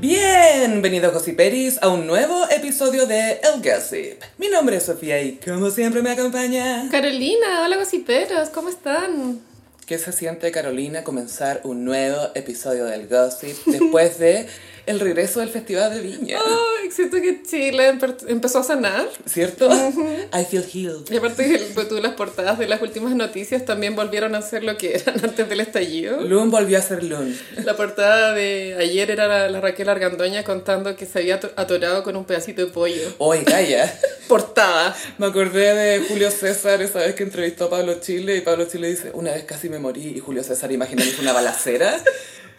[0.00, 4.22] Bienvenidos Gossiperis a un nuevo episodio de El Gossip.
[4.38, 6.88] Mi nombre es Sofía y como siempre me acompaña...
[6.88, 9.40] Carolina, hola gossiperos, ¿cómo están?
[9.86, 14.46] ¿Qué se siente Carolina comenzar un nuevo episodio del Gossip después de
[14.88, 16.38] el regreso del Festival de Viña?
[16.38, 19.08] Ay, siento que Chile empe- empezó a sanar.
[19.26, 19.68] ¿Cierto?
[19.70, 21.10] I feel healed.
[21.10, 24.64] Y aparte que pues, tú las portadas de las últimas noticias también volvieron a ser
[24.64, 26.20] lo que eran antes del estallido.
[26.22, 27.36] Loon volvió a ser Loon.
[27.64, 32.02] La portada de ayer era la, la Raquel Argandoña contando que se había ato- atorado
[32.02, 33.14] con un pedacito de pollo.
[33.18, 33.92] Oye, calla.
[34.28, 34.94] Portada.
[35.16, 38.88] Me acordé de Julio César esa vez que entrevistó a Pablo Chile y Pablo Chile
[38.90, 41.98] dice, una vez casi me morí y Julio César imaginándose una balacera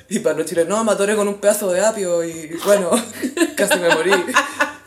[0.09, 2.91] y Pablo Chile, no, me atoré con un pedazo de apio y bueno,
[3.55, 4.12] casi me morí.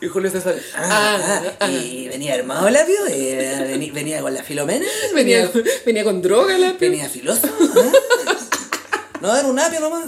[0.00, 4.42] Y Julio César, ah, ah, y venía armado el apio, Eh, venía, venía con la
[4.42, 5.48] filomena, Venía,
[5.86, 7.46] venía con droga la venía filoso.
[7.46, 8.36] ¿ah?
[9.20, 10.06] No, era un apio nomás.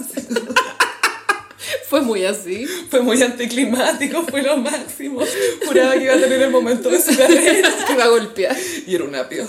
[1.88, 2.66] Fue muy así.
[2.90, 5.20] Fue muy anticlimático, fue lo máximo.
[5.64, 7.72] Juraba que iba a tener el momento de su carrera.
[7.86, 8.56] Te iba a golpear.
[8.84, 9.46] Y era un apio.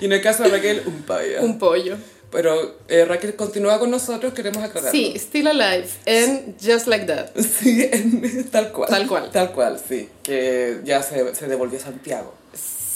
[0.00, 1.40] Y en el caso de Raquel, un paya.
[1.40, 1.96] Un pollo.
[2.34, 4.90] Pero eh, Raquel continúa con nosotros, queremos aclarar.
[4.90, 5.86] Sí, Still Alive.
[6.06, 7.30] And Just Like That.
[7.40, 8.90] Sí, en- tal cual.
[8.90, 9.30] Tal cual.
[9.30, 10.08] Tal cual, sí.
[10.22, 12.34] Que ya se, se devolvió a Santiago.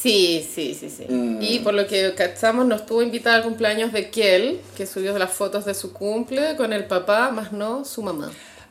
[0.02, 1.06] Sí, sí, sí, sí.
[1.08, 1.38] Mm.
[1.42, 5.32] Y por lo que cachamos, nos estuvo invitada al cumpleaños de Kel, que subió las
[5.32, 8.30] fotos de su cumple con el papá, más no su mamá.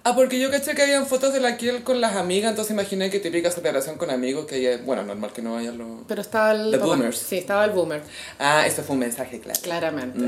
[0.10, 3.10] Ah, porque yo caché que habían fotos de la Kiel con las amigas, entonces imaginé
[3.10, 5.88] que típica celebración con amigos, que ella- bueno, normal que no vayan los...
[6.08, 6.92] Pero estaba el The papá.
[6.92, 7.18] boomers.
[7.18, 8.02] Sí, estaba el boomer,
[8.40, 9.60] Ah, eso fue un mensaje claro.
[9.62, 10.20] claramente.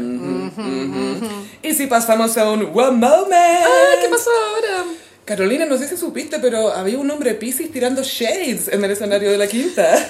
[1.63, 3.31] Y si pasamos a un one moment.
[3.65, 4.85] Ah, ¿qué pasó ahora?
[5.23, 9.31] Carolina, no sé si supiste, pero había un hombre Pisces tirando shades en el escenario
[9.31, 10.09] de la quinta.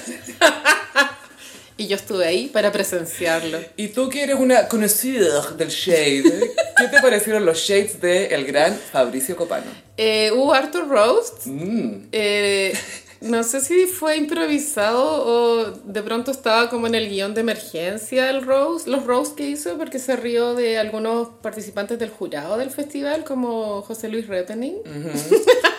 [1.80, 3.58] Y yo estuve ahí para presenciarlo.
[3.74, 8.44] Y tú que eres una conocida del shade, ¿qué te parecieron los shades de el
[8.44, 9.64] gran Fabricio Copano?
[9.96, 11.46] Eh, hubo Arthur Roast.
[11.46, 12.08] Mm.
[12.12, 12.74] Eh,
[13.22, 18.28] no sé si fue improvisado o de pronto estaba como en el guion de emergencia
[18.28, 22.70] el roast, los roast que hizo porque se rió de algunos participantes del jurado del
[22.70, 24.74] festival como José Luis Repening.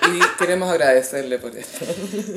[0.07, 1.85] Y queremos agradecerle por esto.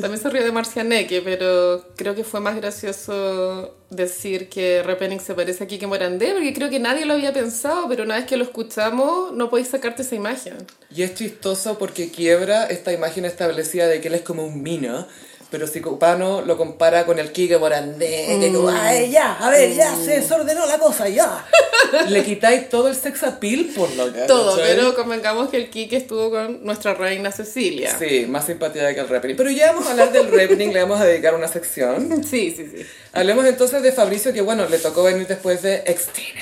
[0.01, 5.35] También se rió de Marcianeque, pero creo que fue más gracioso decir que Repening se
[5.35, 8.37] parece a Kike Morandé porque creo que nadie lo había pensado, pero una vez que
[8.37, 10.59] lo escuchamos no podéis sacarte esa imagen.
[10.95, 15.07] Y es chistoso porque quiebra esta imagen establecida de que él es como un mino.
[15.55, 19.73] Pero si Copano lo compara con el Kike Morandé, que como, ay, ya, a ver,
[19.73, 21.47] ya se desordenó la cosa, ya.
[22.09, 25.97] Le quitáis todo el sex appeal por lo que Todo, pero convengamos que el Kike
[25.97, 27.97] estuvo con nuestra reina Cecilia.
[27.97, 29.37] Sí, más simpatía que el Repening.
[29.37, 32.25] Pero ya vamos a hablar del Repening, le vamos a dedicar una sección.
[32.25, 32.85] Sí, sí, sí.
[33.13, 36.41] Hablemos entonces de Fabricio, que bueno, le tocó venir después de Extina.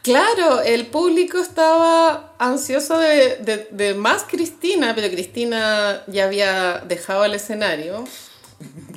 [0.00, 7.26] Claro, el público estaba ansioso de, de- de más Cristina, pero Cristina ya había dejado
[7.26, 8.04] el escenario.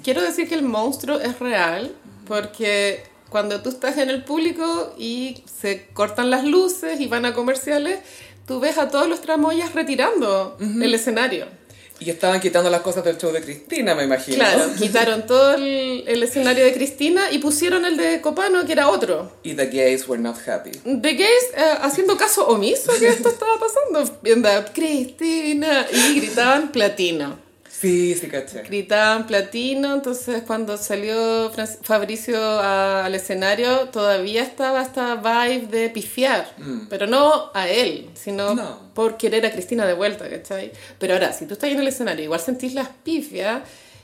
[0.03, 1.93] Quiero decir que el monstruo es real,
[2.27, 7.33] porque cuando tú estás en el público y se cortan las luces y van a
[7.33, 7.99] comerciales,
[8.45, 11.45] tú ves a todos los tramoyas retirando el escenario.
[11.99, 14.37] Y estaban quitando las cosas del show de Cristina, me imagino.
[14.37, 18.89] Claro, quitaron todo el, el escenario de Cristina y pusieron el de Copano, que era
[18.89, 19.31] otro.
[19.41, 20.71] Y the gays were not happy.
[20.71, 24.19] The gays eh, haciendo caso omiso que esto estaba pasando.
[24.21, 27.46] Viendo Cristina y gritaban platino.
[27.79, 28.63] Sí, sí, caché.
[28.63, 31.51] Gritaban platino, entonces cuando salió
[31.83, 36.49] Fabricio a- al escenario todavía estaba esta vibe de pifiar,
[36.89, 38.91] pero no a él, sino No.
[38.95, 40.71] por querer a Cristina de vuelta, ¿cachai?
[40.97, 43.61] Pero ahora, si tú estás en el escenario, igual sentís las pifias,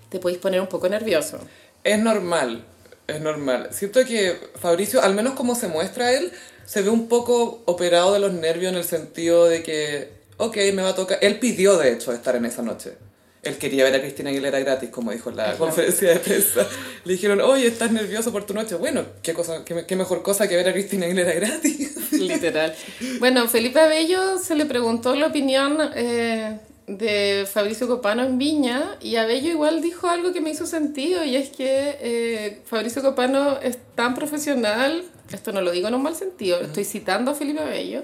[0.09, 1.39] te podéis poner un poco nervioso.
[1.83, 2.63] Es normal,
[3.07, 3.69] es normal.
[3.71, 6.31] Siento que Fabricio, al menos como se muestra él,
[6.65, 10.83] se ve un poco operado de los nervios en el sentido de que, ok, me
[10.83, 11.17] va a tocar.
[11.21, 12.93] Él pidió, de hecho, estar en esa noche.
[13.43, 16.67] Él quería ver a Cristina Aguilera gratis, como dijo en la conferencia de prensa.
[17.03, 18.75] Le dijeron, oye, ¿estás nervioso por tu noche?
[18.75, 22.11] Bueno, ¿qué, cosa, qué, qué mejor cosa que ver a Cristina Aguilera gratis?
[22.13, 22.73] Literal.
[23.19, 26.57] Bueno, Felipe Abello se le preguntó la opinión eh,
[26.87, 31.35] de Fabricio Copano en Viña y Abello igual dijo algo que me hizo sentido y
[31.35, 36.15] es que eh, Fabricio Copano es tan profesional, esto no lo digo en un mal
[36.15, 38.03] sentido, estoy citando a Felipe Abello,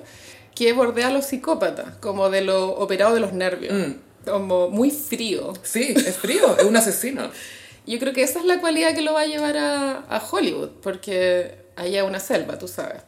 [0.55, 3.73] que bordea a los psicópatas, como de lo operado de los nervios,
[4.25, 5.53] como muy frío.
[5.63, 7.29] Sí, es frío, es un asesino.
[7.85, 10.69] Yo creo que esa es la cualidad que lo va a llevar a, a Hollywood,
[10.81, 13.01] porque allá es una selva, tú sabes.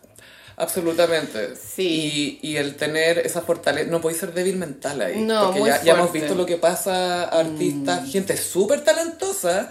[0.58, 1.56] Absolutamente.
[1.56, 2.40] Sí.
[2.42, 5.22] Y, y el tener esa fortaleza, no podéis ser débil mental ahí.
[5.22, 6.10] No, porque muy ya, ya hemos.
[6.10, 6.14] Mm.
[6.14, 9.70] visto lo que pasa a artistas, gente súper talentosa,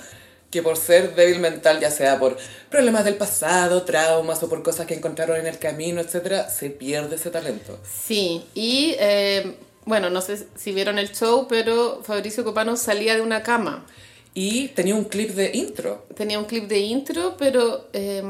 [0.51, 2.37] que por ser débil mental, ya sea por
[2.71, 7.17] problemas del pasado, traumas o por cosas que encontraron en el camino, etcétera, se pierde
[7.17, 7.79] ese talento.
[7.85, 9.55] Sí, y eh,
[9.91, 13.85] bueno, no sé si vieron el show, pero Fabricio Copano salía de una cama.
[14.33, 16.07] Y tenía un clip de intro.
[16.17, 18.23] Tenía un clip de intro, pero eh,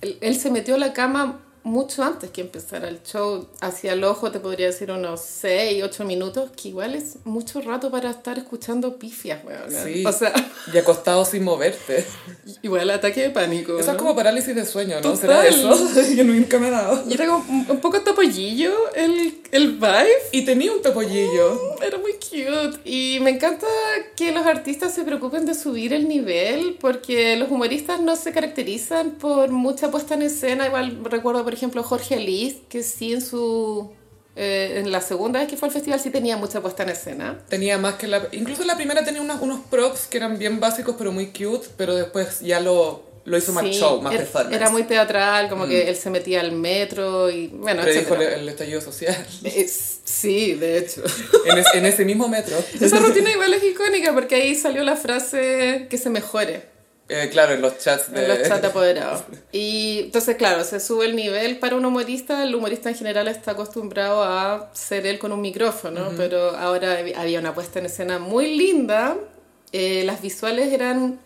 [0.00, 3.46] él, él se metió a la cama mucho antes que empezara el show.
[3.60, 7.90] Hacia el ojo te podría decir unos 6, 8 minutos, que igual es mucho rato
[7.90, 9.70] para estar escuchando pifias, weón.
[9.70, 10.04] Sí.
[10.06, 10.32] O sea,
[10.72, 12.04] Y acostado sin moverte.
[12.62, 13.78] igual ataque de pánico.
[13.78, 13.92] Eso ¿no?
[13.92, 15.12] es como parálisis de sueño, ¿no?
[15.12, 15.18] Total.
[15.18, 16.12] ¿Será eso?
[16.14, 17.04] Yo nunca me he dado.
[17.08, 20.08] Y era como un poco topollillo el, el vibe.
[20.32, 21.80] Y tenía un topollillo.
[21.82, 22.80] Era muy cute.
[22.84, 23.66] Y me encanta
[24.16, 29.12] que los artistas se preocupen de subir el nivel, porque los humoristas no se caracterizan
[29.12, 30.66] por mucha puesta en escena.
[30.66, 33.90] Igual recuerdo, por ejemplo, Jorge Alice, que sí en su.
[34.36, 37.38] eh, en la segunda vez que fue al festival sí tenía mucha puesta en escena.
[37.48, 38.28] Tenía más que la...
[38.30, 41.66] Incluso la primera tenía unos, unos props que eran bien básicos, pero muy cute.
[41.76, 44.54] Pero después ya lo, lo hizo más Sí, show, más era, performance.
[44.56, 48.48] era muy teatral, como que él se metía al metro y bueno, Predijo el, el
[48.48, 49.26] estallido social.
[49.42, 51.02] Es- Sí, de hecho.
[51.46, 52.56] en, es- en ese mismo metro.
[52.80, 56.70] Esa rutina igual es icónica porque ahí salió la frase que se mejore.
[57.12, 58.22] Eh, claro, en los chats de...
[58.22, 59.24] En los chats apoderados.
[59.52, 62.42] Y entonces, claro, se sube el nivel para un humorista.
[62.44, 67.16] El humorista en general está acostumbrado a ser él con un micrófono, pero ahora hab-
[67.16, 69.16] había una puesta en escena muy linda.
[69.72, 71.18] Eh, las visuales eran,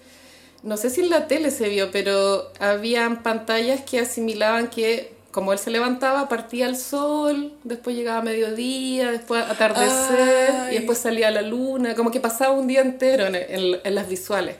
[0.63, 5.53] no sé si en la tele se vio, pero habían pantallas que asimilaban que como
[5.53, 10.75] él se levantaba, partía el sol, después llegaba mediodía, después atardecer, Ay.
[10.75, 14.09] y después salía la luna, como que pasaba un día entero en, en- en las
[14.09, 14.55] visuales.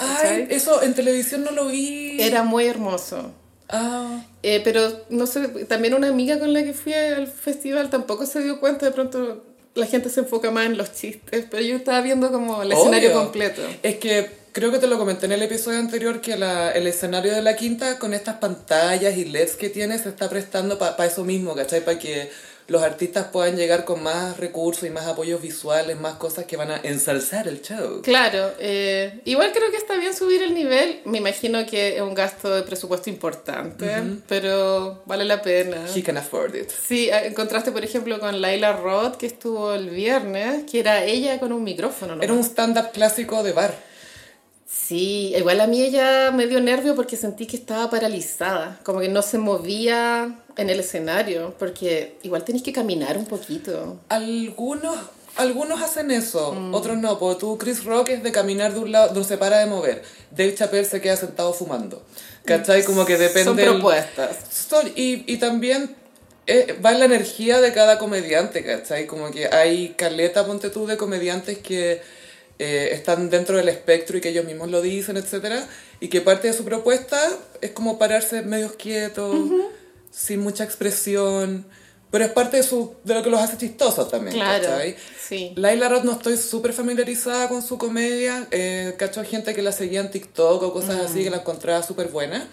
[0.51, 2.21] eso en televisión no lo vi.
[2.21, 3.31] Era muy hermoso.
[3.69, 4.81] Ah, Eh, pero
[5.11, 8.85] no sé, también una amiga con la que fui al festival tampoco se dio cuenta,
[8.85, 9.45] de pronto
[9.75, 13.13] la gente se enfoca más en los chistes, pero yo estaba viendo como el escenario
[13.13, 13.63] completo.
[13.83, 17.35] Es que creo que te lo comenté en el episodio anterior que la- el escenario
[17.35, 21.25] de la quinta con estas pantallas y LEDs que tiene se está prestando para eso
[21.25, 21.85] mismo, ¿cachai?
[21.85, 22.31] Para que
[22.67, 26.71] los artistas puedan llegar con más recursos y más apoyos visuales, más cosas que van
[26.71, 28.01] a ensalzar el show.
[28.03, 32.15] Claro, eh, igual creo que está bien subir el nivel, me imagino que es un
[32.15, 33.87] gasto de presupuesto importante,
[34.29, 35.85] pero vale la pena.
[35.95, 36.71] He can afford it.
[36.71, 41.05] Sí, eh, en contraste, por ejemplo, con Laila Roth, que estuvo el viernes, que era
[41.05, 42.17] ella con un micrófono.
[42.17, 42.23] ¿no?
[42.23, 43.75] Era un stand-up clásico de bar.
[44.75, 49.09] Sí, igual a mí ella me dio nervio porque sentí que estaba paralizada, como que
[49.09, 53.99] no se movía en el escenario, porque igual tenés que caminar un poquito.
[54.09, 54.97] Algunos,
[55.37, 56.75] algunos hacen eso, Mm.
[56.75, 57.19] otros no.
[57.19, 60.03] Porque tú, Chris Rock es de caminar de un lado, no se para de mover.
[60.31, 62.03] Dave Chappelle se queda sentado fumando.
[62.45, 62.85] ¿Cachai?
[62.85, 63.45] Como que depende...
[63.45, 64.37] Son propuestas.
[64.51, 65.97] Son- y, y también
[66.47, 69.07] eh, va en la energía de cada comediante, ¿cachai?
[69.07, 72.03] Como que hay caleta, ponte tú, de comediantes que
[72.59, 75.67] eh, están dentro del espectro y que ellos mismos lo dicen, etcétera
[76.01, 77.19] Y que parte de su propuesta
[77.61, 79.37] es como pararse medios quietos,
[80.11, 81.67] sin mucha expresión.
[82.11, 84.95] Pero es parte de, su, de lo que los hace chistosos también, Claro, ¿cachai?
[85.21, 85.53] sí.
[85.57, 88.47] Laila Roth no estoy súper familiarizada con su comedia.
[88.53, 92.09] Eh, cacho gente que la seguía en TikTok o cosas así que la encontraba súper
[92.09, 92.47] buena.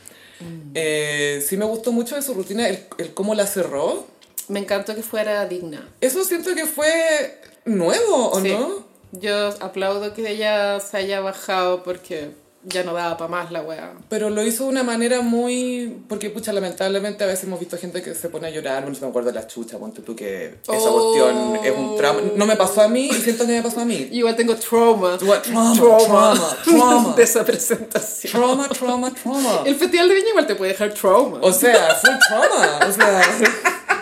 [0.74, 4.08] Eh, sí me gustó mucho de su rutina, el, el cómo la cerró.
[4.48, 5.88] Me encantó que fuera digna.
[6.02, 8.50] Eso siento que fue nuevo, ¿o Sí.
[8.50, 8.90] no?
[9.14, 12.32] Yo aplaudo que ella se haya bajado porque
[12.64, 13.94] ya no daba para más la wea.
[14.08, 16.04] Pero lo hizo de una manera muy...
[16.08, 18.84] Porque, pucha, lamentablemente a veces hemos visto gente que se pone a llorar.
[18.84, 21.12] Bueno, si me acuerdo de la chucha, ponte tú que esa Oh.
[21.16, 22.22] cuestión es un trauma.
[22.36, 24.08] No me pasó a mí y siento que me pasó a mí.
[24.12, 25.18] Igual tengo trauma.
[25.24, 25.40] What?
[25.42, 27.14] Trauma, trauma, trauma.
[27.18, 28.32] de esa presentación.
[28.32, 29.64] Trauma, trauma, trauma.
[29.66, 31.40] El Festival de Viña igual te puede dejar trauma.
[31.42, 32.80] O sea, full trauma.
[32.88, 33.22] O sea,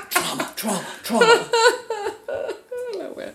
[0.09, 1.25] trauma, trauma, trauma.
[2.99, 3.33] La wea.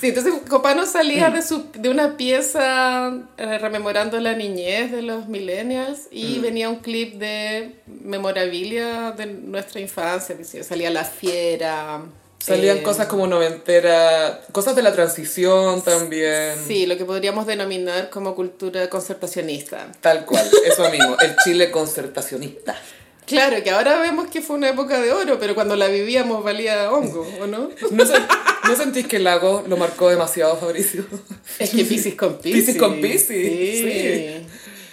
[0.00, 5.28] Sí, entonces Copano salía de, su, de una pieza eh, rememorando la niñez de los
[5.28, 10.36] millennials y venía un clip de memorabilia de nuestra infancia.
[10.36, 12.02] que Salía La Fiera.
[12.38, 16.56] Salían eh, cosas como noventera, cosas de la transición también.
[16.66, 19.90] Sí, lo que podríamos denominar como cultura concertacionista.
[20.02, 22.76] Tal cual, eso mismo, el Chile concertacionista.
[23.26, 26.90] Claro, que ahora vemos que fue una época de oro, pero cuando la vivíamos valía
[26.92, 27.70] hongo, ¿o no?
[27.90, 28.26] ¿No, sen-
[28.68, 31.06] ¿no sentís que el lago lo marcó demasiado, Fabricio?
[31.58, 32.76] Es que Pisces con Pisces.
[32.76, 34.46] Con Piscis, Sí.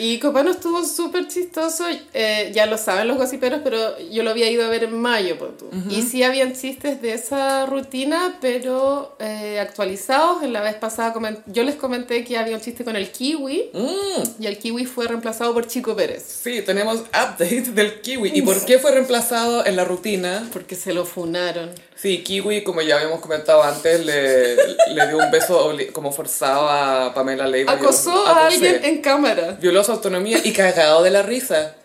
[0.04, 4.50] Y Copano estuvo súper chistoso, eh, ya lo saben los gossiperos, pero yo lo había
[4.50, 5.38] ido a ver en mayo.
[5.38, 5.70] pon tú.
[5.92, 10.42] Y sí habían chistes de esa rutina, pero eh, actualizados.
[10.42, 11.14] En la vez pasada
[11.46, 15.08] yo les comenté que había un chiste con el kiwi, Mm, y el kiwi fue
[15.08, 16.24] reemplazado por Chico Pérez.
[16.44, 18.32] sí, tenemos update del kiwi.
[18.34, 20.50] ¿Y por qué fue reemplazado en la rutina?
[20.52, 21.70] Porque se lo funaron.
[22.02, 27.14] Sí, Kiwi, como ya habíamos comentado antes, le, le dio un beso como forzado a
[27.14, 27.74] Pamela Leiva.
[27.74, 29.56] Acosó a alguien en cámara.
[29.62, 31.76] Violó su autonomía y cagado de la risa.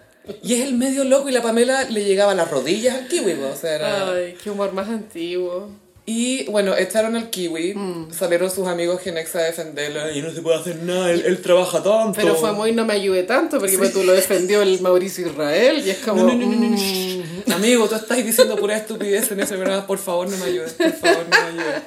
[0.43, 3.35] Y es el medio loco y la Pamela le llegaba a las rodillas al kiwi,
[3.35, 4.13] po, o sea, era...
[4.13, 5.69] Ay, qué humor más antiguo.
[6.09, 8.13] Y bueno, echaron al kiwi, Mm.
[8.13, 11.83] salieron sus amigos Genexa a defenderlo y no se puede hacer nada, él, él trabaja
[11.83, 12.13] tanto.
[12.15, 15.83] Pero fue muy no me ayude tanto, porque pues, tú lo defendió el Mauricio Israel
[15.85, 16.23] y es como...
[16.23, 16.77] No, no, no, no, no, no.
[16.77, 20.75] mm, Amigo, tú estás diciendo pura estupidez en ese programa, por favor no me ayudes,
[20.75, 21.83] por favor no me ayudes.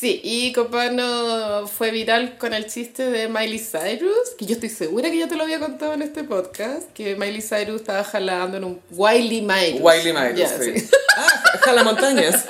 [0.00, 5.10] Sí, y Copano fue viral con el chiste de Miley Cyrus, que yo estoy segura
[5.10, 8.64] que ya te lo había contado en este podcast, que Miley Cyrus estaba jalando en
[8.64, 9.80] un Wiley Cyrus.
[9.82, 10.72] Wiley Myers, Ya, sí.
[11.18, 12.46] Ah, jalamontañas.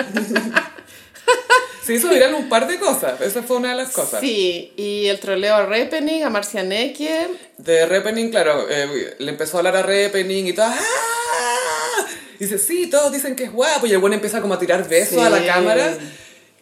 [1.84, 4.20] Se hizo viral un par de cosas, esa fue una de las cosas.
[4.20, 7.26] Sí, y el troleo a Repening, a Marcianeque.
[7.58, 10.66] De Repening, claro, eh, le empezó a hablar a Repening y todo.
[10.66, 12.06] ¡ah!
[12.38, 13.86] Y dice, sí, todos dicen que es guapo.
[13.86, 15.20] Y el bueno empieza como a tirar besos Sí.
[15.20, 15.98] a la cámara.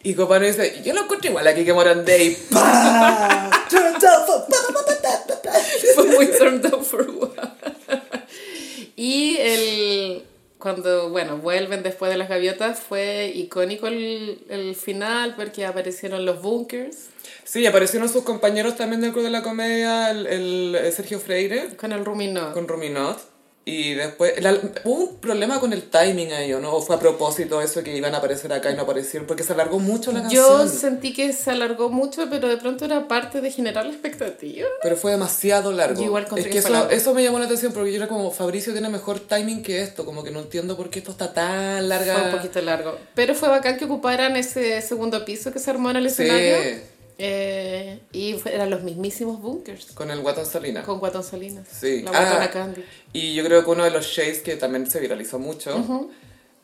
[0.03, 2.23] Y Copano dice, yo lo encuentro igual aquí que Morandé.
[2.23, 3.49] Y ¡pah!
[3.69, 4.45] Turned out for-
[5.95, 7.29] Fue muy turned down for what.
[8.95, 10.23] Y el...
[10.57, 16.41] Cuando, bueno, vuelven después de las gaviotas, fue icónico el, el final porque aparecieron los
[16.41, 16.97] bunkers
[17.45, 21.77] Sí, aparecieron sus compañeros también del Club de la Comedia, el, el, eh, Sergio Freire,
[21.77, 22.51] con el Ruminó.
[22.51, 23.19] con Ruminot.
[23.69, 26.73] Y después, la- hubo un problema con el timing ahí, ¿o no?
[26.73, 29.27] ¿O fue a propósito eso que iban a aparecer acá y no aparecieron?
[29.27, 30.69] Porque se alargó mucho la Yo canción.
[30.69, 34.67] sentí que se alargó mucho, pero de pronto era parte de generar la expectativa.
[34.81, 35.99] Pero fue demasiado largo.
[35.99, 38.73] Yo igual es que eso, eso me llamó la atención porque yo era como, Fabricio
[38.73, 42.13] tiene mejor timing que esto, como que no entiendo por qué esto está tan larga.
[42.15, 42.97] Fue un poquito largo.
[43.13, 46.57] Pero fue bacán que ocuparan ese segundo piso que se armó en el Sí, escenario.
[47.21, 49.87] Eh, y eran los mismísimos bunkers.
[49.93, 50.83] con el Guatón Salina.
[50.83, 51.67] Con Guatón Salinas.
[51.69, 52.01] Sí.
[52.03, 52.11] La
[52.43, 52.83] Ah, Candy.
[53.13, 56.09] Y yo creo que uno de los shades que también se viralizó mucho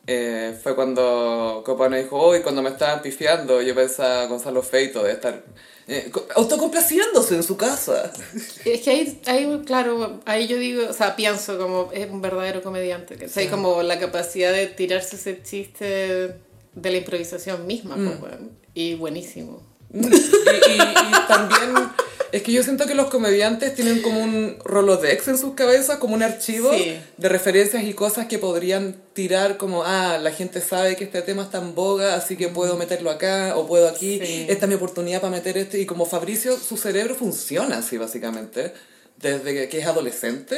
[0.07, 5.11] eh, fue cuando Copano dijo, hoy cuando me estaban pifiando, yo pensaba Gonzalo Feito de
[5.13, 5.43] estar
[5.87, 8.11] eh, co- autocomplaciéndose en su casa.
[8.65, 12.61] Es que ahí, ahí, claro, ahí yo digo, o sea, pienso como es un verdadero
[12.61, 16.35] comediante, que hay como la capacidad de tirarse ese chiste
[16.75, 18.05] de la improvisación misma, Mm.
[18.19, 18.51] pues, weón.
[18.73, 19.63] y buenísimo.
[19.95, 21.89] Y, y- y también
[22.31, 26.15] es que yo siento que los comediantes tienen como un rolodex en sus cabezas, como
[26.15, 26.97] un archivo Sí.
[27.17, 31.43] de referencias y cosas que podrían tirar como, ah, la gente sabe que este tema
[31.43, 34.45] está en boga, así que puedo meterlo acá o puedo aquí, Sí.
[34.49, 35.79] esta es mi oportunidad para meter este.
[35.79, 38.73] Y como Fabricio, su cerebro funciona así básicamente,
[39.17, 40.57] desde que- que es adolescente.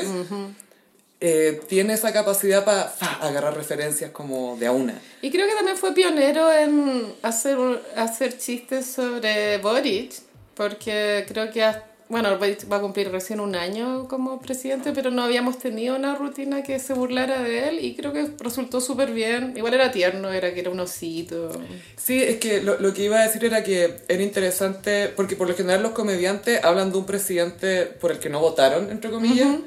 [1.20, 5.02] Eh, tiene esa capacidad para agarrar referencias como de a una.
[5.22, 7.58] Y creo que también fue pionero en hacer,
[7.96, 10.14] hacer chistes sobre Boric,
[10.54, 11.66] porque creo que,
[12.08, 16.14] bueno, Boric va a cumplir recién un año como presidente, pero no habíamos tenido una
[16.14, 19.54] rutina que se burlara de él y creo que resultó súper bien.
[19.58, 21.52] Igual era tierno, era que era un osito.
[21.96, 25.48] Sí, es que lo, lo que iba a decir era que era interesante, porque por
[25.48, 29.58] lo general los comediantes hablan de un presidente por el que no votaron, entre comillas,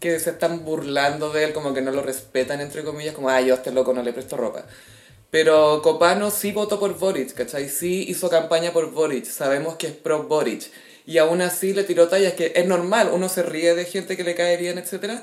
[0.00, 3.40] que se están burlando de él, como que no lo respetan, entre comillas, como, ah,
[3.40, 4.64] yo a este loco no le presto ropa.
[5.30, 7.68] Pero Copano sí votó por Boric, ¿cachai?
[7.68, 10.70] Sí hizo campaña por Boric, sabemos que es pro Boric.
[11.06, 14.24] Y aún así le tiró tallas que es normal, uno se ríe de gente que
[14.24, 15.22] le cae bien, etcétera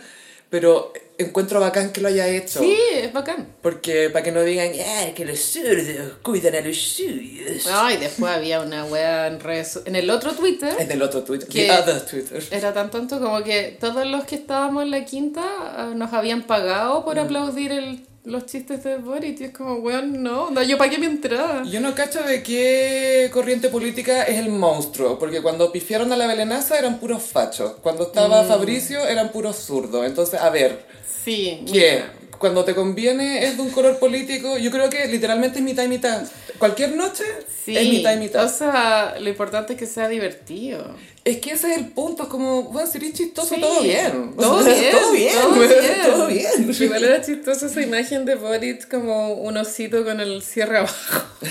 [0.50, 2.60] Pero encuentro bacán que lo haya hecho.
[2.60, 3.48] Sí, es bacán.
[3.62, 7.66] Porque para que no digan, ah, que los zurdos cuidan a los suyos.
[7.66, 11.24] No, y después había una wea en redes En el otro Twitter Es del otro
[11.24, 11.50] Twitter.
[11.50, 12.44] Que- The other Twitter.
[12.52, 16.44] era tan tonto como que todos los que estábamos en la quinta ah, nos habían
[16.44, 17.04] pagado Mm.
[17.04, 19.40] por aplaudir el, los chistes de Boric.
[19.42, 21.64] Y es como, weón, no, no, yo pagué mi entrada.
[21.64, 26.28] Yo no cacho de qué corriente política es el monstruo, porque cuando pifiaron a la
[26.28, 28.48] Belenaza eran puros fachos, cuando estaba Mm.
[28.48, 30.06] Fabricio eran puros zurdos.
[30.06, 30.86] Entonces, a ver,
[31.24, 32.04] Sí, ¿qué?
[32.04, 32.14] mira.
[32.38, 35.88] Cuando te conviene es de un color político, yo creo que literalmente es mitad y
[35.88, 36.24] mitad.
[36.60, 37.24] Cualquier noche
[37.66, 38.46] Sí, es mitad y mitad.
[38.46, 40.96] o sea, lo importante es que sea divertido.
[41.24, 43.62] Es que ese es el punto, es como, bueno, si eres chistoso, Sí.
[43.62, 44.34] todo bien.
[44.38, 46.02] Todo O sea, bien, todo bien, todo bien.
[46.06, 46.76] todo bien.
[46.80, 51.24] Igual era chistosa esa imagen de Boric como un osito con el cierre abajo.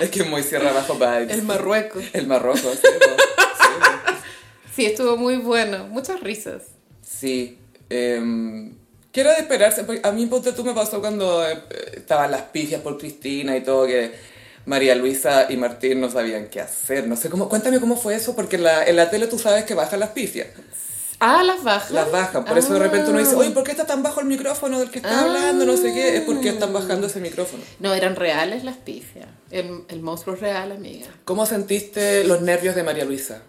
[0.00, 1.30] Es que es muy Sierra Abajo vibes.
[1.30, 2.04] El Marruecos.
[2.12, 2.66] El Marroco, sí.
[2.82, 2.82] po.
[2.82, 4.12] Sí, po.
[4.76, 5.86] Sí, estuvo muy bueno.
[5.86, 6.64] Muchas risas.
[7.00, 7.56] Sí.
[7.88, 8.74] em,
[9.16, 9.82] ¿Qué era de esperarse?
[9.84, 11.58] Porque a mí, ponte tú, me pasó cuando eh,
[11.94, 14.12] estaban las pifias por Cristina y todo, que
[14.66, 17.08] María Luisa y Martín no sabían qué hacer.
[17.08, 17.48] No sé cómo.
[17.48, 20.10] Cuéntame cómo fue eso, porque en la, en la tele tú sabes que bajan las
[20.10, 20.48] pifias.
[21.18, 21.92] Ah, las bajas.
[21.92, 22.44] Las bajan.
[22.44, 23.38] Por eso de repente uno dice, Ah.
[23.38, 25.22] oye, ¿por qué está tan bajo el micrófono del que está Ah.
[25.22, 25.64] hablando?
[25.64, 26.18] No sé qué.
[26.18, 27.62] Es porque están bajando ese micrófono.
[27.80, 29.28] No, eran reales las pifias.
[29.50, 31.06] El, el monstruo real, amiga.
[31.24, 33.40] ¿Cómo sentiste los nervios de María Luisa?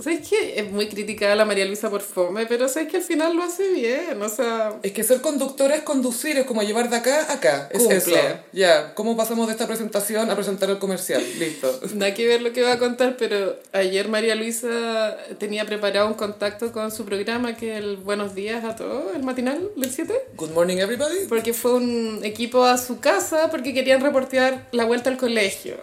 [0.00, 3.36] ¿Sabes que Es muy criticada la María Luisa por fome, pero sabes que al final
[3.36, 4.78] lo hace bien, o sea...
[4.82, 7.68] Es que ser conductor es conducir, es como llevar de acá a acá.
[7.70, 8.10] Es eso.
[8.52, 11.22] Ya, ¿cómo pasamos de esta presentación a presentar el comercial?
[11.38, 11.78] Listo.
[11.94, 16.14] Nada que ver lo que va a contar, pero ayer María Luisa tenía preparado un
[16.14, 20.14] contacto con su programa, que es el Buenos Días a todos, el matinal del 7,
[20.36, 21.26] Good morning, everybody.
[21.28, 25.76] porque fue un equipo a su casa porque querían reportear la vuelta al colegio.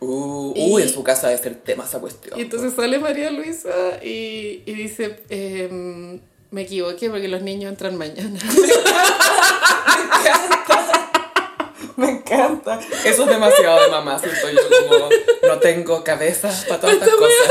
[0.00, 2.38] Uh, Y- uy, en su casa debe ser tema esa cuestión.
[2.38, 7.96] Y entonces sale María Luisa y, y dice, em, me equivoqué porque los niños entran
[7.96, 8.38] mañana.
[8.50, 10.79] Me encanta.
[13.04, 15.08] Eso es demasiado de mamá, siento yo como
[15.48, 17.48] no tengo cabeza para todas estas cosas.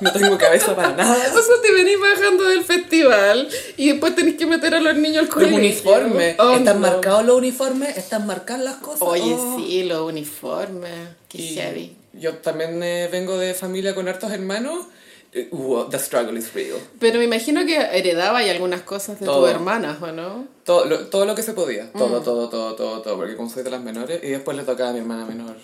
[0.00, 1.14] No tengo cabeza para nada.
[1.34, 5.18] O sea, te venís bajando del festival y después tenés que meter a los niños
[5.18, 5.56] al Los colegio.
[5.58, 6.36] uniformes.
[6.38, 6.88] Oh, ¿Están no.
[6.90, 7.96] marcados los uniformes?
[7.96, 9.02] ¿Están marcadas las cosas?
[9.02, 9.56] Oye, Oh.
[9.58, 10.92] sí, los uniformes.
[11.28, 11.96] Qué Y heavy.
[12.14, 14.86] yo también eh, vengo de familia con hartos hermanos.
[15.34, 16.78] Eh, uh, the struggle is real.
[17.00, 19.40] Pero me imagino que heredaba y algunas cosas de Todo.
[19.42, 20.46] tus hermanas, ¿o no?
[20.64, 21.90] Todo lo, todo lo que se podía.
[21.92, 22.24] Todo, Mm.
[22.24, 23.16] todo, todo, todo, todo.
[23.16, 25.56] Porque como soy de las menores, y después le tocaba a mi hermana menor.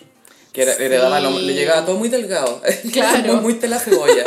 [0.53, 2.61] Que era, heredaba, lo- le llegaba todo muy delgado.
[2.91, 3.33] Claro.
[3.33, 4.23] muy, muy tela cebolla.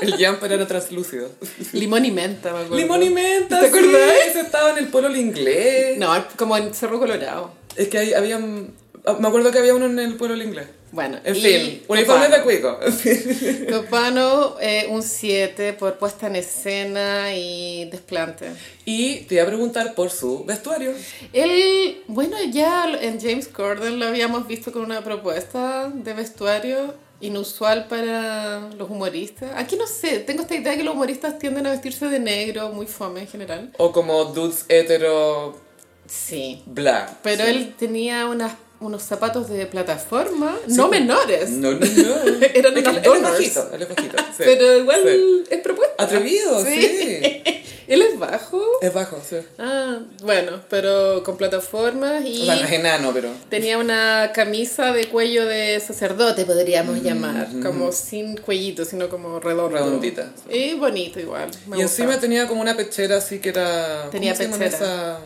[0.00, 1.28] El jumper era translúcido.
[1.72, 2.76] Limón y menta, me acuerdo.
[2.76, 4.12] Limón y menta, ¿Te sí, acordás?
[4.28, 5.98] Ese estaba en el pueblo inglés.
[5.98, 7.50] No, como en Cerro Colorado.
[7.76, 8.38] Es que ahí había...
[8.38, 10.66] Me acuerdo que había uno en el pueblo inglés.
[10.90, 12.78] Bueno, En fin, uniforme de cuico.
[13.70, 18.50] Copano, eh, un 7 por puesta en escena y desplante.
[18.84, 20.92] Y te iba a preguntar por su vestuario.
[21.32, 27.86] Él, bueno, ya en James Corden lo habíamos visto con una propuesta de vestuario inusual
[27.88, 29.50] para los humoristas.
[29.56, 32.86] Aquí no sé, tengo esta idea que los humoristas tienden a vestirse de negro, muy
[32.86, 33.72] fome en general.
[33.76, 35.58] O como dudes hetero
[36.06, 36.62] Sí.
[36.64, 37.18] bla.
[37.22, 37.50] Pero Sí.
[37.50, 41.50] él tenía unas, unos zapatos de plataforma, no menores.
[41.50, 42.46] No, no, no.
[42.54, 44.16] Eran que unas él es bajito, él es bajito.
[44.36, 44.42] sí.
[44.44, 45.44] Pero igual Sí.
[45.50, 45.94] es propuesta.
[46.04, 47.42] Atrevido, sí.
[47.88, 48.62] él es bajo.
[48.80, 49.36] Es bajo, sí.
[49.58, 53.30] Ah, bueno, pero con plataformas y O sea, no es enano, pero...
[53.48, 57.48] tenía una camisa de cuello de sacerdote, podríamos llamar.
[57.62, 59.76] Como sin cuellito, sino como redondo.
[59.76, 60.30] Redondita.
[60.50, 61.48] Y bonito igual.
[61.50, 61.82] y gustaba.
[61.82, 64.08] encima tenía como una pechera así que era...
[64.10, 65.18] Tenía ¿cómo se llama pechera.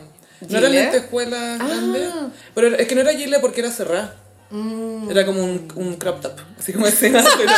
[0.43, 0.51] Esa?
[0.53, 0.91] No era ¿Gilet?
[0.93, 1.67] lentejuela Ah.
[1.67, 2.09] grande.
[2.55, 4.15] Pero es que no era gilet porque era cerrada.
[4.49, 5.09] Mm.
[5.09, 6.33] Era como un, un crop top.
[6.59, 7.51] Así como encima, pero,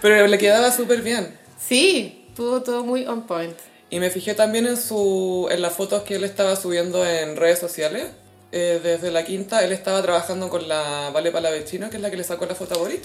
[0.00, 1.36] pero le quedaba súper bien.
[1.58, 3.56] Sí, tuvo todo muy on point.
[3.90, 7.58] Y me fijé también en, su, en las fotos que él estaba subiendo en redes
[7.58, 8.06] sociales.
[8.52, 12.16] Eh, desde la quinta, él estaba trabajando con la Vale Palavecino, que es la que
[12.16, 13.02] le sacó la foto a Boric.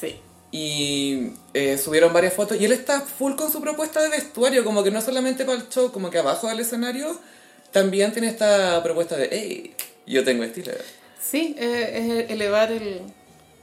[0.00, 0.20] Sí.
[0.50, 4.82] Y eh, subieron varias fotos y él está full con su propuesta de vestuario, como
[4.82, 7.20] que no solamente para el show, como que abajo del escenario
[7.72, 9.74] también tiene esta propuesta de, hey,
[10.06, 10.72] yo tengo estilo.
[11.20, 13.00] Sí, eh, es elevar el,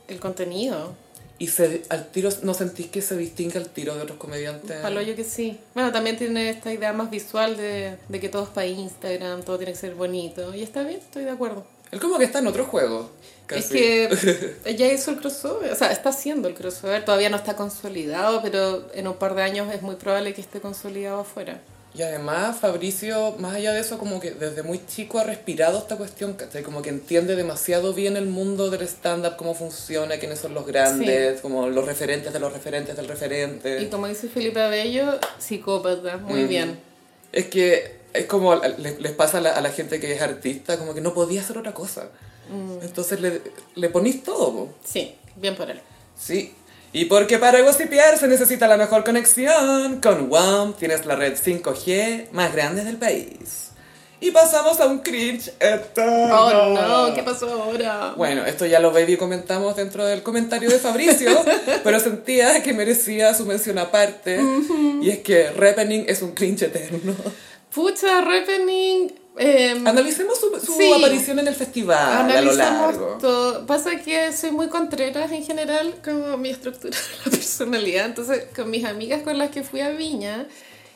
[0.07, 0.95] el contenido.
[1.37, 4.77] Y se, al tiro, ¿no sentís que se distingue al tiro de otros comediantes?
[4.77, 5.59] Palo yo que sí.
[5.73, 9.57] Bueno, también tiene esta idea más visual de, de que todo es para Instagram, todo
[9.57, 10.55] tiene que ser bonito.
[10.55, 11.65] Y está bien, estoy de acuerdo.
[11.91, 13.11] Él como que está en otro juego.
[13.49, 13.73] Es casi.
[13.73, 18.41] que ella hizo el crossover, o sea, está haciendo el crossover, todavía no está consolidado,
[18.41, 21.61] pero en un par de años es muy probable que esté consolidado afuera.
[21.97, 25.95] Y además, Fabricio, más allá de eso, como que desde muy chico ha respirado esta
[25.95, 26.61] cuestión, ¿cachai?
[26.61, 31.39] Como que entiende demasiado bien el mundo del stand-up, cómo funciona, quiénes son los grandes,
[31.39, 33.81] como los referentes de los referentes del referente.
[33.81, 36.47] Y como dice Felipe Abello, psicópata, muy Mm.
[36.49, 36.79] bien.
[37.31, 40.77] Es que es como les, les pasa a la, a la gente que es artista,
[40.77, 42.09] como que no podía hacer otra cosa.
[42.49, 42.83] Mm.
[42.83, 43.41] Entonces le,
[43.75, 44.73] le ponís todo, po.
[44.83, 45.79] Sí, bien por él.
[46.19, 46.53] Sí.
[46.95, 49.99] Y porque para gossipear se necesita la mejor conexión.
[49.99, 53.71] Con WAM tienes la red 5G más grande del país.
[54.21, 56.33] Y pasamos a un cringe eterno.
[56.33, 58.13] Oh no, ¿qué pasó ahora?
[58.15, 61.31] Bueno, esto ya lo baby comentamos dentro del comentario de Fabricio,
[61.83, 64.39] pero sentía que merecía su mención aparte.
[65.01, 67.13] Y es que Repening es un cringe eterno.
[67.73, 69.24] Pucha, Repening.
[69.37, 70.91] Em, Analicemos su, su Sí.
[70.97, 73.17] aparición en el festival a lo largo.
[73.19, 73.65] Todo.
[73.65, 78.05] Pasa que soy muy contreras en general, como mi estructura de la personalidad.
[78.05, 80.47] Entonces, con mis amigas con las que fui a Viña,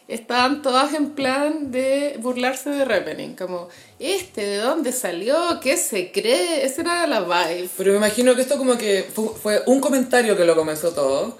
[0.07, 3.35] estaban todas en plan de burlarse de Repening.
[3.35, 5.59] Como, ¿este de dónde salió?
[5.61, 6.65] ¿Qué se cree?
[6.65, 7.69] Esa era la vibe.
[7.77, 11.37] Pero me imagino que esto como que fue, fue un comentario que lo comenzó todo.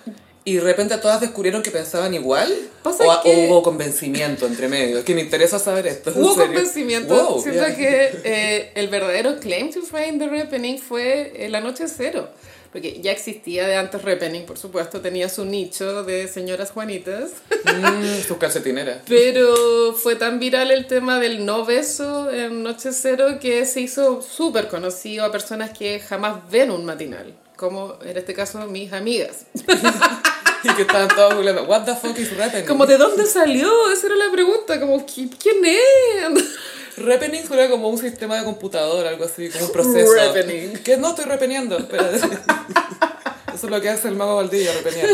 [0.50, 2.52] Y de repente todas descubrieron que pensaban igual.
[2.82, 5.00] Pasa o, que- o hubo convencimiento entre medio.
[5.00, 6.12] Es que me interesa saber esto.
[6.16, 7.14] Hubo convencimiento.
[7.14, 7.76] Wow, Siento yeah.
[7.76, 12.30] que eh, el verdadero claim to fame de Repening fue el anoche cero.
[12.72, 17.32] Porque ya existía de antes Repening, por supuesto, tenía su nicho de señoras Juanitas.
[17.66, 19.00] Mm, sus calcetineras.
[19.08, 24.22] Pero fue tan viral el tema del no beso en Noche Cero que se hizo
[24.22, 29.46] súper conocido a personas que jamás ven un matinal, como en este caso mis amigas.
[30.64, 32.66] y que estaban todos googleando, what the fuck is Repening?
[32.66, 33.92] Como, ¿de dónde salió?
[33.92, 36.56] Esa era la pregunta, como, ¿qui- ¿quién es?
[36.98, 40.14] Repening suena como un sistema de computador, algo así, como un proceso.
[40.14, 40.78] Repening.
[40.84, 40.98] ¿Qué?
[40.98, 41.78] No, estoy repeniendo.
[41.78, 42.10] espera.
[43.54, 45.10] Eso es lo que hace el mago Valdivia, repenear.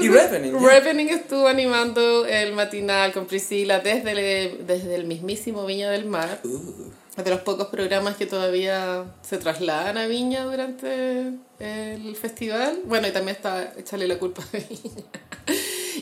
[0.00, 0.64] y Repening.
[0.64, 6.40] Repening estuvo animando el matinal con Priscila desde el, desde el mismísimo Viña del Mar.
[6.44, 6.90] Uh.
[7.16, 12.80] De los pocos programas que todavía se trasladan a Viña durante el festival.
[12.86, 15.04] Bueno, y también está Echarle la culpa a Viña.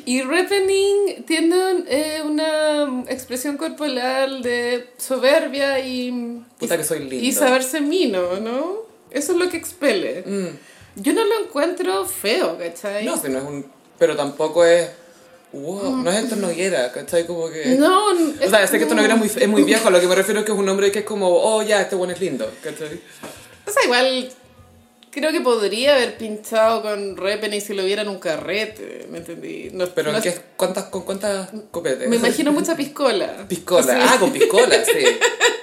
[0.07, 7.17] Y Repening tiene eh, una expresión corporal de soberbia y, Puta y- que soy lindo.
[7.27, 8.77] y saberse mino, ¿no?
[9.11, 10.25] Eso es lo que expele.
[10.27, 11.01] Mm.
[11.03, 13.05] Yo no lo encuentro feo, ¿cachai?
[13.05, 13.67] No, si no es un...
[13.99, 14.89] Pero tampoco es...
[15.53, 17.27] Wow, no es Héctor Noguera, ¿cachai?
[17.27, 17.77] Como que...
[17.79, 20.07] No, O sea, sé que Héctor Noguera es muy, es muy viejo, a lo que
[20.07, 22.21] me refiero es que es un hombre que es como, oh, ya, este bueno es
[22.21, 23.01] lindo, ¿cachai?
[23.67, 24.31] O sea, igual
[25.11, 29.19] creo que podría haber pinchado con Repen y si lo viera en un carrete, ¿me
[29.19, 29.69] entendí?
[29.75, 32.09] No, Pero no ¿en es- qué, ¿cuántas, ¿con cuántas copetes?
[32.09, 33.47] Me imagino mucha piscola.
[33.47, 34.09] Piscola.
[34.11, 35.05] Ah, con piscola, sí.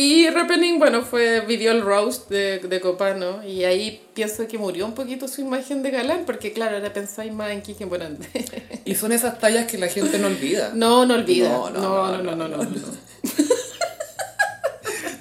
[0.00, 4.86] Y Repening, bueno, fue, vivió el roast de, de Copano y ahí pienso que murió
[4.86, 8.28] un poquito su imagen de galán, porque claro, ahora pensáis más en Kike Morandé.
[8.84, 10.70] Y son esas tallas que la gente no olvida.
[10.72, 11.48] No, no olvida.
[11.48, 12.56] No, No, no, no, no, no.
[12.58, 12.78] no, no.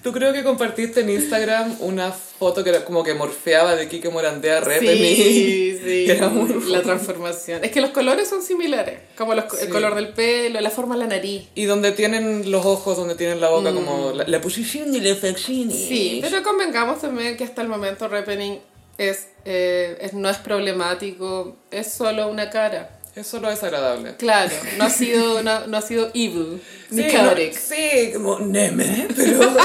[0.07, 4.07] Tú creo que compartiste en Instagram una foto que era como que morfeaba de Kike
[4.09, 5.15] Morandé a Repening.
[5.17, 7.61] Sí, sí, Que era muy la transformación.
[7.61, 9.67] Es que los colores son similares, como los- el Sí.
[9.67, 11.49] color del pelo, la forma de la nariz.
[11.55, 15.13] Y donde tienen los ojos, donde tienen la boca, como la, la posición y la
[15.13, 15.67] facción.
[15.67, 15.71] Mm.
[15.71, 18.59] Sí, pero convengamos también que hasta el momento Repening
[18.97, 22.96] es, eh, es- no es problemático, es solo una cara.
[23.17, 24.15] Es solo desagradable.
[24.17, 27.53] Claro, no ha sido, no, no ha sido evil, ni Sí, chaotic.
[27.53, 29.57] no- sí, como Neme, pero,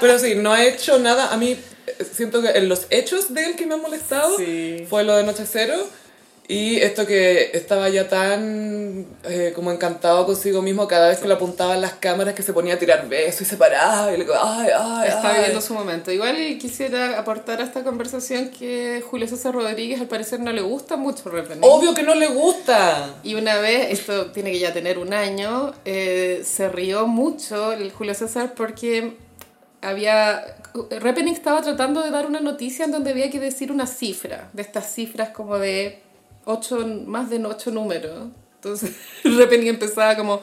[0.00, 1.32] pero sí, no ha hecho nada.
[1.32, 4.86] A mí eh, siento que en los hechos de él que me han molestado Sí.
[4.90, 5.74] fue lo de Noche Cero
[6.48, 11.34] y esto que estaba ya tan eh, como encantado consigo mismo cada vez que lo
[11.34, 14.34] apuntaban las cámaras que se ponía a tirar besos y se paraba y le digo,
[14.40, 16.10] ay, ay, Está viviendo su momento.
[16.10, 20.96] Igual quisiera aportar a esta conversación que Julio César Rodríguez al parecer no le gusta
[20.96, 21.62] mucho Repening.
[21.62, 23.14] Obvio que no le gusta.
[23.22, 27.92] Y una vez, esto tiene que ya tener un año, eh, se rió mucho el
[27.92, 29.16] Julio César porque
[29.80, 30.56] había...
[30.90, 34.62] Repening estaba tratando de dar una noticia en donde había que decir una cifra, de
[34.62, 36.02] estas cifras como de
[36.44, 38.28] ocho, más de ocho números.
[38.56, 38.90] Entonces
[39.24, 40.40] Repening empezaba como,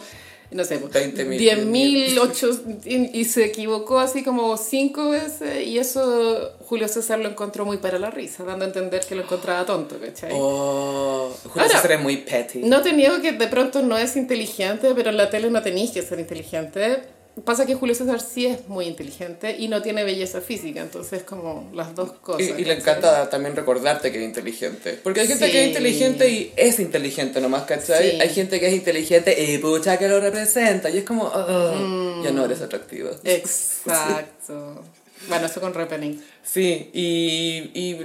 [0.52, 6.52] no sé, 20.000, 10.000, ocho- y, y se equivocó así como cinco veces y eso
[6.66, 9.98] Julio César lo encontró muy para la risa, dando a entender que lo encontraba tonto,
[10.00, 10.32] ¿cachai?
[10.34, 12.60] Oh, Julio Ahora- César es muy petty.
[12.64, 15.92] No te niego que de pronto no es inteligente, pero en la tele no tenéis
[15.92, 17.04] que ser inteligente.
[17.46, 21.70] Pasa que Julio César sí es muy inteligente y no tiene belleza física, entonces como
[21.74, 22.42] las dos cosas.
[22.58, 25.00] Y, y le encanta también recordarte que es inteligente.
[25.04, 25.52] Porque hay gente Sí.
[25.52, 28.12] que es inteligente y es inteligente nomás, ¿cachai?
[28.12, 28.22] Sí.
[28.22, 30.90] Hay gente que es inteligente y pucha que lo representa.
[30.90, 32.24] Y es como, "Ah, Mm.
[32.24, 33.12] ya no eres atractiva.
[33.24, 34.84] Exacto.
[35.28, 36.18] Bueno, eso con Repening.
[36.44, 37.72] Sí, y...
[37.74, 37.98] y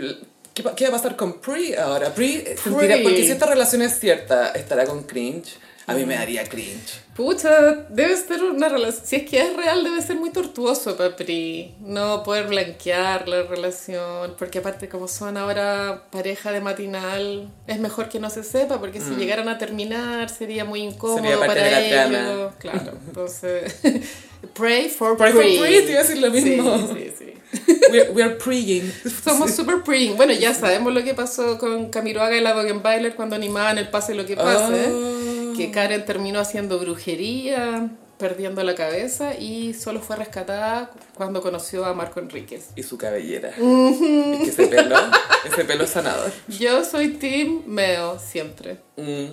[0.53, 2.13] ¿qué, va- a pasar con Pri ahora?
[2.13, 3.05] Pri eh, sentirá, Pri.
[3.05, 5.53] porque si esta relación es cierta, ¿estará con cringe?
[5.87, 7.03] A mí me daría cringe.
[7.15, 7.51] Pucha,
[7.91, 9.05] debe ser una relación.
[9.07, 11.75] Si es que es real, debe ser muy tortuoso para Pri.
[11.81, 14.35] No poder blanquear la relación.
[14.39, 18.81] Porque, aparte, como son ahora pareja de matinal, es mejor que no se sepa.
[18.81, 21.23] Porque si llegaran a terminar, sería muy incómodo Mm.
[21.23, 22.11] Sería parte para de la ellos.
[22.11, 22.55] trama.
[22.59, 23.75] Claro, entonces.
[24.55, 25.59] Pray for Pray for Pri.
[25.59, 26.89] Pri, te iba a decir lo mismo.
[26.95, 27.35] Sí, sí, sí.
[27.93, 28.93] We, we are preying.
[29.23, 30.17] Somos super preying.
[30.17, 34.15] Bueno, ya sabemos lo que pasó con Camiroaga y la Bailer cuando animaban el pase
[34.15, 34.87] lo que pase.
[34.89, 35.24] Ah.
[35.57, 41.95] Que Karen terminó haciendo brujería, perdiendo la cabeza y solo fue rescatada cuando conoció a
[41.95, 42.69] Marco Enríquez.
[42.77, 43.51] Y su cabellera.
[43.51, 44.97] Es que ese pelo,
[45.45, 46.33] ese pelo es sanador.
[46.49, 48.79] Yo soy Team Meo siempre.
[48.97, 49.27] Mm.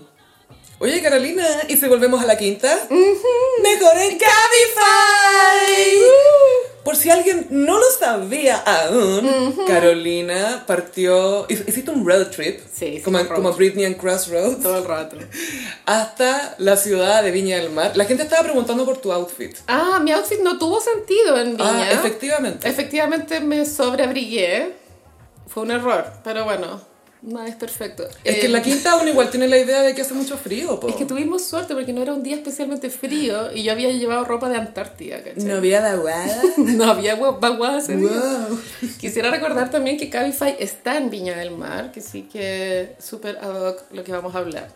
[0.79, 2.87] Oye, Carolina, ¿y si volvemos a la quinta?
[2.89, 5.81] Mejor en Cabify.
[6.83, 13.01] Por si alguien no lo sabía aún, Carolina partió, hic- hiciste un road trip, Sí,
[13.03, 13.53] como, road como.
[13.53, 15.17] Britney and Crossroads, Todo el rato.
[15.85, 17.91] hasta la ciudad de Viña del Mar.
[17.95, 19.55] La gente estaba preguntando por tu outfit.
[19.67, 21.83] Ah, mi outfit no tuvo sentido en Viña.
[21.89, 22.67] Ah, efectivamente.
[22.67, 24.73] Efectivamente me sobreabrigué.
[25.47, 26.81] Fue un error, pero bueno,
[27.21, 28.03] nada es perfecto.
[28.23, 30.37] Es que Eh, en la quinta uno igual tiene la idea de que hace mucho
[30.37, 30.87] frío, po.
[30.89, 34.23] Es que tuvimos suerte porque no era un día especialmente frío y yo había llevado
[34.25, 35.43] ropa de Antártida, ¿cachai?
[35.43, 36.41] No había de aguada.
[36.57, 38.09] No había vaguada ese día.
[38.09, 38.59] Wow.
[38.99, 43.67] Quisiera recordar también que Cabify está en Viña del Mar, que sí que súper ad
[43.69, 44.69] hoc lo que vamos a hablar.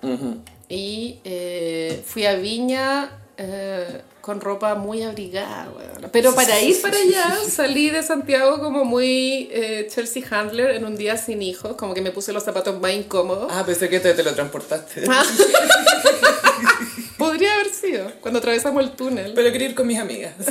[0.70, 5.68] Y eh, fui a Viña eh, con ropa muy abrigada.
[6.12, 10.96] Pero para ir para allá salí de Santiago como muy eh, Chelsea Handler en un
[10.96, 13.52] día sin hijos, como que me puse los zapatos más incómodos.
[13.52, 15.04] Ah, pensé que te teletransportaste.
[15.10, 15.24] Ah.
[17.18, 19.34] Podría haber sido, cuando atravesamos el túnel.
[19.34, 20.34] Pero quería ir con mis amigas.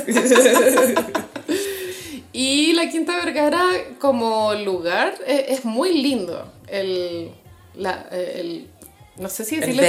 [2.37, 3.65] Y la Quinta Vergara
[3.97, 6.51] como lugar eh, es muy lindo.
[6.67, 7.31] El,
[7.75, 8.67] la, eh, el
[9.17, 9.81] no sé si decirle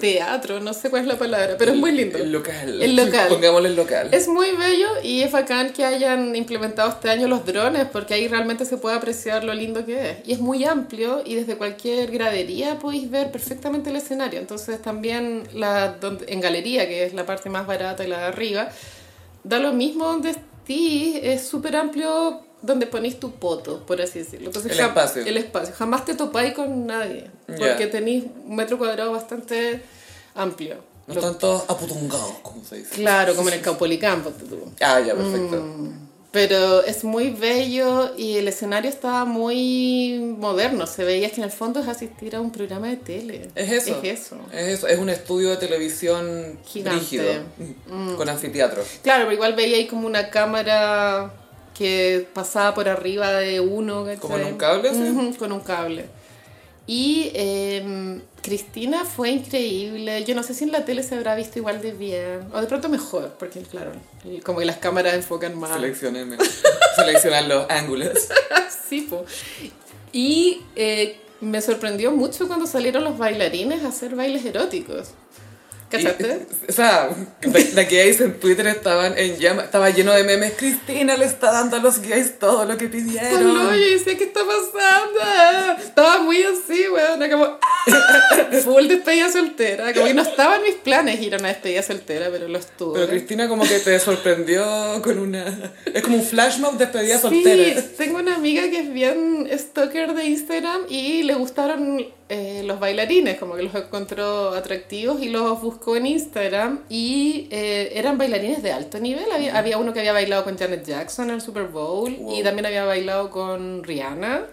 [0.00, 2.16] teatro, no sé cuál es la palabra, pero es muy lindo.
[2.18, 2.80] El local.
[2.82, 3.28] El local.
[3.28, 4.08] Pongámosle el local.
[4.12, 8.28] Es muy bello y es bacán que hayan implementado este año los drones porque ahí
[8.28, 10.16] realmente se puede apreciar lo lindo que es.
[10.26, 14.40] Y es muy amplio y desde cualquier gradería podéis ver perfectamente el escenario.
[14.40, 18.24] Entonces también la, donde- en galería, que es la parte más barata y la de
[18.26, 18.70] arriba,
[19.44, 24.46] da lo mismo donde estés, es súper amplio donde ponéis tu poto, por así decirlo.
[24.46, 25.22] Entonces, El espacio.
[25.26, 25.74] El espacio.
[25.76, 29.82] Jamás te topáis con nadie porque tenéis un metro cuadrado bastante
[30.34, 30.76] amplio.
[31.08, 32.94] No están todos aputungados, como se dice.
[32.94, 34.22] Claro, como en el Caupolicán.
[34.80, 35.56] Ah, ya, perfecto.
[35.60, 36.08] Mm.
[36.30, 40.86] Pero es muy bello y el escenario estaba muy moderno.
[40.86, 43.50] Se veía que en el fondo es asistir a un programa de tele.
[43.54, 44.00] Es eso.
[44.02, 44.36] Es eso.
[44.50, 44.86] Es eso.
[44.88, 47.00] Es un estudio de televisión Gigante.
[47.00, 47.32] rígido.
[47.88, 48.14] Mm.
[48.14, 48.82] Con anfiteatro.
[49.02, 51.34] Claro, pero igual veía ahí como una cámara
[51.74, 54.06] que pasaba por arriba de uno.
[54.20, 54.90] ¿Como en un cable,
[55.38, 56.06] con un cable.
[56.86, 60.24] Y eh, Cristina fue increíble.
[60.24, 62.48] Yo no sé si en la tele se habrá visto igual de bien.
[62.52, 63.92] O de pronto mejor, porque claro,
[64.44, 65.72] como que las cámaras enfocan más.
[65.72, 66.36] Seleccionen,
[66.96, 68.10] seleccionan los ángulos.
[68.88, 69.24] Sí, po.
[70.12, 75.12] Y eh, me sorprendió mucho cuando salieron los bailarines a hacer bailes eróticos.
[75.92, 76.46] ¿Cachaste?
[76.68, 77.10] O sea,
[77.42, 80.52] de, de gays en Twitter estaban en llama, estaba lleno de memes.
[80.56, 83.42] Cristina le está dando a los gays todo lo que pidieron.
[83.54, 85.82] no, yo decía, ¿qué está pasando?
[85.82, 88.46] Estaba muy así, weón, como ¡ah!
[88.64, 89.92] full despedida soltera.
[89.92, 92.94] Como que no estaba en mis planes ir a una despedida soltera, pero lo estuve.
[92.94, 94.64] Pero Cristina como que te sorprendió
[95.02, 95.72] con una...
[95.92, 97.82] Es como un flash mob de despedida Sí, soltera.
[97.98, 103.38] tengo una amiga que es bien stalker de Instagram y le gustaron eh, los bailarines,
[103.38, 108.72] como que los encontró atractivos y los buscó en Instagram y eh, eran bailarines de
[108.72, 109.30] alto nivel.
[109.30, 112.38] Había, había uno que había bailado con Janet Jackson en el Super Bowl Wow.
[112.38, 114.46] y también había bailado con Rihanna.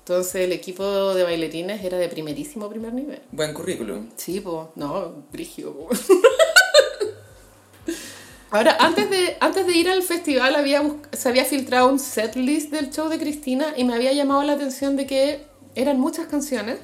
[0.00, 3.20] Entonces el equipo de bailarines era de primerísimo primer nivel.
[3.32, 4.08] Buen currículum.
[4.16, 4.72] Sí, po.
[4.74, 5.88] No, brígido, po.
[8.50, 12.90] Ahora, antes de, antes de ir al festival había se había filtrado un setlist del
[12.92, 16.78] show de Cristina y me había llamado la atención de que eran muchas canciones,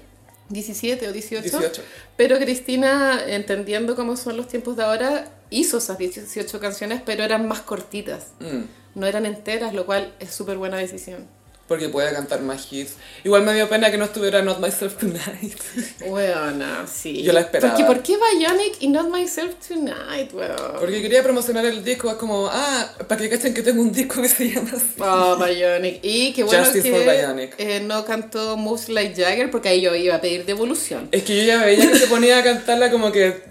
[0.52, 1.82] 17 o 18, 18.
[2.16, 7.46] pero Cristina, entendiendo cómo son los tiempos de ahora, hizo esas 18 canciones, pero eran
[7.48, 8.62] más cortitas, Mm.
[8.94, 11.26] no eran enteras, lo cual es súper buena decisión.
[11.68, 12.94] Porque puede cantar más hits.
[13.24, 15.58] Igual me dio pena que no estuviera Not Myself Tonight.
[16.06, 17.22] Weona, sí.
[17.22, 17.74] Yo la esperaba.
[17.74, 20.56] Porque, ¿Por qué Bionic y Not Myself Tonight, weón?
[20.78, 24.20] Porque quería promocionar el disco, es como, ah, para que cachen que tengo un disco
[24.20, 24.86] que se llama así.
[24.98, 26.00] Oh, Bionic.
[26.02, 27.54] Y qué bueno Justice que Bionic.
[27.58, 31.08] eh, no cantó Moves Like Jagger porque ahí yo iba a pedir devolución.
[31.12, 33.42] Es que yo ya veía que se ponía a cantarla como que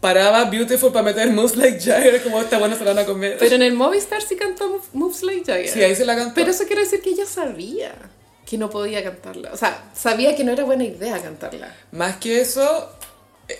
[0.00, 3.36] paraba Beautiful para meter Moves Like Jagger, como esta buena se la van a comer.
[3.38, 5.68] Pero en el Movistar sí cantó Move- Moves Like Jagger.
[5.68, 6.34] Sí, ahí se la cantó.
[6.34, 7.94] Pero eso quiere decir que ella sabía
[8.46, 9.52] que no podía cantarla.
[9.52, 11.74] O sea, sabía que no era buena idea cantarla.
[11.92, 12.90] Más que eso,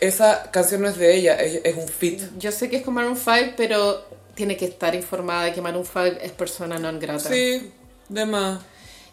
[0.01, 2.21] esa canción no es de ella, es, es un feat.
[2.39, 5.85] Yo sé que es con Maroon 5, pero tiene que estar informada de que Maroon
[5.85, 7.29] 5 es persona non grata.
[7.29, 7.71] Sí,
[8.09, 8.61] de más.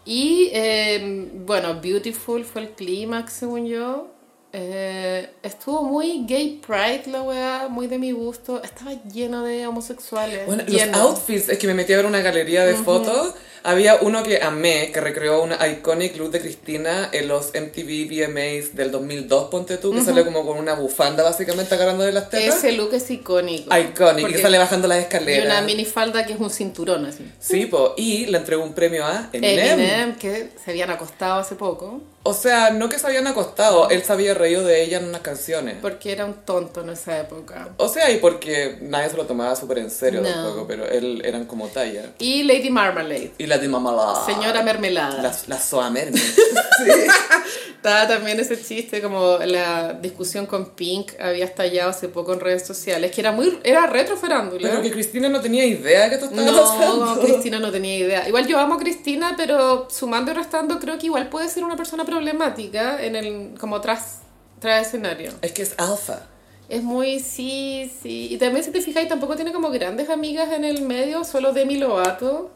[0.04, 4.08] Y eh, bueno, Beautiful fue el clímax, según yo.
[4.52, 8.62] Eh, estuvo muy gay pride la weá, muy de mi gusto.
[8.62, 10.46] Estaba lleno de homosexuales.
[10.46, 10.92] Bueno, lleno.
[10.92, 13.34] los outfits, es que me metí a ver una galería de fotos.
[13.64, 18.74] Había uno que amé, que recreó una iconic look de Cristina en los MTV VMAs
[18.76, 22.56] del 2002, ponte tú, que sale como con una bufanda básicamente agarrando de las tetas.
[22.56, 23.76] Ese look es icónico.
[23.76, 25.44] Iconic, y Porque- sale bajando las Y escaleras.
[25.46, 27.30] una minifalda que es un cinturón así.
[27.40, 29.80] Sí, po, y le entregó un premio a Eminem.
[29.80, 34.02] Eminem, que se habían acostado hace poco, O sea, no que se habían acostado, él
[34.02, 35.76] se había reído de ella en unas canciones.
[35.80, 37.70] porque era un tonto en esa época.
[37.78, 40.28] O sea, y porque nadie se lo tomaba súper en serio No.
[40.28, 42.10] tampoco, pero él eran como talla.
[42.18, 44.24] Y Lady Marmalade, Y la de Mamala.
[44.26, 45.22] señora mermelada.
[45.22, 46.20] La, la Soa Merme.
[47.76, 52.66] Estaba también ese chiste como la discusión con Pink había estallado hace poco en redes
[52.66, 54.68] sociales, que era muy era retro farándula.
[54.68, 57.20] Pero que Cristina no tenía idea que esto estaba No, pasando.
[57.20, 58.28] Cristina no tenía idea.
[58.28, 61.76] Igual yo amo a Cristina, pero sumando y restando creo que igual puede ser una
[61.76, 64.22] persona problemática en el como tras
[64.58, 65.32] tras escenario.
[65.40, 66.26] Es que es alfa.
[66.68, 68.28] Es muy sí, sí.
[68.30, 71.76] Y también si te fijas, tampoco tiene como grandes amigas en el medio, solo Demi
[71.78, 72.50] Lovato.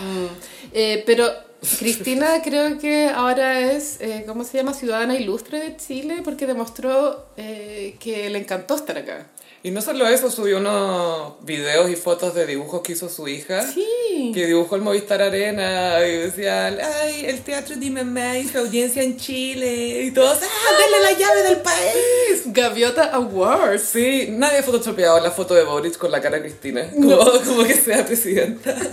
[0.00, 0.26] Mm.
[0.72, 1.30] Eh, pero
[1.78, 4.72] Cristina creo que ahora es, eh, ¿cómo se llama?
[4.72, 9.26] Ciudadana ilustre de Chile porque demostró eh, que le encantó estar acá.
[9.66, 13.62] Y no solo eso, subió unos videos y fotos de dibujos que hizo su hija.
[13.66, 14.30] Sí.
[14.34, 20.02] Que dibujó el Movistar Arena y decían, ay, el teatro y su audiencia en Chile.
[20.02, 22.42] Y todos, ah, denle la llave del país.
[22.44, 23.82] Gaviota Awards.
[23.84, 26.90] Sí, nadie ha photoshopeado la foto de Boris con la cara de Cristina.
[26.90, 28.76] Como, como que sea presidenta.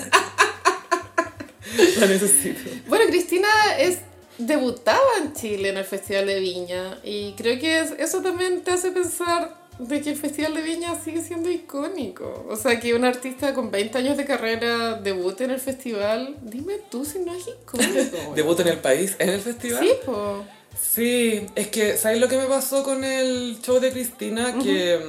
[1.99, 2.61] La necesito.
[2.87, 3.97] Bueno, Cristina es
[4.37, 8.71] debutaba en Chile en el Festival de Viña y creo que es- eso también te
[8.71, 12.45] hace pensar de que el Festival de Viña sigue siendo icónico.
[12.49, 16.79] O sea, que un artista con 20 años de carrera debute en el festival, dime
[16.89, 18.33] tú si no es icónico.
[18.35, 19.83] Debut en el país, en el festival.
[19.83, 20.43] Sí, po.
[20.79, 24.57] Sí, es que, ¿sabes lo que me pasó con el show de Cristina?
[24.61, 24.99] Que,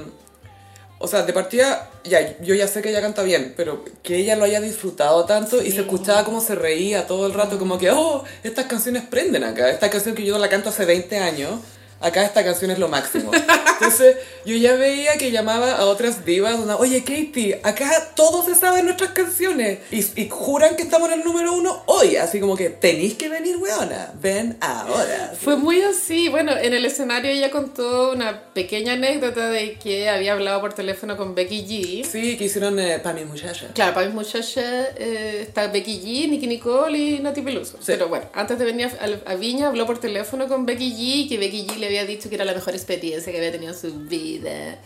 [0.99, 4.37] o sea, de partida, ya, yo ya sé que ella canta bien, pero que ella
[4.37, 7.91] lo haya disfrutado tanto y se escuchaba como se reía todo el rato, como que,
[7.91, 11.61] oh, estas canciones prenden acá, esta canción que yo la canto hace 20 años.
[12.03, 13.31] Acá esta canción es lo máximo.
[13.35, 18.55] Entonces, yo ya veía que llamaba a otras divas, onda, oye Katie, acá todos se
[18.55, 19.79] saben nuestras canciones.
[19.91, 22.17] Y, y juran que estamos en el número uno hoy.
[22.17, 24.13] Así como que tenéis que venir, weona.
[24.21, 25.33] Ven ahora.
[25.41, 26.29] Fue muy así.
[26.29, 31.17] Bueno, en el escenario ella contó una pequeña anécdota de que había hablado por teléfono
[31.17, 32.05] con Becky G.
[32.05, 33.69] Sí, que hicieron eh, para mi muchacha.
[33.75, 34.57] Claro, para mis muchachas
[34.97, 37.79] eh, está Becky G, Nicky Nicole y Nati Peluso.
[37.85, 41.39] Pero bueno, antes de venir a, a Viña habló por teléfono con Becky G, que
[41.39, 43.93] Becky G le había dicho que era la mejor experiencia que había tenido en su
[44.01, 44.79] vida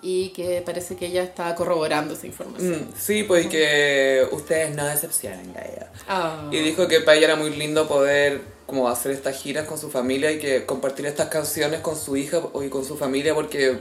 [0.00, 2.88] y que parece que ella estaba corroborando esa información.
[2.88, 5.90] Mm, sí, pues y que ustedes no decepcionan, Gaia.
[6.08, 6.48] Ah.
[6.52, 9.90] Y dijo que para ella era muy lindo poder como hacer estas giras con su
[9.90, 13.78] familia y que compartir estas canciones con su hija y con su familia porque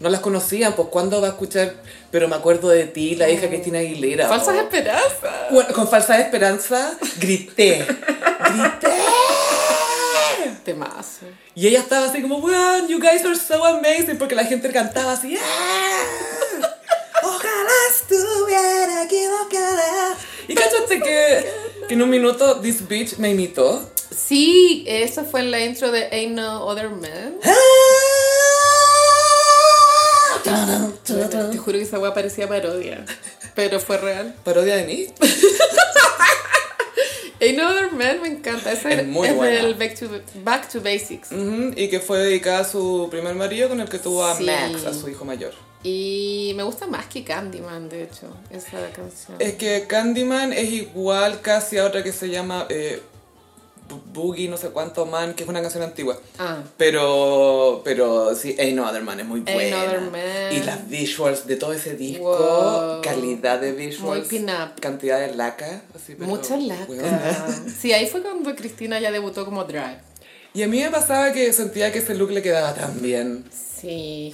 [0.00, 1.74] no las conocían, pues ¿cuándo va a escuchar?
[2.10, 4.28] Pero me acuerdo de ti, la hija Cristina Aguilera.
[4.28, 4.60] Falsas oh.
[4.60, 5.50] esperanzas.
[5.50, 7.84] Bueno, con falsa esperanza, grité.
[8.52, 9.07] grité.
[10.64, 11.26] Temazo.
[11.54, 15.12] Y ella estaba así como, wow, you guys are so amazing, porque la gente cantaba
[15.12, 16.68] así, "Ah,
[17.22, 20.14] Ojalá estuviera equivocada.
[20.46, 21.46] Y cachaste que,
[21.88, 23.90] que en un minuto This Bitch me imitó.
[24.16, 27.36] Sí, eso fue en la intro de Ain't No Other Man.
[31.04, 33.04] Te juro que esa weá parecía parodia,
[33.54, 34.34] pero fue real.
[34.44, 35.06] Parodia de mí.
[37.40, 38.72] Ain't No Other Man me encanta.
[38.72, 40.06] Ese Es es, muy es del back to,
[40.42, 41.28] back to Basics.
[41.76, 44.44] Y que fue dedicada a su primer marido con el que tuvo a Sí.
[44.44, 45.52] Max, a su hijo mayor.
[45.84, 49.36] Y me gusta más que Candyman, de hecho, esa canción.
[49.38, 53.00] Es que Candyman es igual casi a otra que se llama eh,
[54.12, 56.18] Boogie, no sé cuánto man, que es una canción antigua.
[56.38, 59.76] Ah, Pero, pero sí, Ain't No Other Man es muy Ain't buena.
[59.76, 60.52] No Other Man.
[60.52, 63.02] Y las visuals de todo ese disco, Wow.
[63.02, 64.80] calidad de muy visuals, pin-up.
[64.80, 65.82] cantidad de laca.
[65.94, 66.86] Así, pero, Mucha laca.
[67.80, 70.00] Sí, ahí fue cuando Cristina ya debutó como drag.
[70.54, 73.44] Y a mí me pasaba que sentía que ese look le quedaba tan bien.
[73.52, 73.67] Sí,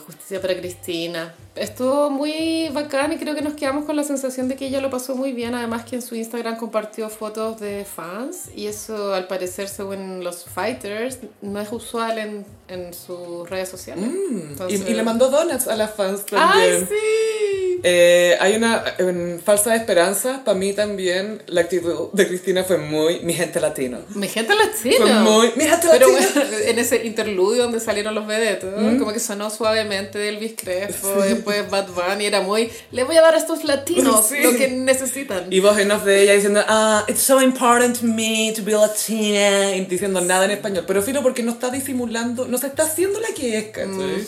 [0.05, 1.35] justicia para Cristina.
[1.55, 4.91] Estuvo muy bacán y creo que nos quedamos con la sensación de que ella lo
[4.91, 5.55] pasó muy bien.
[5.55, 10.45] Además que en su Instagram compartió fotos de fans y eso al parecer según los
[10.45, 14.05] fighters no es usual en, en sus redes sociales.
[14.07, 16.75] Mm, Entonces- y, y le mandó donuts a las fans también.
[16.75, 17.81] ¡Ay, sí!
[17.87, 23.21] Eh, hay una en falsa esperanza, para mí también la actitud de Cristina fue muy
[23.21, 23.99] mi gente latino.
[24.15, 24.97] Mi gente latina.
[24.97, 26.31] Fue muy mi gente Pero latino.
[26.35, 31.69] bueno, en ese interludio donde salieron los vedetos, como que sonó suavemente Elvis Crespo, después
[31.69, 34.37] Bad Bunny, era muy, le voy a dar a estos latinos Sí.
[34.43, 35.53] lo que necesitan.
[35.53, 38.73] Y voz en off de ella diciendo, ah, it's so important to me to be
[38.73, 40.85] Latina, y diciendo nada en español.
[40.87, 44.25] Pero fino porque no está disimulando, no se está haciendo la que es, ¿cachai?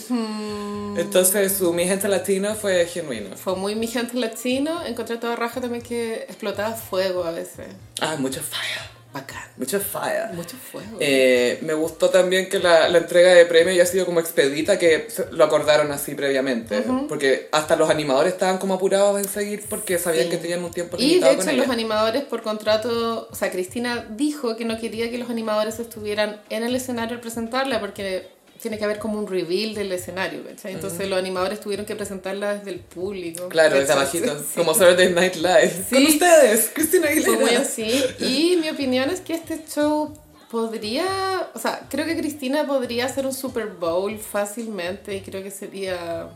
[0.97, 3.35] Entonces su mi gente latina fue genuino.
[3.37, 7.67] Fue muy mi gente latino, encontré toda raja también que explotaba fuego a veces.
[8.01, 8.89] Ah, mucho fire,
[9.21, 9.43] Bacán.
[9.57, 10.33] mucho fire.
[10.33, 10.97] Mucho fuego.
[10.99, 15.07] Eh, me gustó también que la, la entrega de premio haya sido como expedita, que
[15.31, 16.83] lo acordaron así previamente.
[17.09, 20.29] Porque hasta los animadores estaban como apurados en seguir porque sabían Sí.
[20.31, 23.51] que tenían un tiempo y de limitado hecho con los animadores por contrato, o sea,
[23.51, 28.27] Cristina dijo que no quería que los animadores estuvieran en el escenario al presentarla porque
[28.67, 30.73] tiene que haber como un reveal del escenario, ¿cachai?
[30.73, 33.47] Entonces los animadores tuvieron que presentarla desde el público.
[33.47, 34.55] Claro, desde abajito, Sí.
[34.57, 35.85] como Saturday Night Live.
[35.89, 35.95] Sí.
[35.95, 37.61] Con ustedes, Cristina Aguilera.
[37.61, 38.03] así.
[38.19, 40.13] Y mi opinión es que este show
[40.51, 45.51] podría, o sea, creo que Cristina podría hacer un Super Bowl fácilmente y creo que
[45.51, 46.29] sería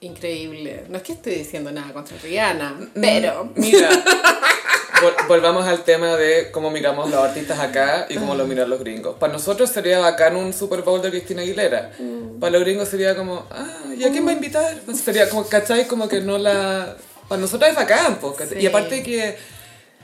[0.00, 0.84] increíble.
[0.88, 3.50] No es que esté diciendo nada contra Rihanna, pero...
[3.56, 3.88] Mira,
[5.02, 8.80] vol- volvamos al tema de cómo miramos los artistas acá y cómo lo miran los
[8.80, 9.16] gringos.
[9.18, 11.92] Para nosotros sería bacán un Super Bowl de Cristina Aguilera.
[12.40, 14.72] Para los gringos sería como, ah, ¿y a quién va a invitar?
[14.72, 15.86] Entonces sería como, ¿cachai?
[15.86, 16.96] Como que no la...
[17.28, 18.48] Para nosotros es bacán, ¿cachai?
[18.58, 18.64] Sí.
[18.64, 19.36] Y aparte que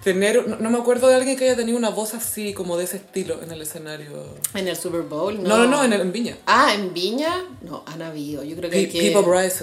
[0.02, 2.84] tener, no, no me acuerdo de alguien que haya tenido una voz así, como de
[2.84, 4.08] ese estilo en el escenario.
[4.54, 6.36] En el Super Bowl, No, no, no, en, el, en Viña.
[6.44, 8.44] Ah, en Viña, no, han habido.
[8.44, 9.00] Yo creo que, Pe- hay que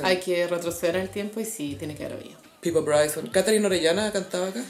[0.03, 2.41] hay que retroceder el tiempo y sí, tiene que haber habido.
[2.62, 3.28] Pipo Bryson.
[3.28, 4.62] Catherine Orellana cantaba acá.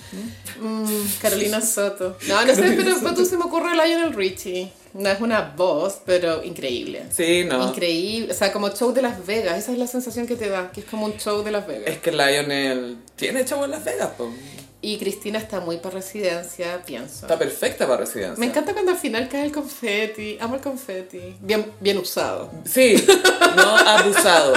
[0.62, 0.70] ¿no?
[0.70, 2.18] Mm, Carolina Soto.
[2.28, 4.72] No, no sé, pero tú se me ocurre Lionel Richie.
[4.94, 7.04] No es una voz, pero increíble.
[7.12, 7.68] Sí, no.
[7.68, 8.32] Increíble.
[8.32, 9.58] O sea, como show de Las Vegas.
[9.58, 11.88] Esa es la sensación que te da, que es como un show de Las Vegas.
[11.88, 14.32] Es que Lionel tiene show en Las Vegas, po.
[14.84, 17.26] Y Cristina está muy para residencia, pienso.
[17.26, 18.40] Está perfecta para residencia.
[18.40, 20.38] Me encanta cuando al final cae el confeti.
[20.40, 21.36] Amo el confeti.
[21.40, 22.50] Bien, bien usado.
[22.66, 22.96] Sí,
[23.56, 24.54] no abusado.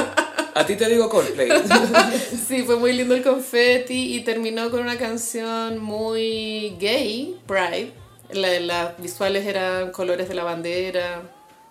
[0.54, 1.48] A ti te digo Coldplay.
[2.48, 7.92] Sí, fue muy lindo el confeti y terminó con una canción muy gay, Pride.
[8.32, 11.22] La- las visuales eran colores de la bandera.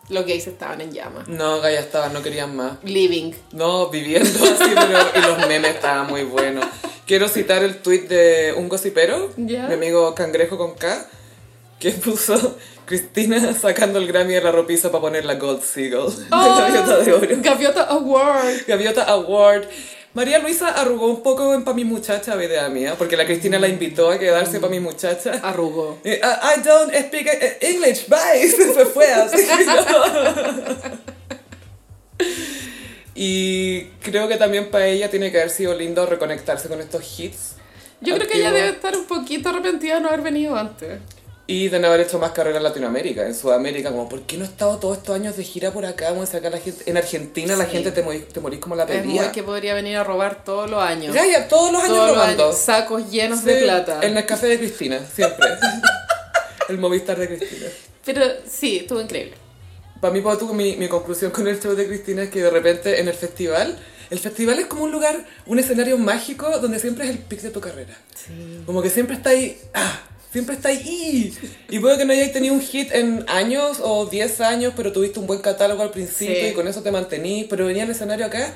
[0.10, 1.28] Los gays estaban en llamas.
[1.30, 2.74] No, Gaya estaba, no querían más.
[2.84, 3.32] Living.
[3.54, 6.66] No, viviendo así, pero y los memes estaban muy buenos.
[7.08, 9.68] Quiero citar el tweet de un gossipero, Ya.
[9.68, 11.08] mi amigo Cangrejo con K,
[11.84, 16.60] que puso Cristina sacando el Grammy de la ropiza para poner la Gold Seagull, la
[16.60, 17.28] gaviota de oro.
[17.42, 18.66] Gaviota Award.
[18.66, 19.66] Gaviota Award.
[20.14, 23.68] María Luisa arrugó un poco en Pa' mi muchacha, idea mía, porque la Cristina la
[23.68, 25.42] invitó a quedarse Pa' mi muchacha.
[25.44, 26.00] Arrugó.
[26.06, 28.48] Eh, I, I don't speak eh, English, bye.
[28.48, 29.46] Se fue así.
[33.14, 37.56] y creo que también para ella tiene que haber sido lindo reconectarse con estos hits.
[38.00, 41.00] Yo creo que ella debe estar un poquito arrepentida de no haber venido antes.
[41.46, 44.46] Y de no haber hecho más carrera en Latinoamérica, en Sudamérica, como, ¿por qué no
[44.46, 46.08] he estado todos estos años de gira por acá?
[46.10, 47.72] Como si acá la gente, en Argentina la Sí.
[47.72, 49.30] gente te morís, te morís como la Es pedía.
[49.34, 51.14] que podría venir a robar todos los años.
[51.14, 52.46] Ya, ya, todos los años Todos los robando.
[52.46, 52.58] años.
[52.58, 54.00] Sacos llenos de Sí, plata.
[54.02, 55.46] El Nescafé de Cristina, siempre.
[56.70, 57.68] el Movistar de Cristina.
[58.06, 59.36] Pero sí, estuvo increíble.
[60.00, 62.50] Para mí, para tú, mi, mi conclusión con el show de Cristina es que de
[62.50, 63.78] repente en el festival,
[64.10, 67.50] el festival es como un lugar, un escenario mágico donde siempre es el pic de
[67.50, 67.98] tu carrera.
[68.66, 70.02] Como que siempre está ahí, ah,
[70.34, 71.34] siempre está ahí.
[71.70, 75.20] Y puede que no hayáis tenido un hit en años o 10 años, pero tuviste
[75.20, 76.48] un buen catálogo al principio Sí.
[76.48, 78.54] y con eso te mantenís, pero venía al escenario acá,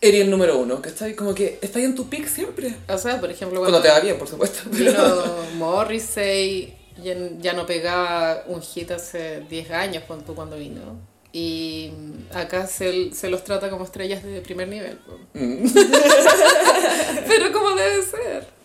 [0.00, 1.14] eres el número uno, ¿cachai?
[1.14, 2.74] Como que estás en tu pic siempre.
[2.88, 4.60] O sea, por ejemplo, Cuando te va bien, por supuesto.
[4.70, 10.98] pero- vino Morrissey, ya, ya no pegaba un hit hace 10 años tú, cuando vino.
[11.32, 11.90] Y
[12.32, 14.98] acá se, se los trata como estrellas de primer nivel.
[15.34, 15.66] Mm.
[17.28, 18.57] Pero como debe ser.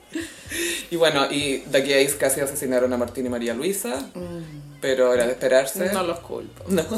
[0.92, 4.10] Y bueno, y de aquí a ahí casi asesinaron a Martín y María Luisa,
[4.80, 5.92] pero era de esperarse.
[5.92, 6.64] No los culpo.
[6.68, 6.84] No.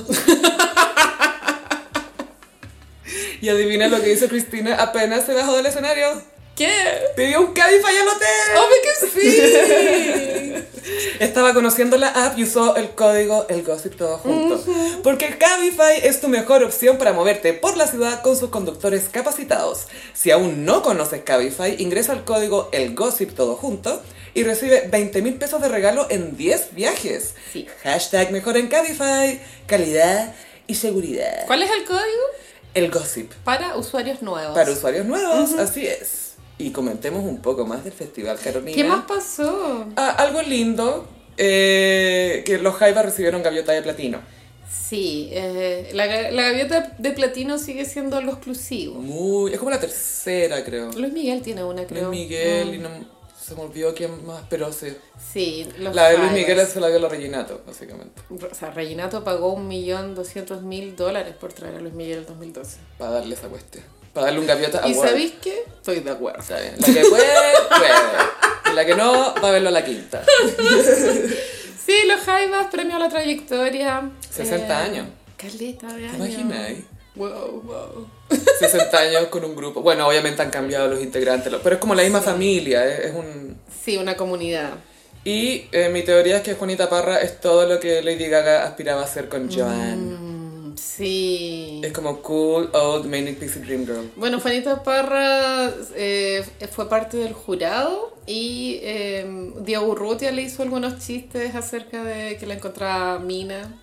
[3.41, 6.21] y adivina lo que hizo Cristina apenas se bajó del escenario.
[6.55, 6.71] ¿Qué?
[7.15, 8.57] Pidió un Cabify al hotel.
[8.57, 10.65] ¡Obvio que sí!
[11.19, 14.63] Estaba conociendo la app y usó el código El Gossip todo junto.
[15.03, 19.87] Porque Cabify es tu mejor opción para moverte por la ciudad con sus conductores capacitados.
[20.13, 24.01] Si aún no conoces Cabify, ingresa el código El Gossip todo junto
[24.33, 27.35] y recibe 20 mil pesos de regalo en 10 viajes.
[27.51, 27.67] Sí.
[27.83, 30.35] Hashtag mejor en Cabify, calidad
[30.67, 31.45] y seguridad.
[31.47, 32.03] ¿Cuál es el código?
[32.73, 33.31] El Gossip.
[33.45, 34.53] Para usuarios nuevos.
[34.53, 36.24] Para usuarios nuevos, así es.
[36.57, 38.75] Y comentemos un poco más del Festival Carolina.
[38.75, 39.85] ¿Qué más pasó?
[39.97, 44.19] Ah, algo lindo, eh, que los Jaivas recibieron gaviota de platino.
[44.71, 48.95] Sí, eh, la, la gaviota de platino sigue siendo lo exclusivo.
[49.01, 50.91] Muy, es como la tercera, creo.
[50.93, 52.09] Luis Miguel tiene una, Luis creo.
[52.09, 52.73] Miguel Mm.
[52.73, 52.89] y no,
[53.39, 54.87] se me olvidó quién más, pero sí.
[55.33, 56.31] Sí, los La de Luis.
[56.31, 58.21] Miguel se la dio la Reginato, básicamente.
[58.29, 62.25] O sea, Reginato pagó un millón doscientos mil dólares por traer a Luis Miguel en
[62.27, 62.77] 2012.
[62.97, 63.83] Para darle esa cuestión.
[64.15, 65.09] Para darle un gaviota ¿Y award.
[65.09, 65.63] sabéis qué?
[65.75, 66.39] Estoy de acuerdo.
[66.39, 66.75] Está bien.
[66.79, 67.25] La que puede,
[67.67, 68.71] puede.
[68.71, 70.23] Y la que no, va a verlo a la quinta.
[71.85, 74.09] Sí, los Jaivas, premio a la trayectoria.
[74.31, 75.07] 60 años.
[75.37, 76.29] Caleta de ¿Te años.
[76.29, 76.71] imaginas?
[77.13, 78.09] Wow, wow.
[78.59, 79.83] 60 años con un grupo.
[79.83, 83.55] Bueno, obviamente han cambiado los integrantes, pero es como la misma familia, es, es un...
[83.83, 84.71] Sí, una comunidad.
[85.23, 89.03] Y eh, mi teoría es que Juanita Parra es todo lo que Lady Gaga aspiraba
[89.03, 90.24] a ser con Joan.
[90.77, 91.81] Sí.
[91.83, 94.11] Es como cool, old, manic pixie dream girl.
[94.15, 100.99] Bueno, Juanita Parra eh, fue parte del jurado y eh, Diego Urrutia le hizo algunos
[101.05, 103.81] chistes acerca de que la encontraba mina,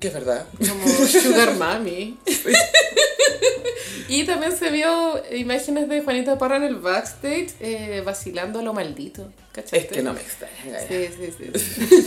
[0.00, 0.46] Que es verdad.
[0.58, 2.18] como Sugar Mami.
[4.08, 8.72] y también se vio imágenes de Juanita Parra en el backstage eh, vacilando a lo
[8.72, 9.30] maldito.
[9.52, 9.78] ¿cachaste?
[9.78, 10.80] Es que no me extraña.
[10.88, 11.52] Sí, sí.
[11.52, 12.06] sí.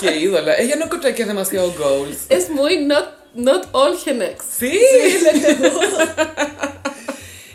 [0.00, 0.56] Qué ídola.
[0.58, 2.26] Ella no encuentra que es demasiado goals.
[2.28, 4.44] Es muy not, not all Genex.
[4.44, 4.80] Sí,
[5.58, 5.80] cagó.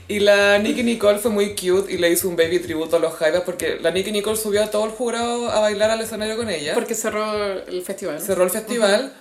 [0.10, 3.14] Y la Nicky Nicole fue muy cute y le hizo un baby tributo a los
[3.16, 6.50] Jaivas porque la Nicky Nicole subió a todo el jurado a bailar al escenario con
[6.50, 6.74] ella.
[6.74, 8.22] Porque cerró el festival.
[8.22, 9.14] cerró el festival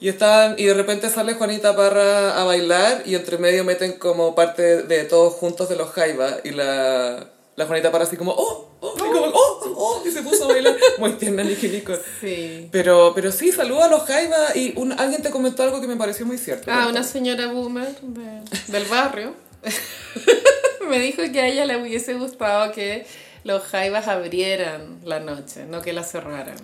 [0.00, 4.34] y estaban y de repente sale Juanita Parra a bailar y entre medio meten como
[4.34, 8.70] parte de, todos juntos de los Jaivas y la, la Juanita Parra así como oh,
[8.80, 10.02] oh, y como, oh, oh, ¡oh!
[10.06, 10.74] Y se puso a bailar.
[10.98, 12.00] Muy tierna Nicki Nicole.
[12.20, 12.68] Sí.
[12.72, 15.96] Pero, pero sí, saludo a los Jaiba y un, alguien te comentó algo que me
[15.96, 16.70] pareció muy cierto.
[16.72, 18.42] Ah, una señora boomer de-
[18.72, 19.34] del barrio
[20.88, 23.06] me dijo que a ella le hubiese gustado que
[23.44, 26.56] los jaivas abrieran la noche, no que la cerraran.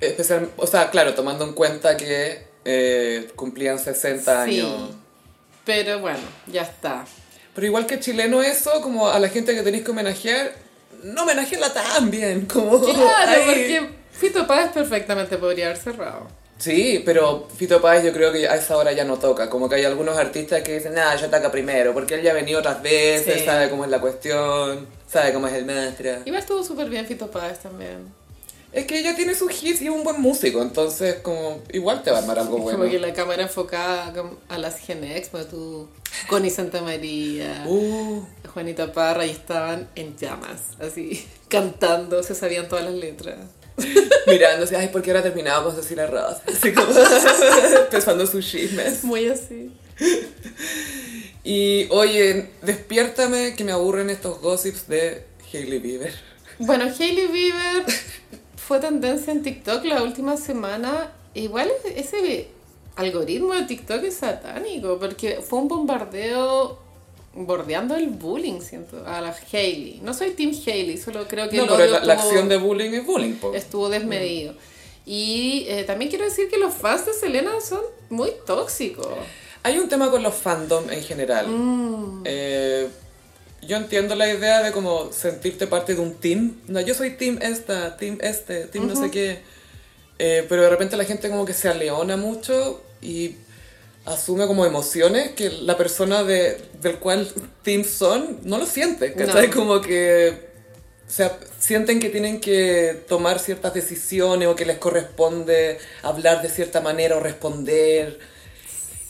[0.00, 4.60] Especial, o sea, claro, tomando en cuenta que eh, cumplían 60 Sí.
[4.60, 4.90] años.
[5.64, 7.04] Pero bueno, ya está.
[7.60, 10.50] Pero igual que chileno eso, como a la gente que tenéis que homenajear,
[11.02, 12.80] no homenajearla tan bien, como...
[12.80, 13.42] Claro, Ay.
[13.44, 16.26] porque Fito Páez perfectamente podría haber cerrado.
[16.56, 19.50] Sí, pero Fito Páez yo creo que a esa hora ya no toca.
[19.50, 22.34] Como que hay algunos artistas que dicen, nada, yo toca primero, porque él ya ha
[22.34, 23.44] venido otras veces, Sí.
[23.44, 26.20] sabe cómo es la cuestión, sabe cómo es el mantra.
[26.24, 28.06] Igual estuvo súper bien Fito Páez también.
[28.72, 32.10] Es que ella tiene sus hits y es un buen músico, entonces como igual te
[32.12, 32.78] va a armar algo bueno.
[32.78, 34.12] Como que la cámara enfocada
[34.48, 35.88] a las Genex, como tú,
[36.28, 42.84] Connie Santa María, Uh, Juanita Parra, y estaban en llamas, así, cantando, se sabían todas
[42.84, 43.38] las letras.
[44.26, 46.36] mirándose, ay, ¿por qué ahora terminaba con Cecilia Ross?
[46.46, 46.92] Así como
[47.80, 49.02] empezando sus chismes.
[49.02, 49.72] Muy así.
[51.42, 56.14] Y oye, despiértame que me aburren estos gossips de Hailey Bieber.
[56.58, 57.84] Bueno, Hailey Bieber
[58.70, 61.10] fue tendencia en TikTok la última semana.
[61.34, 62.46] Igual ese
[62.94, 66.78] algoritmo de TikTok es satánico, porque fue un bombardeo
[67.34, 69.98] bordeando el bullying, siento, a la Hailey.
[70.04, 73.04] No soy Team Hailey, solo creo que No, el pero la, acción de bullying es
[73.04, 73.52] bullying, po.
[73.54, 74.54] estuvo desmedido.
[75.04, 79.08] Y eh, también quiero decir que los fans de Selena son muy tóxicos.
[79.64, 81.48] Hay un tema con los fandom en general.
[81.48, 82.22] Mm.
[82.24, 82.88] Eh,
[83.62, 86.60] yo entiendo la idea de como sentirte parte de un team.
[86.68, 89.38] No, yo soy team esta, team este, team no sé qué.
[90.18, 93.36] Eh, pero de repente la gente como que se aleona mucho y
[94.04, 97.30] asume como emociones que la persona de, del cual
[97.62, 99.14] team son no lo siente.
[99.14, 99.48] ¿Cachai?
[99.48, 99.54] No.
[99.54, 100.50] Como que
[101.10, 106.48] o sea, sienten que tienen que tomar ciertas decisiones o que les corresponde hablar de
[106.48, 108.20] cierta manera o responder.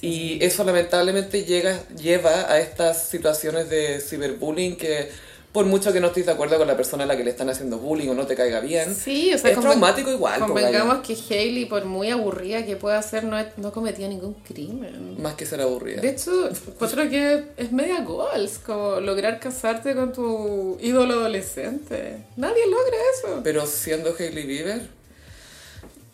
[0.02, 5.08] Y eso lamentablemente llega, lleva a estas situaciones de ciberbullying que
[5.52, 7.50] por mucho que no estés de acuerdo con la persona a la que le están
[7.50, 10.38] haciendo bullying o no te caiga bien, Sí, o sea, es traumático igual.
[10.38, 15.20] po, Convengamos que Hailey, por muy aburrida que pueda ser, no, no cometió ningún crimen.
[15.20, 16.00] Más que ser aburrida.
[16.02, 22.18] De hecho, encuentro que es media goals, como lograr casarte con tu ídolo adolescente.
[22.36, 23.40] Nadie logra eso.
[23.42, 24.82] Pero siendo Hailey Bieber,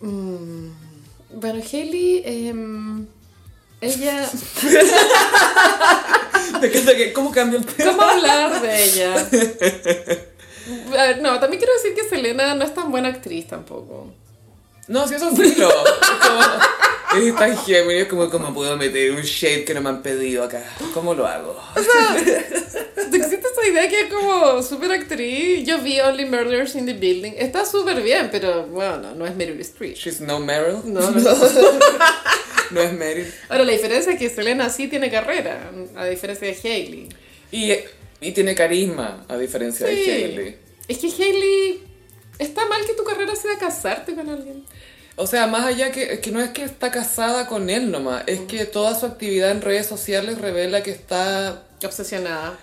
[0.01, 0.71] Mm,
[1.35, 3.07] bueno, Hailey, em,
[3.81, 4.29] ella...
[6.61, 7.91] que, ¿cómo cambia el tema?
[7.91, 9.15] ¿Cómo hablar de ella?
[10.99, 14.13] A ver, no, también quiero decir que Selena no es tan buena actriz tampoco.
[14.89, 15.69] No, si eso es filo.
[15.69, 19.89] Es como, es tan Gemini, es como, ¿cómo puedo meter un shade que no me
[19.89, 20.63] han pedido acá?
[20.95, 21.59] ¿Cómo lo hago?
[23.13, 25.67] Existe esa idea que es como súper actriz.
[25.67, 27.33] Yo vi Only Murders in the Building.
[27.39, 29.97] Está súper bien, pero bueno, no, no es Meryl Streep.
[29.97, 30.81] She's no Meryl.
[30.85, 31.35] No, no, no.
[32.73, 33.33] No es Meryl.
[33.49, 37.09] Ahora, la diferencia es que Selena sí tiene carrera, a diferencia de Hailey.
[37.53, 37.73] Y,
[38.21, 40.11] y tiene carisma, a diferencia de Sí.
[40.11, 40.57] Hailey.
[40.89, 41.83] Es que Hailey...
[42.39, 44.65] Está mal que tu carrera sea casarte con alguien.
[45.17, 48.41] O sea, más allá que, que no es que está casada con él nomás, es
[48.41, 52.59] que toda su actividad en redes sociales revela que está, Obsesionada.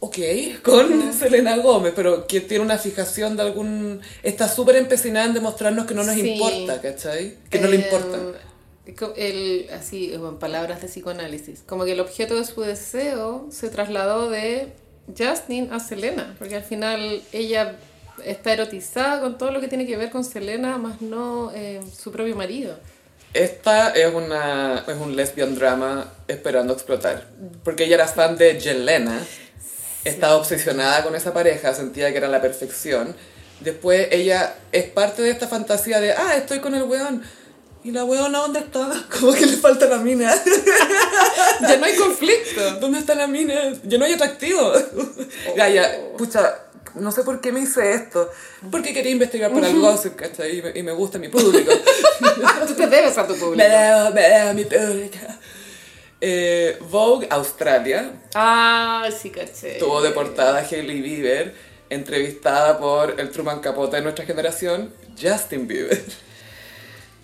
[0.00, 0.18] ok,
[0.62, 4.02] con Selena Gómez, pero que tiene una fijación de algún...
[4.22, 6.32] Está súper empecinada en demostrarnos que no nos Sí.
[6.34, 7.38] importa, ¿cachai?
[7.48, 8.18] Que no le Eh, importa.
[9.16, 14.28] El, así, en palabras de psicoanálisis, como que el objeto de su deseo se trasladó
[14.28, 14.74] de
[15.16, 17.76] Justin a Selena, porque al final ella
[18.24, 22.12] está erotizada con todo lo que tiene que ver con Selena, más no eh, su
[22.12, 22.76] propio marido.
[23.32, 27.26] Esta es, una, es un lesbian drama esperando explotar.
[27.64, 29.18] Porque ella era fan de Jelena,
[30.04, 33.16] estaba obsesionada con esa pareja, sentía que era la perfección.
[33.60, 37.22] Después ella es parte de esta fantasía de, ah, estoy con el weón.
[37.84, 38.90] ¿Y la weona dónde está?
[39.20, 40.34] Como que le falta la mina.
[41.60, 42.70] Ya no hay conflicto.
[42.80, 43.54] ¿Dónde está la mina?
[43.84, 44.72] Ya no hay atractivo.
[45.54, 46.63] Gaya, pucha,
[46.94, 48.30] no sé por qué me hice esto.
[48.70, 50.58] Porque quería investigar para el gossip, ¿cachai?
[50.58, 51.72] Y me, y me gusta mi público.
[52.66, 53.68] Tú te debes a tu Me público.
[53.68, 55.18] debo, me debo mi público.
[56.20, 59.74] Eh, Vogue Australia Ah, sí, caché.
[59.78, 61.54] tuvo de portada a Hailey Bieber,
[61.90, 66.02] entrevistada por el Truman Capote de nuestra generación, Justin Bieber.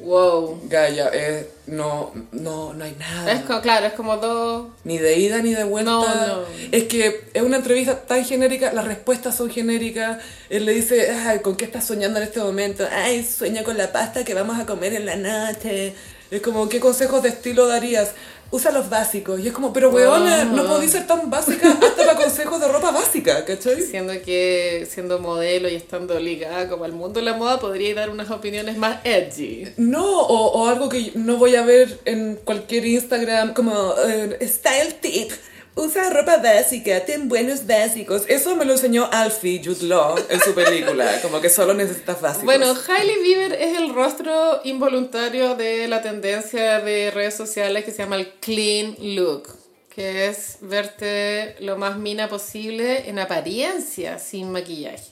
[0.00, 0.60] Wow.
[0.64, 3.32] Gaia, eh, no, no, no hay nada.
[3.32, 4.68] Es como, claro, es como dos...
[4.84, 5.90] Ni de ida ni de vuelta.
[5.90, 6.42] No, no.
[6.72, 10.18] Es que es una entrevista tan genérica, las respuestas son genéricas.
[10.48, 12.86] Él le dice, Ay, ¿con qué estás soñando en este momento?
[12.90, 15.94] Ay, sueño con la pasta que vamos a comer en la noche.
[16.30, 18.12] Es como, ¿qué consejos de estilo darías?
[18.50, 19.40] Usa los básicos.
[19.40, 22.90] Y es como, pero weona, no podéis ser tan básica hasta para consejos de ropa
[22.90, 23.80] básica, ¿cachai?
[23.90, 28.10] Siendo que siendo modelo y estando ligada como al mundo de la moda, podría dar
[28.10, 29.68] unas opiniones más edgy.
[29.76, 34.94] No, o, o algo que no voy a ver en cualquier Instagram como eh, style
[35.00, 35.30] tip.
[35.76, 38.24] Usa ropa básica, ten buenos básicos.
[38.28, 41.18] Eso me lo enseñó Alfie Jude Law en su película.
[41.22, 42.44] Como que solo necesitas básicos.
[42.44, 47.98] Bueno, Hailey Bieber es el rostro involuntario de la tendencia de redes sociales que se
[47.98, 49.48] llama el clean look,
[49.94, 55.10] que es verte lo más mina posible en apariencia, sin maquillaje.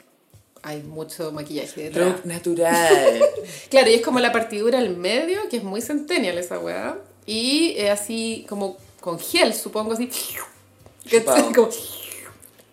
[0.63, 2.09] Hay mucho maquillaje detrás.
[2.09, 3.21] Look natural.
[3.71, 6.99] Claro, y es como la partidura al medio, que es muy centennial esa weá.
[7.27, 10.11] Y eh, así como con gel, supongo, así.
[11.25, 11.53] ¿cachai?
[11.53, 11.71] Como-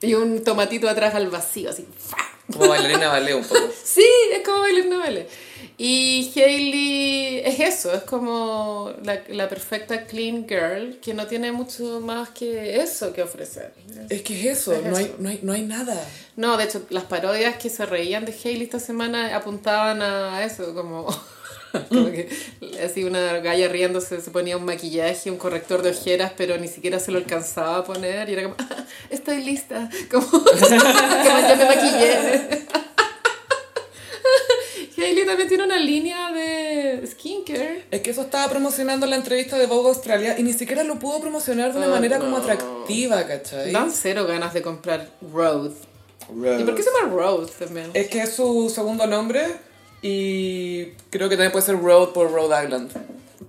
[0.02, 1.88] y un tomatito atrás al vacío, así.
[1.98, 2.18] ¡fa!
[2.52, 3.60] Como bailarina ballet un poco.
[3.84, 5.22] Sí, es como bailar novela.
[5.78, 12.00] Y Hailey es eso, es como la, la perfecta clean girl que no tiene mucho
[12.02, 13.74] más que eso que ofrecer.
[14.10, 16.02] Es que es eso, Es no, Hay, no, hay, no hay nada.
[16.36, 20.74] No, de hecho, las parodias que se reían de Hailey esta semana apuntaban a eso,
[20.76, 21.08] como,
[21.90, 22.30] como que
[22.84, 27.00] así una galla riéndose se ponía un maquillaje, un corrector de ojeras, pero ni siquiera
[27.00, 31.66] se lo alcanzaba a poner y era como, "Ah, estoy lista, como, como ya me
[31.66, 32.66] maquillé.
[34.98, 37.84] Hailey también tiene una línea de skincare.
[37.92, 40.98] Es que eso estaba promocionando en la entrevista de Vogue Australia y ni siquiera lo
[41.00, 42.38] pudo promocionar de una Ah, manera como no.
[42.38, 43.72] atractiva, ¿cachai?
[43.72, 45.76] Dan cero ganas de comprar Rose.
[46.30, 47.92] ¿Y por qué se llama Rose también?
[47.94, 49.46] Es que es su segundo nombre
[50.02, 52.91] y creo que también puede ser Road por Rhode Island.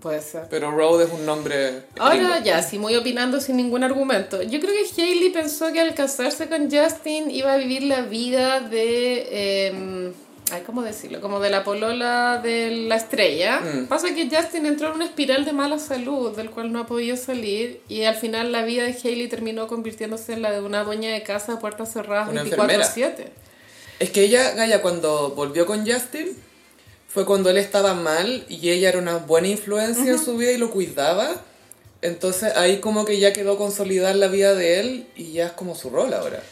[0.00, 0.44] Puede ser.
[0.50, 1.82] Pero Road es un nombre.
[1.98, 2.34] Ahora gringo.
[2.44, 4.42] ya, sí, muy opinando sin ningún argumento.
[4.42, 8.60] Yo creo que Hailey pensó que al casarse con Justin iba a vivir la vida
[8.60, 9.26] de...
[9.30, 10.12] eh,
[10.52, 11.20] ay, ¿Cómo decirlo?
[11.20, 13.60] Como de la polola de la estrella.
[13.60, 13.86] Mm.
[13.86, 17.16] Pasa que Justin entró en una espiral de mala salud del cual no ha podido
[17.16, 21.10] salir y al final la vida de Hailey terminó convirtiéndose en la de una dueña
[21.10, 23.24] de casa a puertas cerradas Una 24/7.
[23.98, 26.36] Es que ella, Gaia, cuando volvió con Justin,
[27.08, 30.58] fue cuando él estaba mal y ella era una buena influencia en su vida y
[30.58, 31.40] lo cuidaba.
[32.02, 35.74] Entonces ahí como que ya quedó consolidar la vida de él y ya es como
[35.74, 36.42] su rol ahora.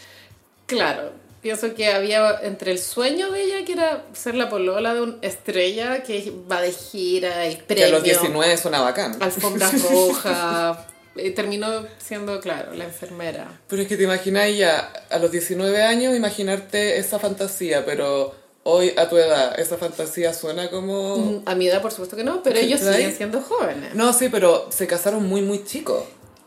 [0.67, 5.03] Claro, pienso que había entre el sueño de ella, que era ser la polola de
[5.03, 9.23] una estrella que va de gira y Que a premio, los 19 suena bacán.
[9.23, 10.79] alfombras rojas,
[11.17, 13.61] y terminó siendo, claro, la enfermera.
[13.69, 18.35] Pero es que te imaginas ya a los 19 años imaginarte esa fantasía, pero
[18.65, 21.17] hoy a tu edad esa fantasía suena como...
[21.17, 23.95] Mm, A mi edad, por supuesto que no, pero ellos siguen siendo jóvenes.
[23.95, 26.05] No, sí, pero se casaron muy, muy chicos.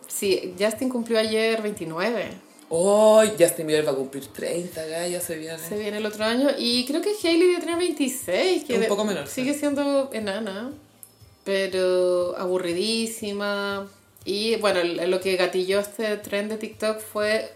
[0.07, 2.47] Sí, Justin cumplió ayer 29.
[2.69, 5.57] Hoy Justin Bieber va a cumplir 30, Gaia, se viene.
[5.59, 6.49] Se viene el otro año.
[6.57, 8.65] Y creo que Hailey debe tener 26.
[8.65, 10.71] Que Un poco menor, Sigue siendo enana,
[11.45, 13.87] pero aburridísima.
[14.27, 17.49] Y bueno, lo que gatilló este tren de TikTok fue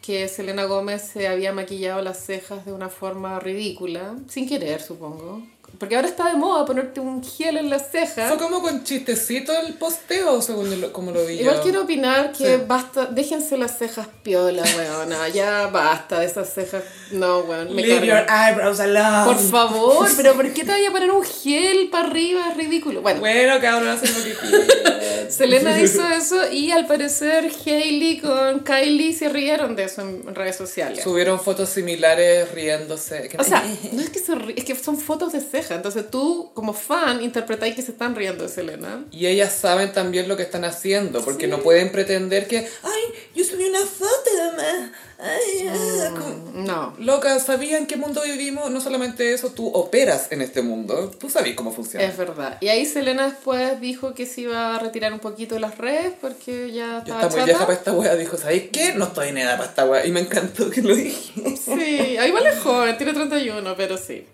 [0.00, 5.42] que Selena Gómez se había maquillado las cejas de una forma ridícula, sin querer, supongo.
[5.78, 8.28] Porque ahora está de moda ponerte un gel en las cejas.
[8.28, 11.62] Fue como con chistecito el posteo, según lo- como lo vi Igual yo.
[11.62, 12.62] quiero opinar que Sí.
[12.66, 18.06] basta, déjense las cejas piola, weona, ya basta de esas cejas, no, weón, me Leave
[18.06, 19.24] your eyebrows alone.
[19.34, 22.48] Por favor, pero ¿por qué te vaya a poner un gel para arriba?
[22.50, 23.02] Es ridículo.
[23.02, 25.04] Bueno, Bueno, cada uno hace lo que quiere.
[25.30, 30.56] Selena hizo eso y al parecer Hailey con Kylie se rieron de eso en redes
[30.56, 31.02] sociales.
[31.02, 33.30] Subieron fotos similares riéndose.
[33.38, 36.72] O sea, no es que se ri- es que son fotos de entonces tú como
[36.74, 39.04] fan interpretáis que se están riendo de Selena.
[39.10, 43.02] Y ellas saben también lo que están haciendo, porque no pueden pretender que, ay,
[43.34, 44.90] yo subí una foto nomás.
[45.18, 46.94] Ay, ah", como- No.
[46.98, 48.70] Loca, ¿sabían en qué mundo vivimos?
[48.70, 51.10] No solamente eso, tú operas en este mundo.
[51.18, 52.04] Tú sabes cómo funciona.
[52.04, 52.58] Es verdad.
[52.60, 56.12] Y ahí Selena después dijo que se iba a retirar un poquito de las redes
[56.20, 57.44] porque ya Yo estaba estaba muy chata.
[57.44, 58.16] vieja para esta wea.
[58.16, 58.92] Dijo, ¿sabéis qué?
[58.94, 60.04] No estoy ni nada para esta wea.
[60.06, 61.56] Y me encantó que lo dije.
[61.56, 64.26] Sí, ahí igual es joven, tiene 31, pero sí.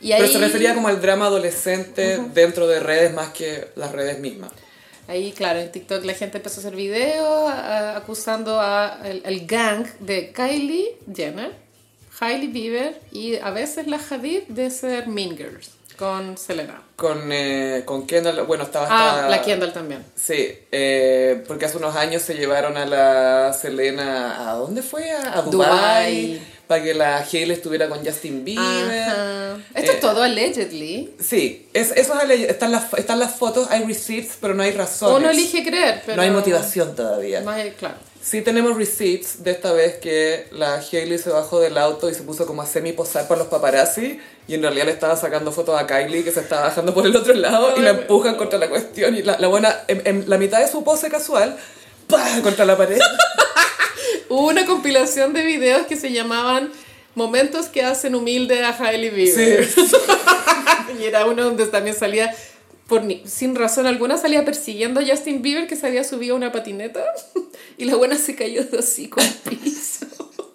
[0.00, 3.92] Y ahí, Pero se refería como al drama adolescente dentro de redes más que las
[3.92, 4.50] redes mismas.
[5.08, 9.40] Ahí, claro, en TikTok la gente empezó a hacer videos a- acusando a- al, al
[9.46, 11.52] gang de Kylie Jenner,
[12.20, 16.82] Hailey Bieber y a veces la Hadid de ser Mean Girls con Selena.
[16.96, 19.28] Con, eh, con Kendall, bueno, estaba Ah, hasta...
[19.28, 20.04] la Kendall también.
[20.14, 25.10] Sí, eh, porque hace unos años se llevaron a la Selena, ¿a dónde fue?
[25.10, 26.42] A, a Dubai, Dubái.
[26.70, 28.62] Para que la Hailey estuviera con Justin Bieber.
[29.02, 29.56] Ajá.
[29.74, 31.12] Esto Eh, es todo allegedly.
[31.18, 35.18] Sí, es, eso es están, las, están las fotos, hay receipts, pero no hay razones.
[35.18, 36.14] Uno elige creer, pero...
[36.14, 37.40] No hay motivación todavía.
[37.40, 37.96] No hay, claro.
[38.22, 42.22] Sí tenemos receipts de esta vez que la Hailey se bajó del auto y se
[42.22, 45.88] puso como a semi-posar para los paparazzi y en realidad le estaba sacando fotos a
[45.88, 49.16] Kylie que se estaba bajando por el otro lado y la empujan contra la cuestión
[49.16, 51.56] y la, la buena, en, en la mitad de su pose casual,
[52.06, 52.40] ¡pah!
[52.44, 53.00] contra la pared.
[54.30, 56.70] Hubo una compilación de videos que se llamaban
[57.16, 59.66] Momentos que hacen humilde a Hailey Bieber.
[59.66, 59.82] Sí.
[61.00, 62.34] Y era uno donde también salía,
[62.86, 66.52] por sin razón alguna, salía persiguiendo a Justin Bieber que se había subido a una
[66.52, 67.04] patineta
[67.78, 70.06] y la buena se cayó de así con piso.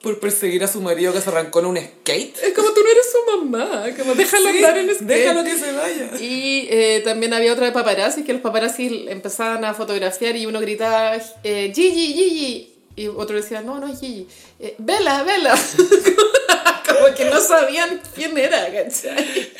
[0.02, 2.38] Por perseguir a su marido que se arrancó en un skate.
[2.44, 5.08] Es como tú no eres su mamá, como déjalo Sí, andar en skate.
[5.08, 6.12] Déjalo que se vaya.
[6.22, 10.62] Y eh, también había otra de paparazzi, que los paparazzi empezaban a fotografiar y uno
[10.62, 12.75] gritaba, eh, Gigi, Gigi.
[12.96, 14.28] Y otro decía, no, no es Gigi.
[14.60, 15.54] Eh, Vela, Vela.
[16.88, 19.52] Como que no sabían quién era, ¿cachai?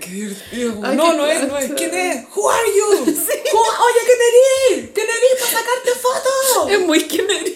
[0.00, 0.80] Qué divertido.
[0.84, 1.72] Ay, no, qué no es, no es.
[1.72, 2.24] ¿Quién es?
[2.34, 3.04] Who are you?
[3.04, 4.18] Who- Oye, ¿quién
[4.78, 4.90] eres?
[4.94, 6.70] ¿Quién eres para sacarte fotos?
[6.70, 7.54] Es muy Kennedy.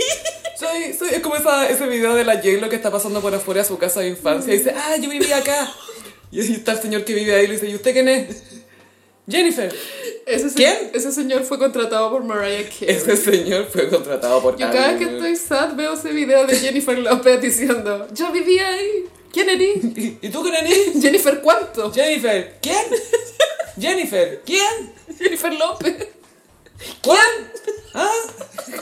[0.58, 3.62] Soy, soy, es como esa, ese video de la J-Lo que está pasando por afuera
[3.62, 5.72] de su casa de infancia y dice, ah, yo vivía acá.
[6.32, 8.42] Y ahí está el señor que vive ahí y le dice, ¿y usted quién es?
[9.28, 9.74] Jennifer.
[10.26, 10.90] Ese se- ¿Quién?
[10.92, 12.94] Ese señor fue contratado por Mariah Carey.
[12.96, 16.56] Ese señor fue contratado por Yo cada vez que estoy sad veo ese video de
[16.56, 19.06] Jennifer López diciendo, yo vivía ahí.
[19.32, 19.82] ¿Quién eres?
[19.82, 20.92] ¿Y, y tú quién eres?
[21.02, 21.92] Jennifer, ¿cuánto?
[21.92, 22.56] Jennifer.
[22.62, 22.84] ¿Quién?
[23.80, 24.42] Jennifer.
[24.46, 24.92] ¿Quién?
[25.18, 25.94] Jennifer López.
[27.02, 27.50] ¿Quién?
[27.94, 28.10] ¿Ah?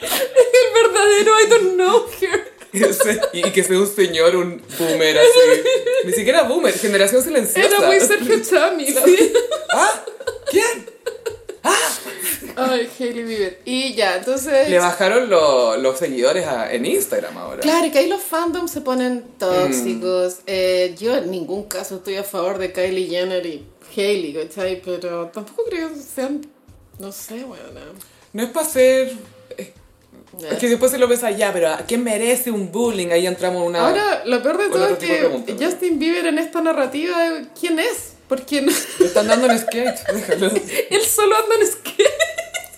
[0.00, 2.52] El verdadero I don't know her.
[3.32, 5.62] Y que sea un señor, un boomer así.
[6.04, 7.66] Ni siquiera boomer, generación silenciosa.
[7.66, 8.90] Era muy Sergio Chami.
[8.90, 9.00] ¿no?
[9.74, 10.04] ¿Ah?
[10.50, 10.86] ¿Quién?
[12.56, 13.60] Ay, Hailey Bieber.
[13.64, 14.68] Y ya, entonces...
[14.68, 17.60] Le bajaron lo- los seguidores a- en Instagram ahora.
[17.60, 20.38] Claro, que ahí los fandoms se ponen tóxicos.
[20.38, 20.42] Mm.
[20.46, 23.64] Eh, yo en ningún caso estoy a favor de Kylie Jenner y
[23.96, 24.82] Hailey, ¿cachai?
[24.84, 26.46] Pero tampoco creo que sean...
[26.98, 27.64] No sé, bueno.
[28.32, 29.12] No es para ser...
[30.50, 33.08] Es que después se lo ves allá, pero ¿a quién merece un bullying?
[33.10, 33.88] Ahí entramos en una...
[33.88, 35.66] Ahora, lo peor de todo es que preguntas, ¿no?
[35.66, 37.16] Justin Bieber en esta narrativa,
[37.58, 38.12] ¿quién es?
[38.28, 40.50] Porque no- Le están dando en skate, déjalo.
[40.90, 42.06] él solo anda en skate.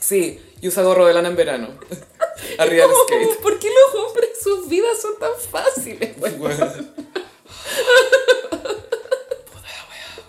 [0.01, 1.69] Sí, y usa gorro de lana en verano.
[2.59, 3.41] Arriba del skate.
[3.43, 6.17] ¿Por qué los hombres sus vidas son tan fáciles?
[6.19, 6.73] Bueno, Bueno,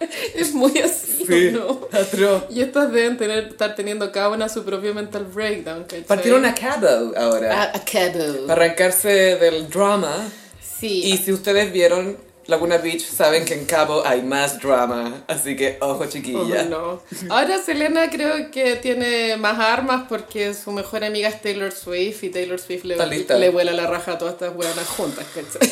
[0.36, 1.88] es muy así, sí, ¿no?
[1.92, 2.44] atroz.
[2.50, 6.04] Y estas deben tener, estar teniendo cada una su propio mental breakdown, ¿cachai?
[6.04, 7.64] Partieron a Cabo ahora.
[7.64, 8.48] A, a Cabo.
[8.48, 10.30] Para arrancarse del drama.
[10.62, 11.04] Sí.
[11.06, 15.24] Y si ustedes vieron Laguna Beach, saben que en Cabo hay más drama.
[15.28, 16.66] Así que, ojo, chiquilla.
[16.66, 17.02] Oh, no.
[17.30, 22.30] Ahora Selena creo que tiene más armas porque su mejor amiga es Taylor Swift y
[22.30, 25.70] Taylor Swift le vuela la raja a todas estas buenas juntas, ¿cachai?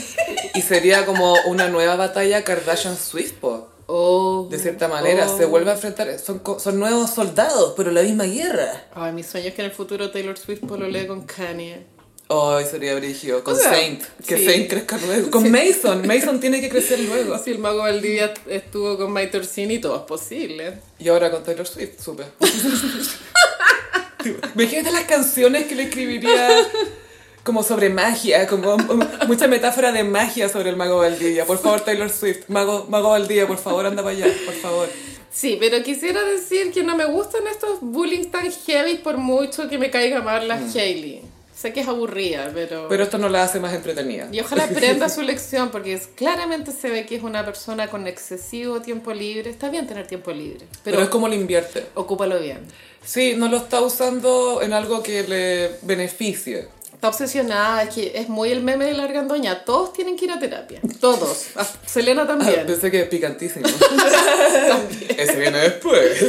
[0.54, 3.68] Y sería como una nueva batalla Kardashian-Swift, po.
[3.92, 5.36] Oh, De cierta manera, oh.
[5.36, 6.20] se vuelve a enfrentar.
[6.20, 8.86] Son, son nuevos soldados, pero la misma guerra.
[8.94, 11.88] Ay, mi sueño es que en el futuro Taylor Swift lee con Kanye.
[12.30, 13.44] Ay, sería brigio.
[13.44, 14.04] Con O sea, Saint.
[14.28, 14.46] Que sí.
[14.46, 15.32] Saint crezca luego.
[15.32, 16.06] Con Mason.
[16.06, 17.36] Mason tiene que crecer luego.
[17.40, 20.78] Si el mago Valdivia estuvo con Mike Torsini, todo es posible.
[21.00, 22.26] Y ahora con Taylor Swift, supe.
[24.54, 26.50] Imagínate las canciones que le escribiría
[27.44, 28.78] como sobre magia, como
[29.28, 31.46] mucha metáfora de magia sobre el mago Valdivia.
[31.46, 34.90] Por favor, Taylor Swift, mago, mago Valdivia, por favor, anda para allá, por favor.
[35.32, 39.78] Sí, pero quisiera decir que no me gustan estos bullying tan heavy por mucho que
[39.78, 41.22] me caiga mal la Hailey.
[41.56, 42.88] Sé que es aburrida, pero...
[42.88, 44.30] Pero esto no la hace más entretenida.
[44.32, 48.08] Y ojalá aprenda su lección, porque es, claramente se ve que es una persona con
[48.08, 49.50] excesivo tiempo libre.
[49.50, 51.86] Está bien tener tiempo libre, Pero, pero, es como le invierte.
[51.96, 52.60] ocúpalo bien.
[53.04, 56.70] Sí, no lo está usando en algo que le beneficie.
[57.00, 59.64] Está obsesionada, es que es muy el meme de la argandoña.
[59.64, 60.82] Todos tienen que ir a terapia.
[61.00, 61.46] Todos.
[61.56, 62.66] Ah, Selena Ah, también.
[62.68, 63.66] pensé que picantísimo.
[65.18, 66.22] Ese viene después.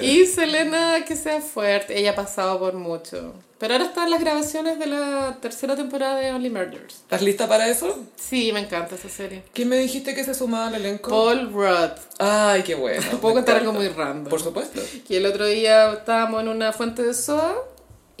[0.02, 1.98] Y Selena que sea fuerte.
[1.98, 3.32] Ella ha pasado por mucho.
[3.58, 6.96] Pero ahora están las grabaciones de la tercera temporada de Only Murders.
[6.96, 7.98] ¿Estás lista para eso?
[8.16, 9.42] Sí, me encanta esa serie.
[9.54, 11.08] ¿Quién me dijiste que se sumaba al elenco?
[11.10, 11.92] Paul Rudd.
[12.18, 13.02] Ay, qué bueno.
[13.22, 13.70] Puedo contar encanta.
[13.70, 14.28] algo muy random.
[14.30, 14.82] Por supuesto.
[15.08, 17.54] Que el otro día estábamos en una fuente de soda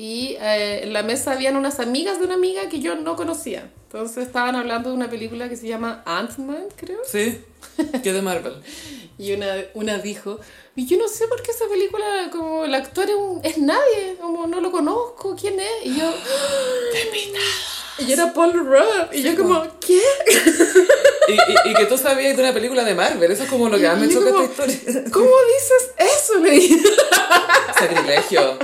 [0.02, 3.70] y eh, en la mesa habían unas amigas de una amiga que yo no conocía.
[3.84, 7.00] Entonces estaban hablando de una película que se llama Ant-Man, creo.
[7.06, 7.38] Sí.
[8.02, 8.54] ¿Qué de Marvel?
[9.18, 10.40] Y una, una dijo,
[10.74, 14.16] y yo no sé por qué esa película, como el actor es, un- es nadie,
[14.18, 15.70] como no lo conozco, ¿quién es?
[15.84, 16.10] Y yo,
[17.98, 19.12] y era Paul Rudd.
[19.12, 20.00] Y yo como, ¿qué?
[21.28, 23.30] Y, y, y que tú sabías de una película de Marvel.
[23.30, 25.04] Eso es como lo que más me choca esta historia.
[25.12, 26.38] ¿Cómo dices eso?
[26.40, 26.76] Le dije.
[27.78, 28.58] Sacrilegio.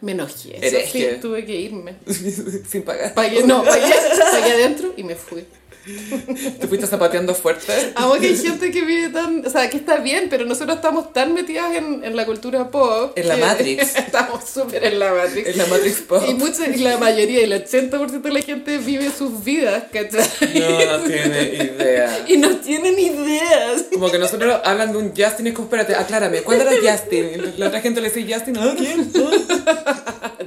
[0.00, 0.56] Me enojé.
[0.56, 1.14] Eso Hereje.
[1.14, 1.96] sí, tuve que irme.
[2.68, 3.12] Sin pagar.
[3.14, 3.92] Pagué, no, pagué,
[4.32, 5.44] pagué adentro y me fui.
[5.84, 7.92] Te fuiste zapateando fuerte.
[7.94, 11.12] Amo que hay gente que vive tan, o sea, que está bien, pero nosotros estamos
[11.12, 13.16] tan metidas en, en la cultura pop.
[13.16, 13.96] En la Matrix.
[14.10, 15.48] Estamos súper en la Matrix.
[15.48, 16.22] En la Matrix Pop.
[16.28, 20.28] Y, mucha, y la mayoría, el 80% de la gente vive sus vidas, ¿cachai?
[20.58, 22.24] No, no tiene idea.
[22.28, 23.84] Y no tienen ideas.
[23.92, 27.26] Como que nosotros hablan de un Justin y es como, espérate, aclárame, ¿cuál era Justin?
[27.34, 29.10] Y la otra gente le dice Justin, ¿ah, quién?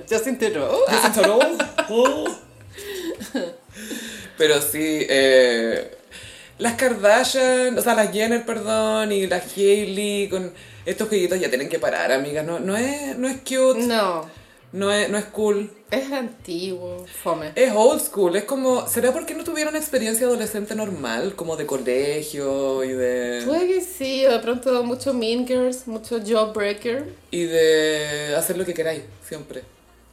[0.10, 0.80] Justin Theroux.
[0.90, 1.44] Justin Theroux.
[4.44, 5.90] Pero sí, eh,
[6.58, 10.52] las Kardashian, o sea, las Jenner, perdón, y las Hailey con
[10.86, 12.46] estos jueguitos ya tienen que parar, amigas.
[12.46, 14.30] No, no, es, no es cute, No,
[14.74, 15.72] no es, no es cool.
[15.92, 17.54] es antiguo, fome.
[17.56, 21.36] Es old school, es como, ¿será porque no tuvieron experiencia adolescente normal?
[21.38, 23.44] Como de colegio y de...
[23.46, 27.06] Puede que sí, o de pronto mucho Mean Girls, mucho Jawbreaker.
[27.32, 29.62] Y de hacer lo que queráis, siempre.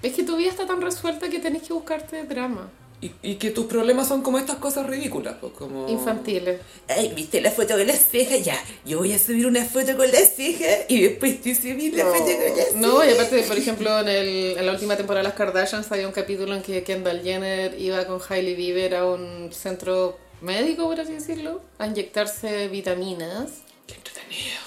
[0.04, 2.70] Es que tu vida está tan resuelta que tenés que buscarte drama.
[3.02, 5.88] Y, y que tus problemas son como estas cosas ridículas, pues como...
[5.88, 6.60] Infantiles.
[6.86, 8.44] Ay, ¿viste la foto con las cejas?
[8.44, 12.04] Ya, yo voy a subir una foto con las cejas y después tú subís la
[12.04, 12.10] No.
[12.12, 15.28] foto con las No, y aparte, por ejemplo, en, el, en la última temporada de
[15.30, 19.50] las Kardashians había un capítulo en que Kendall Jenner iba con Hailey Bieber a un
[19.50, 23.62] centro médico, por así decirlo, a inyectarse vitaminas.
[23.86, 24.60] Qué entretenido.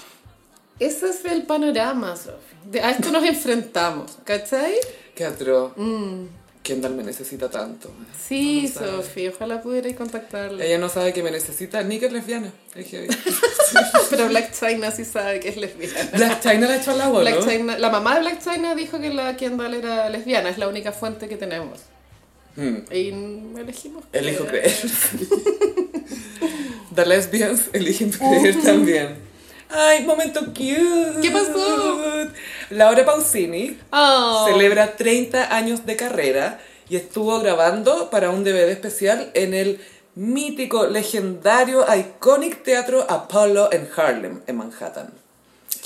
[0.80, 2.80] Ese es el panorama, Sophie.
[2.82, 4.74] A esto nos enfrentamos, ¿cachai?
[5.14, 5.72] Qué atroz.
[6.64, 7.92] Kendall me necesita tanto.
[8.26, 10.66] Sí, No ojalá pudierais contactarle.
[10.66, 12.50] Ella no sabe que me necesita ni que es lesbiana.
[14.10, 16.10] Pero Black China sí sabe que es lesbiana.
[16.14, 17.46] Black China la echó al agua, Black ¿no?
[17.50, 20.90] China- la mamá de Black China dijo que la Kendall era lesbiana, es la única
[20.92, 21.80] fuente que tenemos.
[22.56, 22.76] Hmm.
[22.90, 23.08] Y
[23.60, 24.72] elegimos Elijo creer.
[24.72, 25.28] creer.
[26.94, 29.16] The lesbians eligen creer también.
[29.70, 31.20] Ay, momento cute.
[31.22, 32.28] ¿Qué pasó?
[32.70, 34.46] Laura Pausini Oh.
[34.48, 39.80] celebra 30 años de carrera y estuvo grabando para un DVD especial en el
[40.14, 45.12] mítico, legendario, iconic teatro Apollo en Harlem, en Manhattan.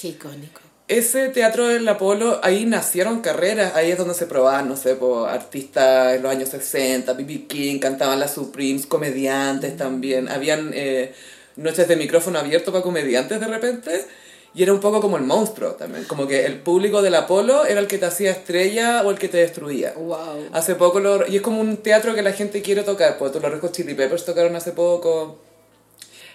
[0.00, 0.60] Qué icónico.
[0.86, 5.28] Ese teatro del Apolo, ahí nacieron carreras, ahí es donde se probaban, no sé, por
[5.28, 7.44] artistas en los años 60, B.B.
[7.46, 11.12] King, cantaban las Supremes, comediantes también, habían eh,
[11.58, 14.06] noches de micrófono abierto para comediantes de repente,
[14.54, 17.80] y era un poco como el monstruo también, como que el público del Apolo era
[17.80, 19.92] el que te hacía estrella o el que te destruía.
[19.96, 20.48] Wow.
[20.52, 23.60] Hace poco, lo, y es como un teatro que la gente quiere tocar, porque los
[23.60, 25.38] Hot Chili Peppers tocaron hace poco.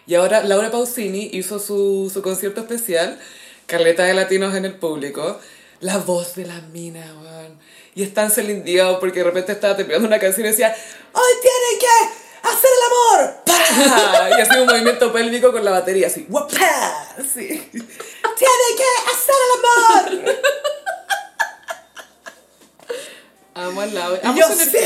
[0.06, 3.20] Y ahora Laura Pausini hizo su, su concierto especial,
[3.66, 5.40] Carleta de Latinos en el público,
[5.80, 7.58] la voz de la mina, weón.
[7.96, 8.64] Y es tan Celine
[9.00, 10.76] porque de repente estaba temblando una canción y decía,
[11.14, 13.36] ¡Hoy tiene que hacer el amor!
[13.46, 14.30] ¡Pah!
[14.38, 17.08] Y hacía un movimiento pélvico con la batería, así, ¡guapá!
[17.18, 17.48] Así.
[17.72, 20.36] ¡Tiene que hacer el amor!
[23.56, 24.20] Amo a Laura.
[24.24, 24.78] Y Amo yo sí.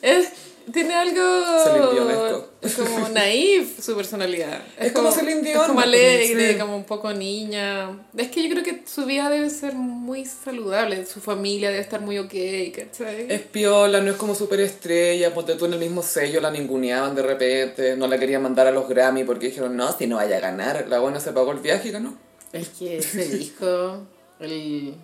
[0.00, 0.28] Es,
[0.72, 4.62] tiene algo es como naif su personalidad.
[4.78, 6.58] Es como Celine Dion, Es como alegre, Sí.
[6.58, 8.06] como un poco niña.
[8.16, 11.04] Es que yo creo que su vida debe ser muy saludable.
[11.06, 12.32] Su familia debe estar muy ok,
[12.76, 13.26] ¿cachai?
[13.28, 17.14] Es piola, no es como super estrella, ponte tú en el mismo sello, la ninguneaban
[17.14, 20.36] de repente, no la querían mandar a los Grammy porque dijeron, no, si no vaya
[20.36, 22.14] a ganar, la buena se pagó el viaje y ganó.
[22.52, 24.06] Es que ese disco,
[24.40, 24.94] el...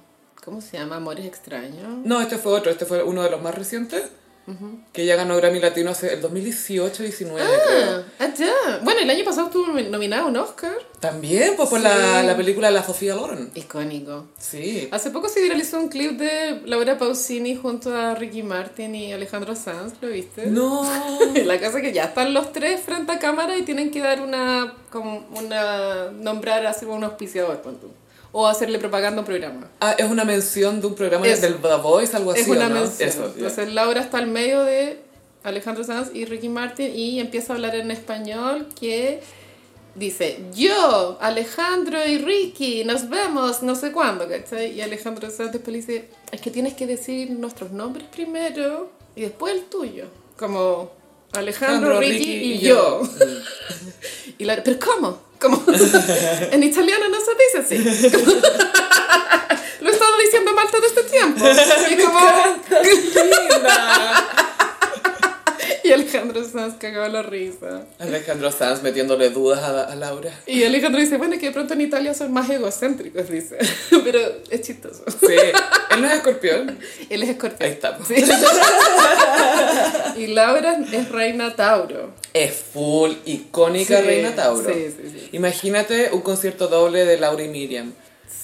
[0.44, 0.96] ¿Cómo se llama?
[0.96, 1.82] Amores extraños.
[2.04, 4.02] No, este fue otro, este fue uno de los más recientes,
[4.92, 8.04] que ella ganó Grammy Latino hace el 2018-19 creo.
[8.18, 8.80] Ah, ya.
[8.82, 10.76] Bueno, el año pasado estuvo nominado a un Oscar.
[11.00, 13.50] También, pues por la, la película La Sofía Loren.
[13.54, 14.26] Icónico.
[14.38, 14.88] Sí.
[14.90, 19.54] Hace poco se viralizó un clip de Laura Pausini junto a Ricky Martin y Alejandro
[19.54, 20.46] Sanz, ¿lo viste?
[20.46, 20.88] No.
[21.44, 24.74] La cosa que ya están los tres frente a cámara y tienen que dar una,
[24.90, 27.88] como una, nombrar así como un auspiciador, pon tú.
[28.32, 29.68] O hacerle propaganda a un programa.
[29.80, 32.68] Ah, es una mención de un programa Es- del The Voice, algo así, es una
[32.68, 33.08] mención.
[33.08, 33.32] Eso.
[33.36, 35.00] Entonces Laura está al medio de
[35.44, 39.20] Alejandro Sanz y Ricky Martin y empieza a hablar en español que
[39.94, 44.72] dice, yo, Alejandro y Ricky, nos vemos no sé cuándo, ¿cachai?
[44.72, 49.22] Y Alejandro Sanz después le dice, es que tienes que decir nuestros nombres primero y
[49.22, 50.06] después el tuyo.
[50.36, 50.90] Como
[51.32, 53.02] Alejandro, Alejandro, Ricky, y, yo.
[54.38, 55.27] y la, ¿Pero cómo?
[55.40, 55.62] ¿Cómo?
[56.52, 58.10] en italiano no se dice así.
[58.10, 58.32] Como-
[59.80, 61.44] Lo he estado diciendo mal todo este tiempo.
[61.90, 62.20] Y como...
[62.82, 64.47] Linda.
[65.88, 67.86] Y Alejandro Sanz cagaba la risa.
[67.98, 70.30] Alejandro Sanz metiéndole dudas a, a Laura.
[70.46, 73.56] Y Alejandro dice, bueno, que de pronto en Italia son más egocéntricos, dice.
[74.04, 74.20] Pero
[74.50, 75.02] es chistoso.
[75.08, 75.26] Sí.
[75.90, 76.78] Él no es escorpión.
[77.10, 77.62] Él es escorpión.
[77.62, 77.98] Ahí está.
[78.06, 78.16] Sí.
[80.16, 82.10] y Laura es reina Tauro.
[82.34, 84.70] Es full icónica Sí, Reina Tauro.
[84.72, 85.28] sí, sí, sí.
[85.32, 87.92] Imagínate un concierto doble de Laura y Miriam.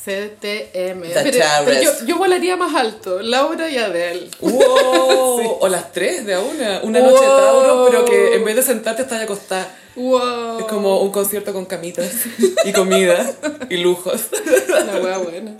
[0.05, 1.00] CTM.
[1.14, 4.28] Pero, pero yo, yo volaría más alto, Laura y Adele.
[4.40, 5.59] ¡Wow!
[5.61, 6.80] O las tres de a una.
[6.82, 7.36] Una noche Wow.
[7.36, 9.66] Tauro, pero que en vez de sentarte estás acostada.
[9.96, 10.59] Wow.
[10.59, 12.11] Es como un concierto con camitas
[12.64, 13.32] y comida
[13.70, 14.26] y lujos.
[14.68, 15.52] Una wea buena.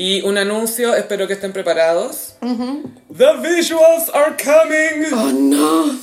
[0.00, 2.32] Y un anuncio, espero que estén preparados.
[2.40, 5.12] The visuals are coming.
[5.12, 5.94] Oh no.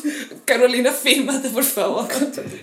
[0.46, 2.08] Carolina, fílmate, por favor.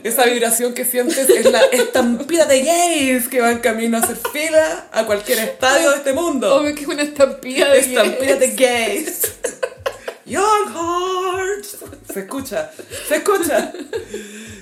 [0.04, 4.86] Esa vibración que sientes es la estampida de gays que van camino a hacer fila
[4.92, 6.54] a cualquier estadio de este mundo.
[6.54, 9.22] Obvio que es una de Estampida de gays.
[10.26, 11.76] Young Hearts.
[12.12, 12.70] Se escucha,
[13.08, 13.72] se escucha.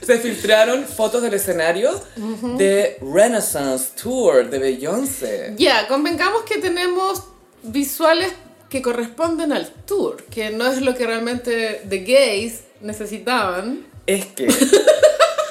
[0.05, 1.91] Se filtraron fotos del escenario
[2.57, 5.55] de Renaissance Tour de Beyoncé.
[5.57, 7.23] Ya, convengamos que tenemos
[7.63, 8.33] visuales
[8.69, 13.87] que corresponden al tour, que no es lo que realmente The Gays necesitaban.
[14.07, 14.49] Es que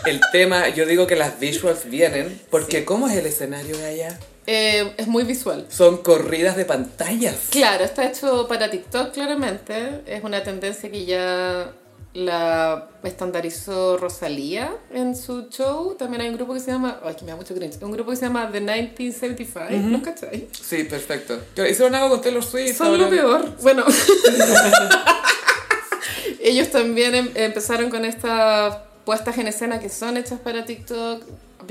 [0.05, 4.20] el tema, yo digo que las visuals vienen porque ¿cómo es el escenario de allá?
[4.48, 5.66] Eh, es muy visual.
[5.70, 7.36] Son corridas de pantallas.
[7.52, 10.02] Claro, está hecho para TikTok claramente.
[10.08, 11.72] Es una tendencia que ya
[12.14, 15.96] la estandarizó Rosalía en su show.
[15.98, 17.00] También hay un grupo que se llama...
[17.06, 17.82] Ay, que me da mucho cringe.
[17.82, 19.60] Un grupo que se llama The 1975.
[19.88, 20.48] ¿No cachai?
[20.52, 21.39] Sí, perfecto.
[21.56, 22.76] Hicieron algo con Taylor Swift.
[22.78, 23.56] Son ahora- lo peor.
[23.62, 23.86] Bueno.
[26.44, 28.76] Ellos también em- empezaron con estas
[29.06, 31.24] puestas en escena que son hechas para TikTok.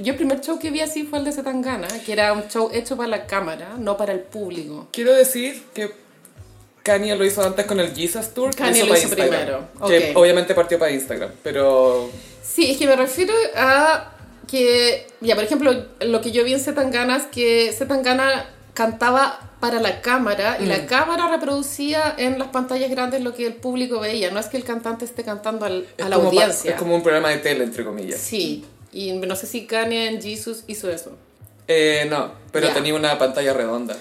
[0.03, 2.71] Yo el primer show que vi así fue el de Zetangana, que era un show
[2.73, 4.89] hecho para la cámara, no para el público.
[4.93, 5.93] Quiero decir que
[6.83, 8.51] Kanye lo hizo antes con el Jesus Tour.
[8.51, 10.17] que Kanye lo hizo Instagram, primero, Que ok.
[10.17, 12.11] obviamente partió para Instagram, pero...
[12.43, 14.13] Sí, es que me refiero a
[14.49, 19.79] que, ya, por ejemplo, lo que yo vi en Zetangana es que Zetangana cantaba para
[19.81, 20.69] la cámara y Mm.
[20.69, 24.31] la cámara reproducía en las pantallas grandes lo que el público veía.
[24.31, 26.71] No es que el cantante esté cantando al- Es a la como pa- audiencia.
[26.73, 28.19] es como un programa de tele, entre comillas.
[28.19, 31.17] Sí, y no sé si Kanye en Jesus hizo eso,
[31.69, 33.97] Eh, no, pero tenía una pantalla redonda.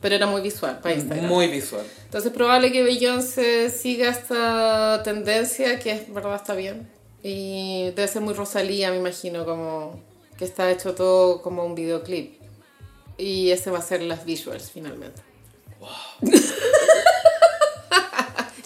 [0.00, 1.26] pero era muy visual para Instagram.
[1.26, 1.84] Muy visual.
[2.04, 6.88] Entonces probable que Beyoncé siga esta tendencia, que es verdad está bien.
[7.22, 10.00] Y debe ser muy Rosalía, me imagino, como
[10.38, 12.38] que está hecho todo como un videoclip.
[13.16, 15.20] Y ese va a ser las visuals finalmente.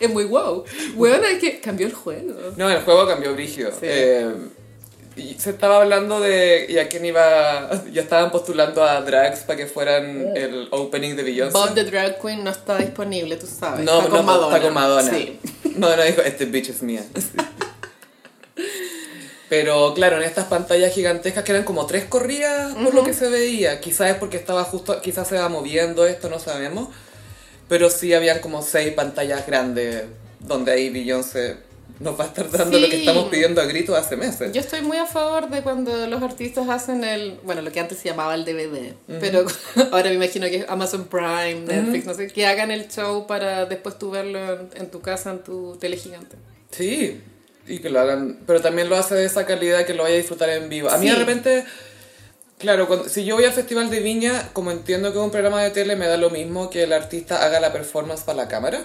[0.01, 0.65] es muy wow.
[0.95, 2.35] Bueno, es que cambió el juego.
[2.57, 3.71] No, el juego cambió brígido.
[3.71, 3.79] Sí.
[3.83, 4.35] Eh,
[5.39, 6.67] se estaba hablando de.
[6.69, 7.71] ¿Y a quién iba.?
[7.93, 11.53] Ya estaban postulando a drags para que fueran el opening de Beyoncé.
[11.53, 13.85] Bob the Drag Queen no está disponible, tú sabes.
[13.85, 14.57] no, está con no, Madonna.
[14.57, 15.11] está con Madonna.
[15.11, 15.41] Sí.
[15.77, 17.05] Madonna dijo: Este bitch es mía.
[19.49, 23.29] Pero claro, en estas pantallas gigantescas que eran como tres corridas por lo que se
[23.29, 23.81] veía.
[23.81, 26.89] Quizás es porque estaba justo, quizás se va moviendo esto, no sabemos.
[27.69, 30.05] Pero sí habían como seis pantallas grandes
[30.41, 31.59] donde ahí Beyoncé
[32.01, 34.53] nos va a estar dando lo que estamos pidiendo a gritos hace meses.
[34.53, 37.99] Yo estoy muy a favor de cuando los artistas hacen el, bueno, lo que antes
[37.99, 39.45] se llamaba el DVD, pero
[39.93, 43.67] ahora me imagino que es Amazon Prime, Netflix, no sé, que hagan el show para
[43.67, 46.37] después tú verlo en, en tu casa, en tu tele gigante.
[46.71, 47.21] Sí,
[47.67, 50.19] y que lo hagan, pero también lo hace de esa calidad que lo vaya a
[50.19, 50.91] disfrutar en vivo.
[50.91, 51.65] A mí de repente,
[52.59, 55.63] claro, cuando- si yo voy al Festival de Viña, como entiendo que es un programa
[55.63, 58.81] de tele, me da lo mismo que el artista haga la performance para la cámara,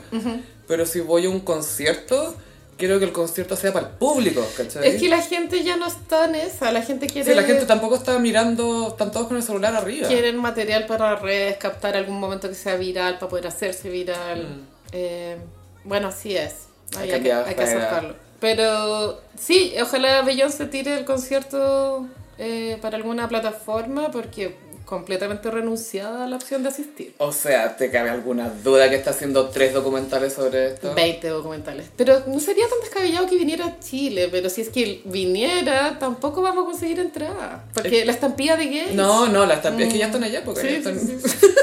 [0.68, 2.36] pero si voy a un concierto,
[2.78, 4.88] quiero que el concierto sea para el público, ¿cachai?
[4.88, 7.30] Es que la gente ya no está en esa, la gente quiere...
[7.30, 10.08] Sí, la gente tampoco está mirando, están todos con el celular arriba.
[10.08, 14.62] Quieren material para redes, captar algún momento que sea viral, para poder hacerse viral.
[14.92, 15.38] Eh,
[15.84, 16.68] bueno, así es.
[16.96, 18.16] Ha Hay, hay que, hay aceptarlo.
[18.40, 22.06] Pero sí, ojalá Beyoncé tire el concierto
[22.38, 24.56] eh, para alguna plataforma porque
[24.88, 27.14] completamente renunciada a la opción de asistir.
[27.18, 30.94] O sea, ¿te cabe alguna duda que está haciendo tres documentales sobre esto?
[30.96, 31.88] 20 documentales.
[31.98, 36.42] Pero no sería tan descabellado que viniera a Chile, pero si es que viniera, tampoco
[36.42, 37.64] vamos a conseguir entrar.
[37.74, 38.94] Porque la estampilla de gays.
[38.96, 41.00] No, no, la estampilla es que ya están allá porque Sí, ya están...
[41.00, 41.48] sí, sí.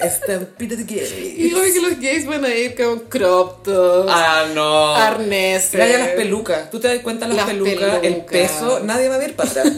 [0.00, 1.34] Estampida de gay.
[1.38, 4.96] Y obvio que los gays van a ir con crop tops, Ah, no.
[4.96, 5.74] arneses.
[5.74, 6.70] Mira ya las pelucas.
[6.72, 8.26] ¿Tú te das cuenta las, Las pelucas, El pelucas.
[8.32, 9.72] peso, nadie va a ver para atrás.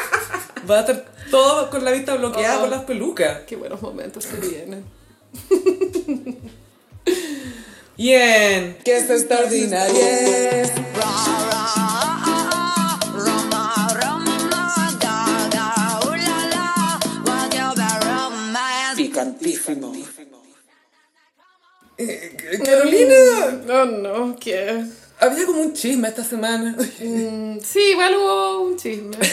[0.70, 2.60] va a estar todo con la vista bloqueada Oh.
[2.60, 3.40] por las pelucas.
[3.46, 4.84] Qué buenos momentos se vienen.
[7.96, 8.76] Bien.
[8.84, 9.96] Que es extraordinario.
[18.96, 19.92] Picantísimo.
[21.98, 24.84] Eh, Carolina, No, no, ¿qué?
[25.20, 26.76] Había como un chisme esta semana.
[27.00, 29.16] Mm, sí, igual hubo un chisme.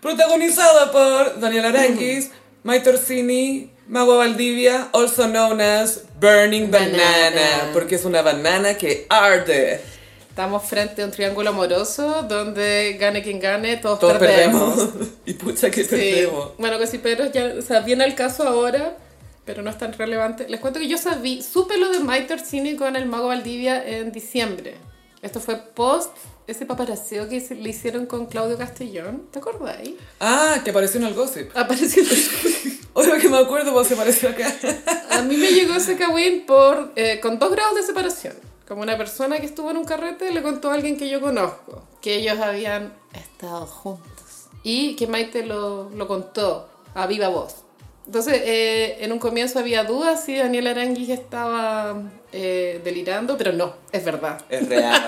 [0.00, 2.30] Protagonizada por Daniel Aranguis,
[2.62, 7.70] Mike Torsini, Magua Valdivia, also known as Burning Banana, Banana.
[7.72, 9.80] porque es una banana que arde.
[10.28, 14.74] Estamos frente a un triángulo amoroso donde gane quien gane, todos, Todos perdemos.
[14.74, 15.08] perdemos.
[15.26, 15.88] y pucha que Sí.
[15.90, 16.52] perdemos.
[16.58, 18.96] Bueno, que sí, pero ya, o sea, viene el caso ahora,
[19.46, 20.46] pero no es tan relevante.
[20.48, 24.12] Les cuento que yo sabí, supe lo de Maite Orsini con el Mago Valdivia en
[24.12, 24.76] diciembre.
[25.22, 26.10] Esto fue post
[26.46, 29.26] ese paparaceo que se- le hicieron con Claudio Castellón.
[29.32, 29.92] ¿Te acordáis?
[30.20, 31.56] Ah, que apareció en el gossip.
[31.56, 32.02] Apareció.
[32.94, 34.52] Ahora que me acuerdo, pues se apareció acá.
[35.10, 38.34] A mí me llegó ese cagüín por, eh, con dos grados de separación.
[38.68, 41.84] Como una persona que estuvo en un carrete le contó a alguien que yo conozco
[42.02, 44.46] que ellos habían estado juntos.
[44.62, 47.54] Y que Maite lo, lo contó a viva voz.
[48.06, 52.02] Entonces, eh, en un comienzo había dudas si Daniel Aranguis estaba
[52.32, 54.40] eh, delirando, pero no, es verdad.
[54.48, 55.02] Es real.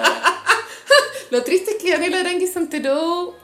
[1.31, 3.35] Lo triste es que Daniel Aranguis se enteró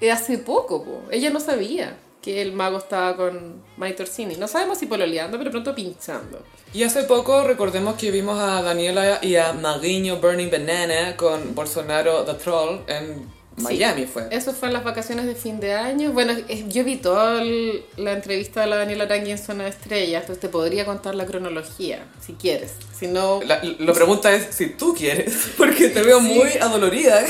[0.00, 0.82] eh, hace poco.
[0.82, 1.02] po.
[1.10, 4.36] Ella no sabía que el mago estaba con Maite Orsini.
[4.36, 6.42] No sabemos si pololeando, pero pronto pinchando.
[6.72, 12.24] Y hace poco recordemos que vimos a Daniela y a Maguinho Burning Banana con Bolsonaro
[12.24, 14.28] The Troll en Miami fue.
[14.30, 16.12] Eso fue en las vacaciones de fin de año.
[16.12, 19.70] Bueno, eh, yo vi toda el- la entrevista de la Daniela Arangui en Zona de
[19.70, 22.72] Estrellas, entonces te podría contar la cronología, si quieres.
[22.98, 23.40] Si no...
[23.44, 27.24] La, la pregunta es si tú quieres, porque te veo muy adolorida.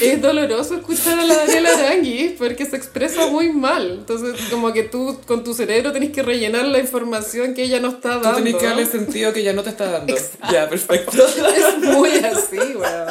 [0.00, 3.90] Es doloroso escuchar a la Daniela Arangui porque se expresa muy mal.
[3.98, 7.88] Entonces, como que tú con tu cerebro tenés que rellenar la información que ella no
[7.88, 8.38] está Tú dando.
[8.38, 10.12] tenés que darle sentido que ya no te está dando.
[10.16, 10.48] Exacto.
[10.52, 11.12] Ya, perfecto.
[11.26, 13.08] Es muy así, weón.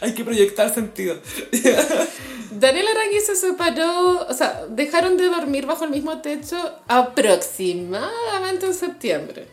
[0.00, 1.16] Hay que proyectar sentido.
[2.50, 8.74] Daniela Arangui se separó, o sea, dejaron de dormir bajo el mismo techo aproximadamente en
[8.74, 9.46] septiembre.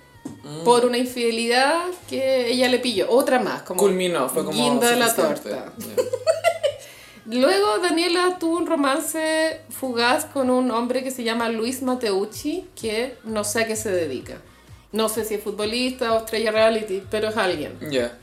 [0.44, 0.64] Mm.
[0.64, 3.10] Por una infidelidad que ella le pilló.
[3.10, 4.58] Otra más, como Culminó, fue como.
[4.58, 5.74] guinda de la torta.
[7.26, 13.18] Luego Daniela tuvo un romance fugaz con un hombre que se llama Luis Mateucci, que
[13.24, 14.42] no sé a qué se dedica.
[14.92, 17.78] No sé si es futbolista o estrella reality, pero es alguien.
[17.90, 18.18] Ya.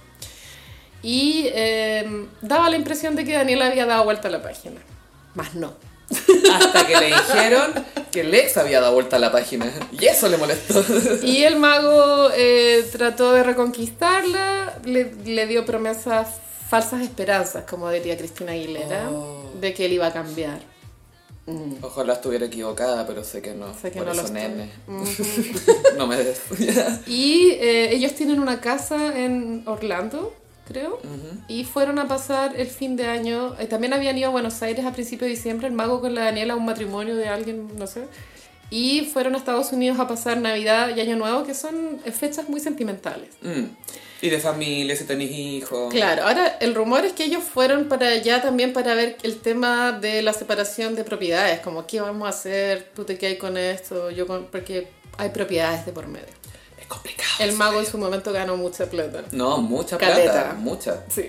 [1.03, 4.81] Y eh, daba la impresión de que Daniela había dado vuelta a la página.
[5.35, 5.75] Más no.
[6.53, 7.73] Hasta que le dijeron
[8.11, 9.73] que el ex había dado vuelta a la página.
[9.99, 10.85] Y eso le molestó.
[11.23, 16.29] Y el mago eh, trató de reconquistarla, le, le dio promesas,
[16.69, 19.51] falsas esperanzas, como diría Cristina Aguilera, Oh.
[19.61, 20.61] de que él iba a cambiar.
[21.81, 23.75] Ojalá estuviera equivocada, pero sé que no.
[23.75, 24.43] Sé que Por no lo eso, estoy.
[24.43, 24.71] nene.
[25.99, 26.41] no me des.
[27.09, 30.33] Y eh, ellos tienen una casa en Orlando,
[30.67, 31.01] creo,
[31.49, 33.55] y fueron a pasar el fin de año.
[33.59, 36.25] eh, también habían ido a Buenos Aires a principios de diciembre, el mago con la
[36.25, 38.05] Daniela, a un matrimonio de alguien, no sé.
[38.71, 42.49] Y fueron a Estados Unidos a pasar Navidad y Año Nuevo, que son eh, fechas
[42.49, 43.29] muy sentimentales.
[43.43, 43.65] Mm.
[44.23, 45.93] Y de familia, si tenés hijos.
[45.93, 49.93] Claro, ahora el rumor es que ellos fueron para allá también para ver el tema
[49.93, 54.11] de la separación de propiedades, como qué vamos a hacer, tú te quedas con esto,
[54.11, 54.47] yo con...
[54.47, 54.89] porque
[55.19, 56.42] hay propiedades de por medio.
[56.93, 57.31] Complicado.
[57.41, 59.23] El mago en su momento ganó mucha plata.
[59.33, 60.33] No, mucha Caleta.
[60.33, 60.55] plata.
[60.59, 61.05] Mucha.
[61.09, 61.29] Sí.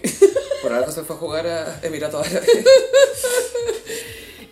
[0.62, 2.50] Por algo se fue a jugar a Emiratos Árabes.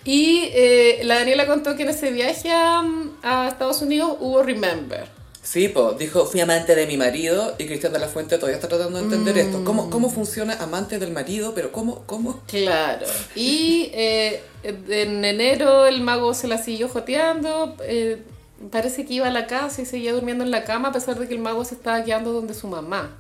[0.03, 2.83] Y eh, la Daniela contó que en ese viaje a,
[3.21, 5.07] a Estados Unidos hubo Remember.
[5.43, 8.67] Sí, pues, dijo, fui amante de mi marido y Cristian de la Fuente todavía está
[8.67, 9.63] tratando de entender esto.
[9.63, 11.53] ¿Cómo, ¿Cómo funciona amante del marido?
[11.53, 12.03] Pero ¿cómo?
[12.07, 12.41] ¿Cómo?
[12.47, 13.05] Claro.
[13.35, 17.75] Y eh, en enero el mago se la siguió joteando.
[17.83, 18.23] eh,
[18.69, 21.27] parece que iba a la casa y seguía durmiendo en la cama a pesar de
[21.27, 23.15] que el mago se estaba quedando donde su mamá.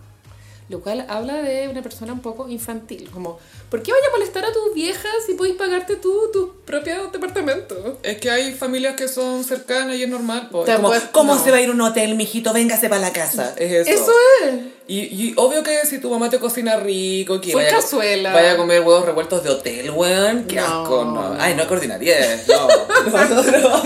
[0.71, 3.09] Lo cual habla de una persona un poco infantil.
[3.11, 3.37] Como,
[3.69, 7.99] ¿por qué vaya a molestar a tus viejas si podéis pagarte tú tu propio departamento?
[8.03, 10.47] Es que hay familias que son cercanas y es normal.
[10.49, 10.63] po.
[10.65, 11.43] Como, ¿Cómo no.
[11.43, 12.53] se va a ir a un hotel, mijito?
[12.53, 13.53] Véngase para la casa.
[13.57, 13.91] Es eso.
[14.03, 14.11] Eso
[14.45, 14.53] es.
[14.87, 18.33] Y, y obvio que si tu mamá te cocina rico, que vaya, cazuela.
[18.33, 20.45] vaya a comer huevos revueltos de hotel, weón.
[20.45, 21.35] Qué No, asco, no.
[21.39, 22.43] Ay, no coordinaría.
[22.47, 22.67] No,
[23.11, 23.83] no, no, no.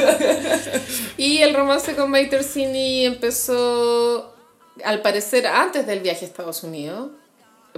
[1.17, 4.34] Y el romance con Maite Orsini empezó,
[4.84, 7.11] al parecer, antes del viaje a Estados Unidos,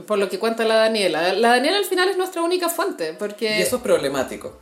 [0.05, 1.33] por lo que cuenta la Daniela.
[1.33, 3.59] La Daniela al final es nuestra única fuente, porque...
[3.59, 4.59] Y eso es problemático.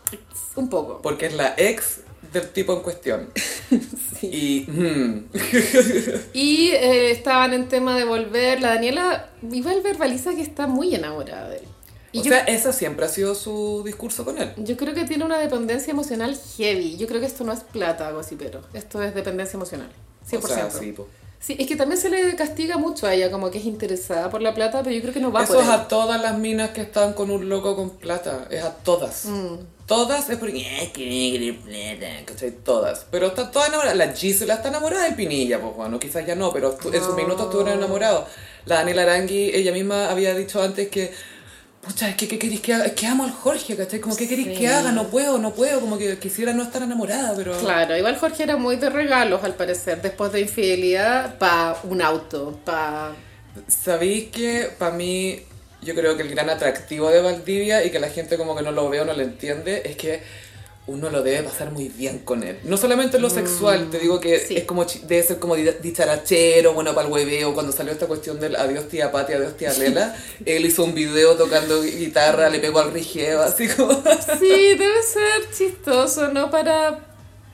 [0.55, 1.01] Un poco.
[1.01, 3.29] Porque es la ex del tipo en cuestión.
[4.21, 4.65] Y.
[4.67, 5.25] mm,
[6.33, 8.61] Y eh, estaban en tema de volver.
[8.61, 11.63] La Daniela igual verbaliza que está muy enamorada de él.
[12.11, 14.53] Y o yo, sea, ese siempre ha sido su discurso con él.
[14.57, 16.95] yo creo que tiene una dependencia emocional heavy.
[16.95, 19.89] Yo creo que esto no es plata, pero Esto es dependencia emocional.
[20.29, 20.43] 100%.
[20.43, 21.07] O sea, sí, po.
[21.45, 24.41] Sí, es que también se le castiga mucho a ella, como que es interesada por
[24.41, 26.71] la plata, pero yo creo que no va Eso por es a todas las minas
[26.71, 28.47] que están con un loco con plata.
[28.49, 29.25] Es a todas.
[29.25, 29.57] Mm.
[29.85, 30.61] Todas es porque.
[30.61, 32.49] "Eh, que plata", ¿cachai?
[32.63, 33.05] Todas.
[33.11, 33.95] Pero están todas enamoradas.
[33.95, 37.45] La Gisela está enamorada del Pinilla, pues bueno, quizás ya no, pero en sus minutos
[37.45, 38.25] estuvieron enamorados.
[38.65, 41.11] La Daniela Arangui, ella misma había dicho antes que.
[41.86, 42.86] Pucha, es que ¿qué queréis que haga?
[42.86, 43.99] Es que amo al Jorge, ¿cachai?
[43.99, 44.55] Como que queréis Sí.
[44.55, 47.55] que haga, no puedo, no puedo, como que quisiera no estar enamorada, pero.
[47.59, 52.59] Claro, igual Jorge era muy de regalos al parecer, después de infidelidad, pa un auto,
[52.66, 53.13] pa
[53.67, 55.39] Sabéis que para mí,
[55.82, 58.71] yo creo que el gran atractivo de Valdivia y que la gente como que no
[58.71, 60.21] lo ve o no lo entiende es que
[60.87, 62.59] uno lo debe pasar muy bien con él.
[62.63, 64.55] No solamente en lo sexual, te digo que sí.
[64.55, 67.53] es como debe ser como di- dicharachero, bueno para el hueveo.
[67.55, 71.36] Cuando salió esta cuestión del adiós tía Pati, adiós tía Lela, él hizo un video
[71.36, 73.93] tocando guitarra, le pegó al rigeo, así como...
[74.39, 76.51] Sí, debe ser chistoso, ¿no?
[76.51, 76.99] Para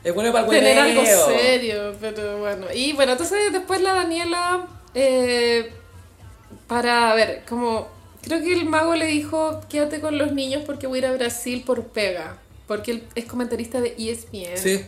[0.04, 1.02] Es bueno para el tener hueveo.
[1.26, 2.68] algo serio, pero bueno.
[2.74, 5.72] Y bueno, entonces después la Daniela, eh,
[6.68, 7.88] para, a ver, como,
[8.22, 11.14] creo que el mago le dijo, quédate con los niños porque voy a ir a
[11.14, 12.38] Brasil por pega,
[12.72, 14.56] porque él es comentarista de ESPN.
[14.58, 14.86] Sí.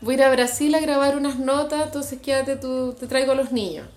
[0.00, 3.34] Voy a ir a Brasil a grabar unas notas, entonces quédate tú, te traigo a
[3.34, 3.88] los niños.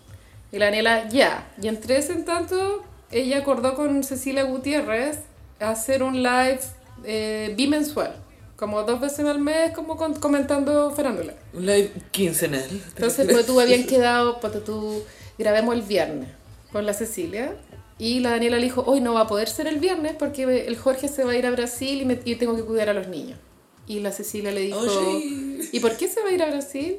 [0.52, 1.48] Y la Daniela, ya.
[1.62, 5.20] Y entre ese en tanto, ella acordó con Cecilia Gutiérrez
[5.60, 6.60] hacer un live
[7.04, 8.16] eh, bimensual,
[8.56, 11.34] como dos veces al mes, como con- comentando farándula.
[11.54, 12.68] Un live quincenal.
[12.96, 15.04] Entonces, pues tú habían quedado, pues tú
[15.38, 16.30] grabemos el viernes
[16.72, 17.54] con la Cecilia.
[18.00, 20.78] Y la Daniela le dijo, hoy no va a poder ser el viernes porque el
[20.78, 23.08] Jorge se va a ir a Brasil y, me, y tengo que cuidar a los
[23.08, 23.40] niños.
[23.88, 25.70] Y la Cecilia le dijo, Oye.
[25.72, 26.98] ¿y por qué se va a ir a Brasil?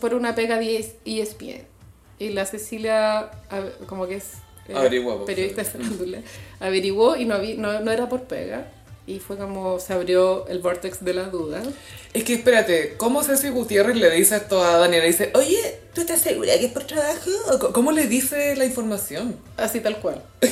[0.00, 1.62] Por una pega de E ESPN.
[2.18, 3.30] Y la Cecilia,
[3.86, 4.34] como que es
[4.68, 4.74] eh,
[5.16, 6.20] pues, periodista farándula,
[6.60, 8.70] averiguó y no, vi- no, no era por pega.
[9.08, 11.62] Y fue como se abrió el vortex de la duda.
[12.12, 15.04] Es que espérate, ¿cómo Ceci Gutiérrez le dice esto a Daniela?
[15.04, 17.30] Dice, oye, ¿tú estás segura que es por trabajo?
[17.52, 19.36] ¿O co- ¿Cómo le dice la información?
[19.56, 20.22] Así tal cual.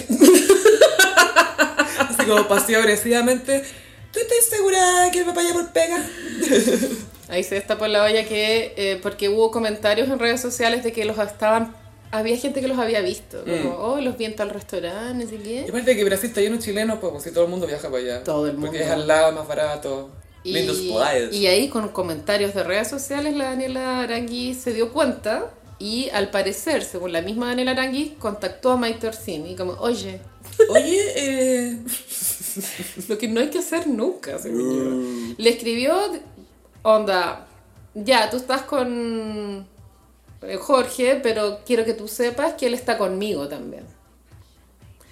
[1.98, 3.64] Así como pasivo agresivamente,
[4.12, 5.98] ¿tú estás segura que el papá ya por pega?
[7.28, 11.04] Ahí se destapó la olla que, eh, porque hubo comentarios en redes sociales de que
[11.04, 11.74] los estaban,
[12.18, 15.36] había gente que los había visto, como, oh, los vi en tal restaurante, no sé
[15.66, 17.88] Y aparte que Brasil está lleno de chilenos, pues, pues si todo el mundo viaja
[17.90, 18.24] para allá.
[18.24, 18.84] Todo el Porque mundo.
[18.84, 20.10] es al lado, más barato.
[20.44, 21.32] Lindos playas.
[21.32, 26.30] y ahí con comentarios de redes sociales la Daniela Arangui se dio cuenta y al
[26.30, 30.20] parecer, según la misma Daniela Arangui, contactó a Maite Orsini y como, oye,
[30.68, 31.78] Oye, eh...
[33.08, 35.28] lo que no hay que hacer nunca, según Mm.
[35.30, 35.34] yo.
[35.38, 35.96] Le escribió,
[36.82, 37.46] onda,
[37.94, 39.66] ya, tú estás con
[40.58, 43.84] Jorge, pero quiero que tú sepas que él está conmigo también.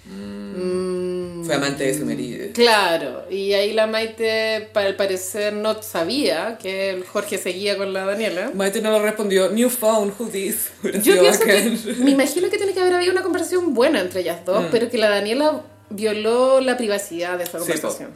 [0.05, 2.47] Mm, Fue amante de su marido.
[2.53, 7.93] Claro, y ahí la Maite, para el parecer, no sabía que el Jorge seguía con
[7.93, 8.51] la Daniela.
[8.53, 10.71] Maite no lo respondió, new phone, who this?
[11.03, 14.41] Yo pienso que, me imagino que tiene que haber habido una conversación buena entre ellas
[14.41, 14.45] Mm.
[14.45, 18.11] dos, pero que la Daniela violó la privacidad de esa Sí, conversación.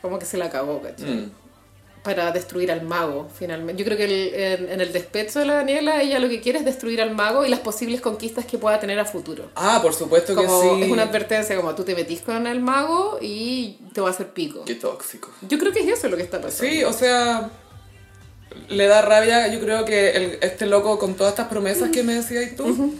[0.00, 1.28] Como que se la acabó, ¿cachai?
[2.02, 3.80] Para destruir al mago, finalmente.
[3.80, 6.58] Yo creo que el- en, en el despecho de la Daniela, ella lo que quiere
[6.58, 9.50] es destruir al mago y las posibles conquistas que pueda tener a futuro.
[9.54, 10.82] Ah, por supuesto que Como sí.
[10.82, 14.30] es una advertencia, como tú te metís con el mago y te va a hacer
[14.32, 14.64] pico.
[14.64, 15.30] Qué tóxico.
[15.48, 16.72] Yo creo que es eso lo que está pasando.
[16.72, 17.50] Sí, o sea,
[18.68, 22.14] le da rabia, yo creo que el- este loco con todas estas promesas que me
[22.14, 22.94] decías tú,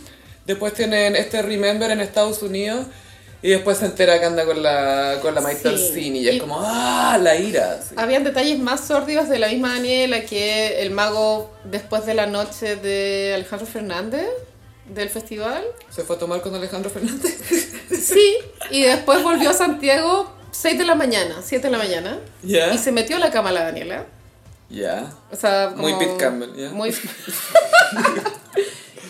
[0.46, 2.86] después tienen este Remember en Estados Unidos
[3.42, 6.10] y después se entera que anda con la, con la Maite Sí.
[6.16, 7.18] Y es Y- como, ¡ah!
[7.20, 7.80] La ira.
[7.82, 7.94] sí.
[7.98, 12.76] Habían detalles más sórdidos de la misma Daniela que el mago después de la noche
[12.76, 14.26] de Alejandro Fernández
[14.88, 15.62] del festival.
[15.90, 17.38] Se fue a tomar con Alejandro Fernández.
[17.92, 18.36] Sí,
[18.70, 22.18] y después volvió a Santiago 6 de la mañana, 7 de la mañana.
[22.42, 22.72] Ya.
[22.72, 24.06] Y se metió a la cama la Daniela.
[24.70, 25.12] Ya.
[25.30, 26.70] O sea, como Muy Pete Campbell, ¿ya?
[26.70, 26.90] Muy...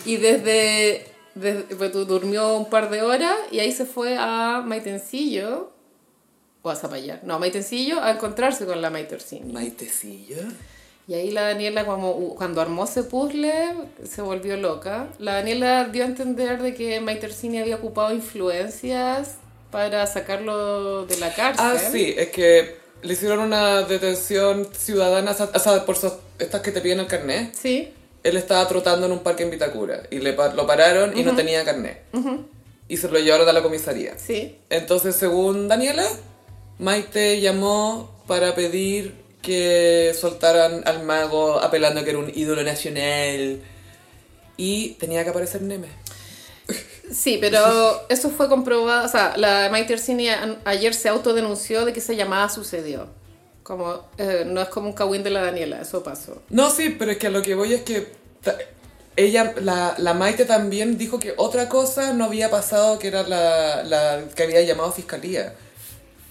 [0.05, 5.71] y desde, desde pues, durmió un par de horas y ahí se fue a Maitencillo
[6.61, 7.21] o a Zapallar.
[7.23, 9.51] No, a Maitencillo a encontrarse con la Maite Orsini.
[9.51, 10.37] Maitecillo.
[11.07, 13.73] Y ahí la Daniela, como, cuando armó ese puzzle,
[14.09, 15.09] se volvió loca.
[15.19, 19.35] La Daniela dio a entender de que Maite Orsini había ocupado influencias
[19.69, 21.65] para sacarlo de la cárcel.
[21.67, 25.97] Ah, sí, es que le hicieron una detención ciudadana, o sea, por
[26.39, 27.53] estas que te piden el carnet.
[27.53, 27.91] Sí.
[28.23, 31.63] Él estaba trotando en un parque en Vitacura y le lo pararon y no tenía
[31.65, 32.03] carnet.
[32.87, 34.17] Y se lo llevaron a la comisaría.
[34.17, 34.57] Sí.
[34.69, 36.05] Entonces, según Daniela,
[36.79, 43.61] Maite llamó para pedir que soltaran al mago apelando a que era un ídolo nacional
[44.55, 45.87] y tenía que aparecer Neme.
[47.11, 49.05] Sí, pero eso fue comprobado.
[49.05, 50.29] O sea, la Maite Orsini
[50.63, 53.07] ayer se autodenunció de que esa llamada sucedió.
[53.63, 56.41] Como, eh, no es como un cagüín de la Daniela, eso pasó.
[56.49, 58.07] No, sí, pero es que a lo que voy es que
[59.15, 63.83] ella, la, la Maite también dijo que otra cosa no había pasado, que era la,
[63.83, 65.53] la que había llamado a fiscalía.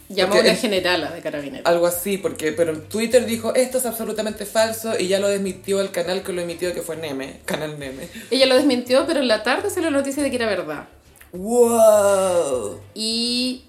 [0.08, 1.64] Llamó a una en- generala de carabineros.
[1.64, 5.80] Algo así, porque pero en Twitter dijo esto es absolutamente falso y ya lo desmitió
[5.80, 8.08] el canal que lo emitió, que fue Neme, Canal Neme.
[8.30, 10.86] Ella lo desmintió, pero en la tarde se la noticia de que era verdad.
[11.32, 12.80] ¡Wow!
[12.94, 13.64] Y,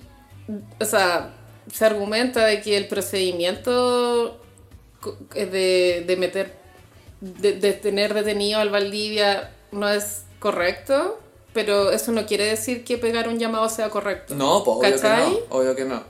[0.81, 1.33] o sea,
[1.71, 4.39] se argumenta de que el procedimiento
[4.99, 6.53] co- de, de meter,
[7.21, 11.19] de, de tener detenido al Valdivia no es correcto,
[11.53, 14.35] pero eso no quiere decir que pegar un llamado sea correcto.
[14.35, 16.03] No, pues obvio que no, obvio que no.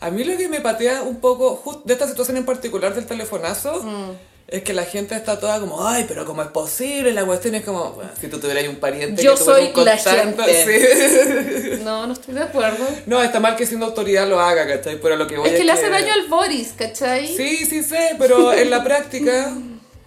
[0.00, 3.82] A mí lo que me patea un poco, de esta situación en particular del telefonazo,
[3.82, 4.10] Mm.
[4.50, 7.12] Es que la gente está toda como, ay, pero ¿cómo es posible?
[7.12, 9.98] La cuestión es como, bueno, si tú tuvieras un pariente Yo que soy un la
[9.98, 11.74] contacto, gente.
[11.76, 11.82] sí.
[11.84, 12.82] No, no estoy de acuerdo.
[13.04, 14.98] No, está mal que siendo autoridad lo haga, ¿cachai?
[15.02, 17.26] Pero lo que voy Es que le hace daño al Boris, ¿cachai?
[17.28, 19.52] Sí, sí sé, pero en la práctica,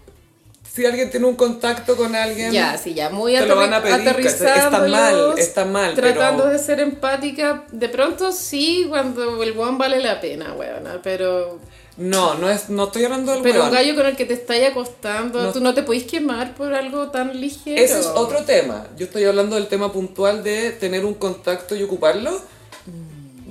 [0.73, 2.51] si alguien tiene un contacto con alguien...
[2.51, 4.25] Ya, sí, ya, muy Te lo van a pedir.
[4.25, 9.77] Está mal, está mal, Tratando pero- de ser empática, de pronto sí, cuando el guan
[9.77, 11.59] vale la pena, weona, pero...
[11.97, 13.73] No, no, es, no estoy hablando del Pero un weón.
[13.73, 15.51] gallo con el que te estáis acostando, No.
[15.51, 17.81] tú no te podís quemar por algo tan ligero.
[17.81, 18.87] Ese es otro tema.
[18.97, 22.31] Yo estoy hablando del tema puntual de tener un contacto y ocuparlo.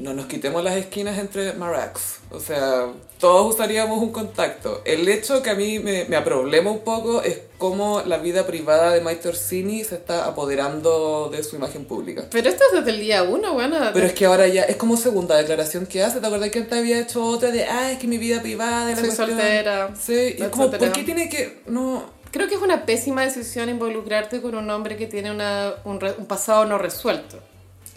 [0.00, 2.20] No nos quitemos las esquinas entre Marax.
[2.30, 2.86] O sea,
[3.18, 4.80] todos usaríamos un contacto.
[4.86, 8.92] El hecho que a mí me, me aproblema un poco es cómo la vida privada
[8.92, 12.24] de Maite Orsini se está apoderando de su imagen pública.
[12.30, 13.90] Pero esto es desde el día uno, weona.
[13.92, 16.20] Pero es que ahora ya es como segunda declaración que hace.
[16.20, 18.90] ¿Te acuerdas que antes había hecho otra de, ah, es que mi vida privada...
[18.90, 19.28] y la Soy cuestión"?
[19.30, 20.70] soltera, Sí, y es como.
[20.70, 21.60] ¿por qué tiene que...?
[21.66, 22.18] No...
[22.30, 26.14] Creo que es una pésima decisión involucrarte con un hombre que tiene una, un, re-
[26.16, 27.40] un pasado no resuelto.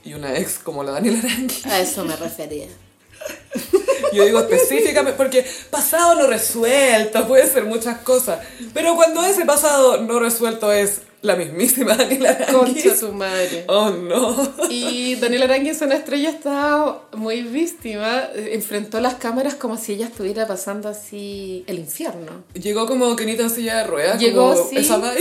[0.04, 1.62] Y una ex como la Daniela Arangui.
[1.66, 2.68] A eso me refería.
[4.14, 8.46] Yo digo específicamente porque pasado no resuelto, puede ser muchas cosas.
[8.74, 12.84] Pero cuando ese pasado no resuelto es la mismísima Daniela Aranguis.
[12.84, 13.64] Concha tu madre.
[13.68, 14.36] Oh no.
[14.70, 18.24] Y Daniela Aranguis, una estrella, estaba muy víctima.
[18.36, 22.44] Enfrentó las cámaras como si ella estuviera pasando así el infierno.
[22.54, 24.20] Llegó como Kenita en silla de ruedas.
[24.20, 24.76] Llegó así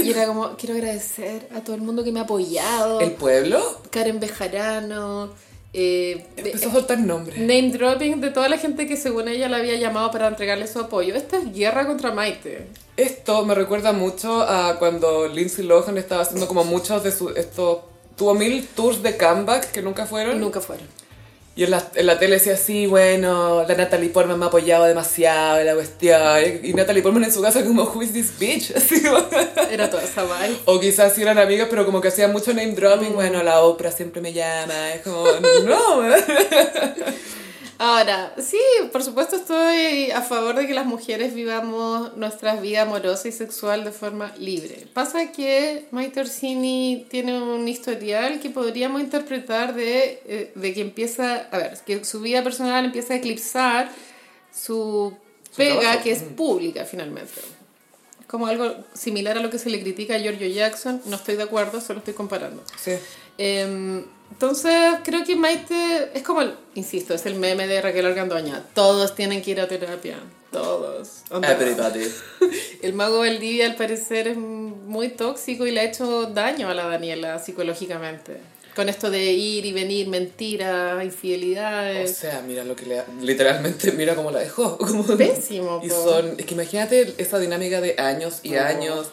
[0.04, 3.00] y era como, quiero agradecer a todo el mundo que me ha apoyado.
[3.00, 3.60] ¿El pueblo?
[3.90, 5.30] Karen Bejarano.
[5.74, 7.38] Eh, Empezó a soltar nombres.
[7.38, 10.78] name dropping de toda la gente que según ella la había llamado para entregarle su
[10.78, 11.14] apoyo.
[11.14, 12.66] Esta es guerra contra Maite.
[12.96, 17.36] Esto me recuerda mucho a cuando Lindsay Lohan estaba haciendo como muchos de sus...
[17.36, 17.78] Estos,
[18.16, 20.40] tuvo mil tours de comeback que nunca fueron.
[20.40, 20.86] nunca fueron.
[21.54, 24.84] Y en la, en la tele decía así, bueno, la Natalie Portman me ha apoyado
[24.84, 26.20] demasiado en la cuestión.
[26.62, 28.70] Y Natalie Portman en su casa como, who is this bitch?
[28.76, 29.02] Así
[29.70, 30.58] Era toda esa vibe.
[30.64, 33.12] O quizás sí eran amigas, pero como que hacían mucho name dropping.
[33.12, 34.94] Bueno, la Oprah siempre me llama.
[34.94, 35.24] Es como,
[35.66, 36.02] no.
[37.84, 38.60] Ahora, sí,
[38.92, 43.82] por supuesto estoy a favor de que las mujeres vivamos nuestra vida amorosa y sexual
[43.82, 44.86] de forma libre.
[44.94, 51.48] Pasa que Maite Orsini tiene un historial que podríamos interpretar de, eh, de que empieza,
[51.50, 53.90] a ver, que su vida personal empieza a eclipsar
[54.54, 55.16] su
[55.56, 57.40] pega que es pública finalmente.
[58.28, 61.42] Como algo similar a lo que se le critica a Giorgio Jackson, no estoy de
[61.42, 62.62] acuerdo, solo estoy comparando.
[62.80, 62.92] Sí.
[63.38, 64.72] Em, entonces,
[65.04, 68.64] creo que Maite es como, el, insisto, es el meme de Raquel Argandoña.
[68.74, 70.16] Todos tienen que ir a terapia.
[70.50, 71.22] Todos.
[71.30, 72.06] Everybody.
[72.82, 76.86] El mago Valdivia, al parecer, es muy tóxico y le ha hecho daño a la
[76.86, 78.36] Daniela psicológicamente.
[78.76, 82.16] Con esto de ir y venir, mentiras, O infidelidades.
[82.16, 83.02] sea, mira lo que le...
[83.20, 84.76] Literalmente, mira cómo la dejó.
[84.78, 86.04] Como- Pésimo, Y po.
[86.04, 86.34] son...
[86.38, 88.60] Es que imagínate esa dinámica de años y No.
[88.62, 89.10] años...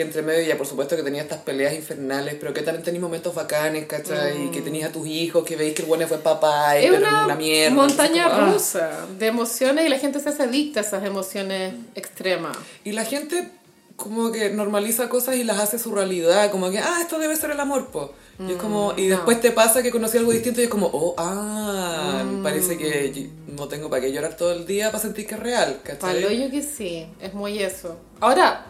[0.00, 3.02] Que entre medio ya por supuesto que tenía estas peleas infernales, pero que también tenéis
[3.02, 4.46] momentos bacanes, ¿cachai?
[4.46, 6.94] Y que tenías a tus hijos, que veis que el bueno fue papá, y Mm.
[6.94, 7.76] es una, una mierda.
[7.76, 8.50] montaña ah.
[8.50, 12.56] rusa de emociones y la gente se hace adicta a esas emociones extremas.
[12.82, 13.50] Y la gente
[13.96, 17.50] como que normaliza cosas y las hace su realidad, como que, ah, esto debe ser
[17.50, 18.14] el amor, po.
[18.38, 19.16] Y es como, y no.
[19.16, 23.68] después te pasa que conocí algo distinto y es como, oh, ah, parece que no
[23.68, 26.22] tengo para qué llorar todo el día para sentir que es real, ¿cachai?
[26.22, 27.98] Palo yo que sí, es muy eso.
[28.20, 28.66] Ahora,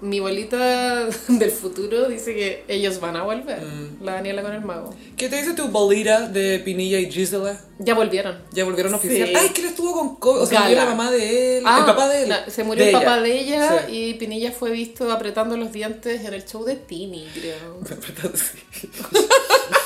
[0.00, 4.04] mi bolita del futuro dice que ellos van a volver, Mm.
[4.04, 4.94] la Daniela con el mago.
[5.16, 7.58] ¿Qué te dice tu bolita de Pinilla y Gisela?
[7.78, 8.38] Ya volvieron.
[8.52, 9.28] Ya volvieron oficial.
[9.28, 9.34] Sí.
[9.36, 11.84] Ay, que él estuvo con COVID, o sea, murió la mamá de él, Ah, el
[11.86, 12.28] papá de él.
[12.28, 13.22] no, se murió de el papá ella.
[13.22, 13.92] de ella Sí.
[13.96, 17.80] y Pinilla fue visto apretando los dientes en el show de Tini, creo.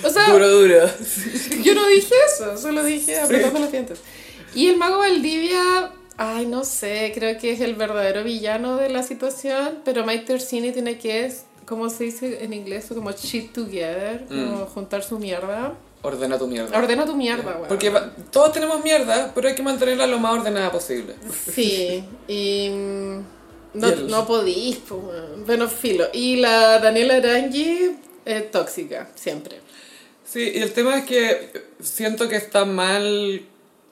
[0.00, 0.06] Sí.
[0.06, 0.78] O sea, Duro, duro.
[1.64, 3.98] yo no dije eso, solo dije apretando los dientes.
[4.54, 9.02] Y el mago Valdivia, ay, no sé, creo que es el verdadero villano de la
[9.02, 11.32] situación, pero Maite Orsini tiene que,
[11.66, 12.86] ¿cómo se dice en inglés?
[12.88, 15.74] Como shit together, como juntar su mierda.
[16.04, 16.76] Ordena tu mierda.
[16.76, 17.68] Ordena tu mierda, güey.
[17.68, 21.14] Porque va- todos tenemos mierda, pero hay que mantenerla lo más ordenada posible.
[21.54, 23.18] Sí, y mm,
[23.74, 25.00] no, Y el- no podís, pues,
[25.46, 26.06] bueno, filo.
[26.12, 27.92] Y la Daniela Arangui,
[28.26, 29.60] eh, tóxica, siempre.
[30.32, 31.50] Sí, y el tema es que
[31.82, 33.42] siento que está mal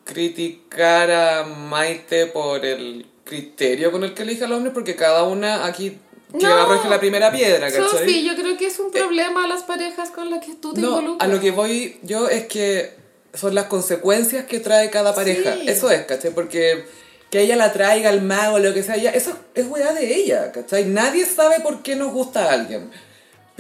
[0.04, 5.66] criticar a Maite por el criterio con el que elige al hombre, porque cada una
[5.66, 5.98] aquí
[6.32, 6.52] que No.
[6.54, 7.88] arroje la primera piedra, ¿cachai?
[7.90, 10.80] Sofi, yo creo que es un problema a las parejas con las que tú te
[10.80, 11.28] No, involucras.
[11.28, 12.92] a lo que voy yo es que
[13.34, 15.54] son las consecuencias que trae cada pareja.
[15.54, 15.68] Sí.
[15.68, 16.32] Eso es, ¿cachai?
[16.32, 16.84] Porque
[17.30, 20.50] que ella la traiga al mago, lo que sea, ya, eso es weá de ella,
[20.52, 20.84] ¿cachai?
[20.86, 22.90] Nadie sabe por qué nos gusta a alguien.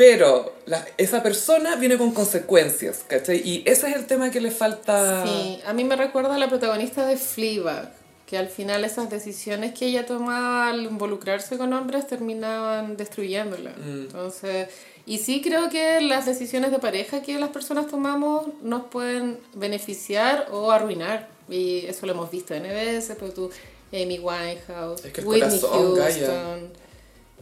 [0.00, 3.42] Pero la- esa persona viene con consecuencias, ¿cachai?
[3.46, 5.26] Y ese es el tema que le falta...
[5.26, 7.92] Sí, a mí me recuerda a la protagonista de Fleabag,
[8.24, 13.72] que al final esas decisiones que ella tomaba al involucrarse con hombres terminaban destruyéndola.
[13.76, 14.68] Entonces,
[15.04, 20.46] y sí creo que las decisiones de pareja que las personas tomamos nos pueden beneficiar
[20.50, 21.28] o arruinar.
[21.50, 23.50] Y eso lo hemos visto en NBS, pero tú,
[23.92, 26.14] Amy Winehouse, Es que Whitney corazón, Gaia.
[26.26, 26.72] Houston.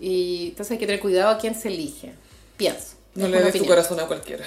[0.01, 2.15] Y entonces hay que tener cuidado a quién se elige.
[2.59, 2.97] Pienso.
[3.15, 4.45] No le des tu corazón a cualquiera.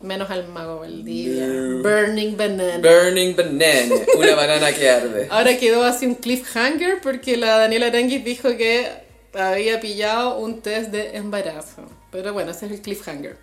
[0.00, 1.46] Menos al mago Valdivia.
[1.82, 2.78] Burning Banana.
[2.78, 5.26] Burning banana, una banana que arde.
[5.30, 8.86] Ahora quedó así un cliffhanger porque la Daniela Aranguis dijo que
[9.32, 11.86] había pillado un test de embarazo.
[12.12, 13.36] Pero bueno, ese es el cliffhanger.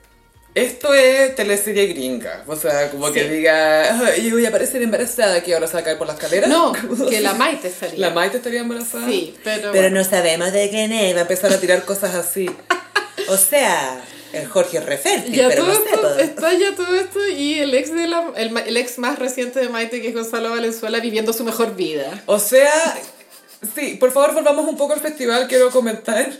[0.53, 3.29] Esto es teleserie gringa, o sea, como que Sí.
[3.29, 6.17] diga, "Ay, yo voy a aparecer embarazada, que ahora se va a caer por las
[6.17, 6.49] escaleras.
[6.49, 6.73] No,
[7.09, 7.97] que la Maite estaría.
[7.97, 9.07] ¿La Maite estaría embarazada?
[9.07, 9.71] Sí, pero...
[9.71, 12.49] Pero no sabemos de quién es, va a empezar a tirar cosas así.
[13.27, 14.03] O sea,
[14.33, 17.27] el Jorge es re fértil, Ya pero todo no sé, esto, está ya todo esto
[17.27, 20.51] y el ex, de la, el, el ex más reciente de Maite, que es Gonzalo
[20.51, 22.23] Valenzuela, viviendo su mejor vida.
[22.25, 22.71] O sea,
[23.75, 26.31] sí, por favor volvamos un poco al festival, quiero comentar.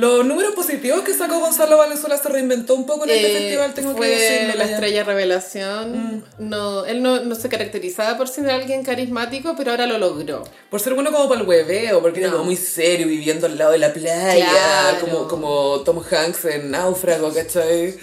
[0.00, 3.74] Los números positivos que sacó Gonzalo Valenzuela se reinventó un poco en este Eh, festival,
[3.74, 4.54] tengo fue que decirlo.
[4.56, 4.72] la ya.
[4.74, 6.24] estrella revelación.
[6.38, 10.44] No, él no, no se caracterizaba por ser alguien carismático, pero ahora lo logró.
[10.70, 13.72] Por ser bueno como para el hueveo, porque era como muy serio, viviendo al lado
[13.72, 15.00] de la playa, Claro.
[15.00, 17.96] como, como Tom Hanks en Náufrago, ¿cachai?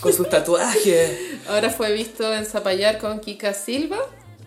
[0.00, 1.10] Con sus tatuajes.
[1.48, 3.98] Ahora fue visto en Zapallar con Kika Silva.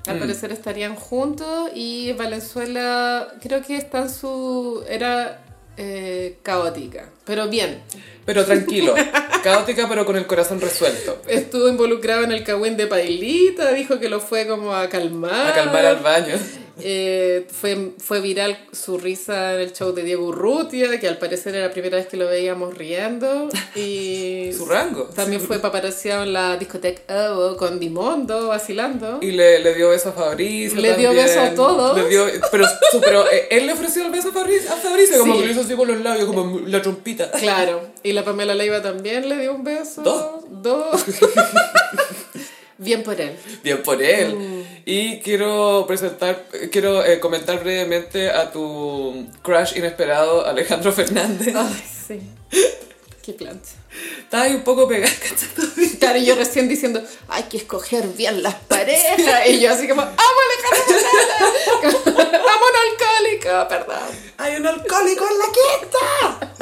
[0.06, 0.10] Mm.
[0.10, 4.84] Al parecer estarían juntos y Valenzuela creo que está en su...
[4.88, 5.42] era
[5.78, 7.82] eh, caótica, pero bien.
[8.26, 8.96] Pero tranquilo,
[9.44, 11.22] caótica pero con el corazón resuelto.
[11.28, 15.52] Estuvo involucrado en el cagüín de Pailita, dijo que lo fue como a calmar.
[15.52, 16.36] A calmar al baño.
[16.82, 21.56] Eh, fue, fue viral su risa en el show de Diego Urrutia, que al parecer
[21.56, 23.50] era la primera vez que lo veíamos riendo.
[23.76, 25.04] Y Su rango.
[25.16, 29.20] también fue paparaciado en la discoteca Ovo con Dimondo, vacilando.
[29.22, 30.80] Y le, le dio beso a Fabricio.
[30.82, 31.26] Le dio también.
[31.26, 31.98] beso a todos.
[31.98, 35.20] Le dio, pero, su- pero eh, él le ofreció el beso a Fabricio, a Fabricio
[35.20, 35.40] como Sí.
[35.42, 37.32] que lo hizo así con los labios, como la trompita.
[37.32, 40.02] Claro, y la Pamela Leiva también le dio un beso.
[40.02, 40.44] Dos.
[40.50, 41.04] Dos.
[42.78, 43.38] Bien por él.
[43.64, 44.36] Bien por él.
[44.36, 44.64] Mm.
[44.88, 51.56] Y quiero presentar, quiero eh, comentar brevemente a tu crush inesperado, Alejandro Fernández.
[51.56, 52.22] Ay, sí.
[53.24, 53.74] Qué plancha.
[54.20, 55.12] Estaba ahí un poco pegada.
[56.00, 59.48] Claro, y yo recién diciendo, hay que escoger bien las parejas.
[59.48, 61.00] Y yo así como, amo Alejandro
[61.82, 62.08] Fernández.
[62.36, 64.10] amo un alcohólico, perdón.
[64.38, 66.54] Hay un alcohólico en la quinta.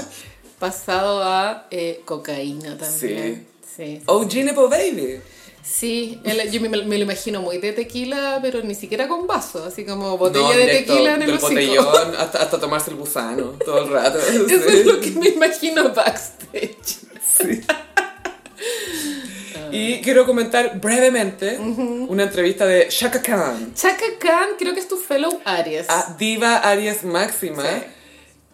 [0.60, 3.48] Pasado a eh, cocaína también.
[3.76, 4.02] Sí.
[4.06, 5.20] OG Nepo Baby.
[5.64, 6.20] Sí,
[6.52, 10.18] yo me, me lo imagino muy de tequila, pero ni siquiera con vaso, así como
[10.18, 13.90] botella No, de tequila en el del botellón hasta, hasta tomarse el gusano todo el
[13.90, 14.20] rato.
[14.20, 14.56] Eso Sí.
[14.80, 16.76] es lo que me imagino backstage.
[17.26, 17.62] Sí.
[19.72, 24.98] Y quiero comentar brevemente una entrevista de Shaka Khan Chaka Khan creo que es tu
[24.98, 25.90] fellow Aries.
[25.90, 27.84] a Diva Aries Máxima, Sí.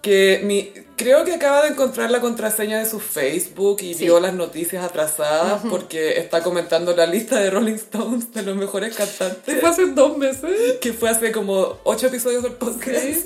[0.02, 4.04] que mi, creo que acaba de encontrar la contraseña de su Facebook y Sí.
[4.04, 8.96] vio las noticias atrasadas porque está comentando la lista de Rolling Stones de los mejores
[8.96, 10.78] cantantes, Fue hace dos meses.
[10.82, 13.26] que fue hace como ocho episodios del podcast.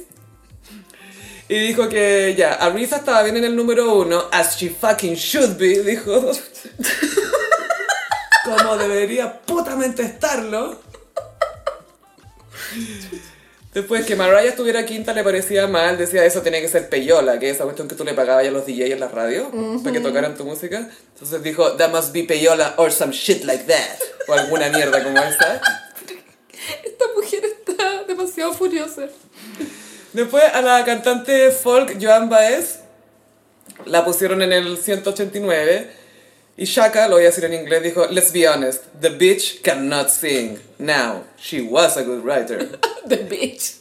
[1.49, 5.57] Y dijo que ya, Aretha estaba bien en el número uno, as she fucking should
[5.57, 6.31] be, dijo.
[8.45, 10.79] Como debería putamente estarlo.
[13.73, 17.49] Después que Mariah estuviera quinta le parecía mal, decía eso tenía que ser peyola, que
[17.49, 19.51] es esa cuestión que tú le pagabas a los DJs en la radio
[19.83, 20.89] para que tocaran tu música.
[21.13, 23.99] Entonces dijo, that must be peyola or some shit like that.
[24.27, 25.59] O alguna mierda como esa.
[26.83, 29.07] Esta mujer está demasiado furiosa.
[30.13, 32.81] Después a la cantante folk Joan Baez
[33.85, 36.02] la pusieron en el 189
[36.57, 40.09] y Shaka, lo voy a decir en inglés, dijo, let's be honest, the bitch cannot
[40.09, 40.59] sing.
[40.77, 42.69] Now, she was a good writer.
[43.07, 43.77] The bitch.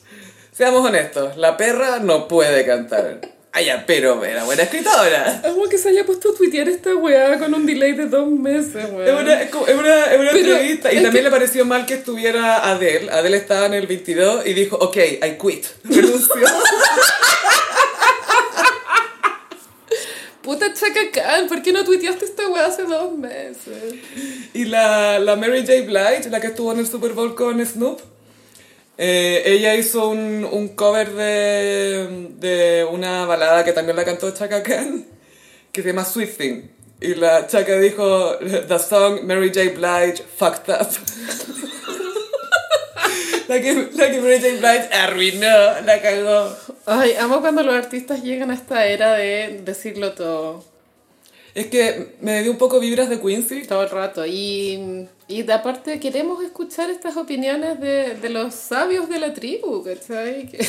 [0.56, 3.20] Seamos honestos, la perra no puede cantar.
[3.54, 5.42] Ay, ya, pero era buena escritora.
[5.44, 8.76] Amo que se haya puesto a tuitear esta weá con un delay de dos meses,
[8.86, 9.24] Es weón.
[9.24, 10.90] una, es como- es una, es una Pero entrevista.
[10.92, 13.10] Y es también que- le pareció mal que estuviera Adele.
[13.12, 15.66] Adele estaba en el 22 y dijo, ok, I quit.
[15.84, 16.46] Renunció.
[20.42, 23.94] Puta Chaka ¿por qué no tuiteaste esta weá hace dos meses?
[24.52, 25.82] Y la, la Mary J.
[25.82, 28.00] Blige, la que estuvo en el Super Bowl con Snoop,
[28.98, 34.62] eh, ella hizo un, un cover de, de una balada que también la cantó Chaka
[34.62, 35.06] Khan,
[35.70, 36.62] que se llama Sweet Thing.
[37.00, 39.70] Y la Chaka dijo, the song Mary J.
[39.70, 40.88] Blige fucked up.
[43.48, 44.48] la, que, la que Mary J.
[44.58, 46.56] Blige arruinó, la cagó.
[46.86, 50.64] Ay, amo cuando los artistas llegan a esta era de decirlo todo.
[51.54, 53.64] Es que me dio un poco vibras de Quincy.
[53.66, 54.24] Todo el rato.
[54.26, 59.84] Y, y de aparte queremos escuchar estas opiniones de, de los sabios de la tribu,
[59.84, 60.48] ¿cachai?
[60.48, 60.66] Que,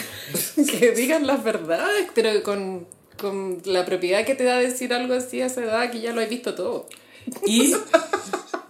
[0.79, 2.85] que digan las verdades, pero con,
[3.17, 6.21] con la propiedad que te da decir algo así a esa edad que ya lo
[6.21, 6.87] has visto todo.
[7.45, 7.73] Y,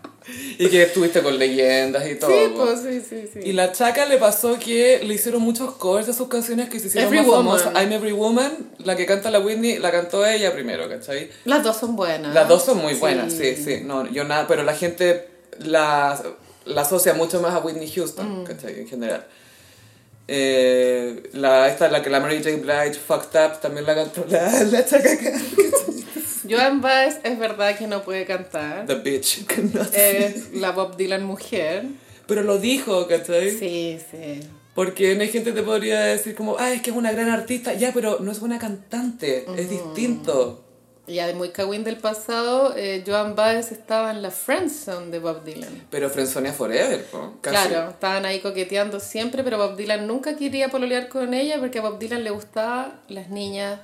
[0.58, 2.30] y que estuviste con leyendas y todo.
[2.32, 3.40] Sí, pues sí, sí, sí.
[3.44, 6.88] Y la chaca le pasó que le hicieron muchos covers de sus canciones que se
[6.88, 7.60] hicieron Every más Woman.
[7.60, 7.84] famosas.
[7.84, 11.30] I'm Every Woman, la que canta la Whitney, la cantó ella primero, ¿cachai?
[11.46, 12.34] Las dos son buenas.
[12.34, 13.82] Las dos son muy buenas, sí, sí.
[13.84, 15.28] No, yo nada, pero la gente
[15.60, 16.22] la,
[16.66, 18.80] la asocia mucho más a Whitney Houston, ¿cachai?
[18.80, 19.26] En general.
[20.28, 22.52] Eh, la, esta, la que la Mary J.
[22.56, 25.34] Blige, Fucked Up, también la cantó la, la chaca acá.
[26.50, 28.86] Joan Baez es verdad que no puede cantar.
[28.86, 29.46] The bitch.
[29.94, 31.86] Es la Bob Dylan mujer.
[32.28, 33.52] Pero lo dijo, ¿cachai?
[33.52, 34.42] Sí, sí.
[34.76, 37.30] Porque no hay gente que te podría decir como, ah, es que es una gran
[37.30, 37.74] artista.
[37.74, 40.64] Ya, pero no es buena cantante, es distinto.
[41.06, 45.44] Ya de muy cagüín del pasado, eh, Joan Baez estaba en la friendzone de Bob
[45.44, 45.88] Dylan.
[45.92, 47.68] Pero Friendzonia Forever, po, casi.
[47.68, 51.82] Claro, estaban ahí coqueteando siempre, pero Bob Dylan nunca quería pololear con ella porque a
[51.82, 53.82] Bob Dylan le gustaban las niñas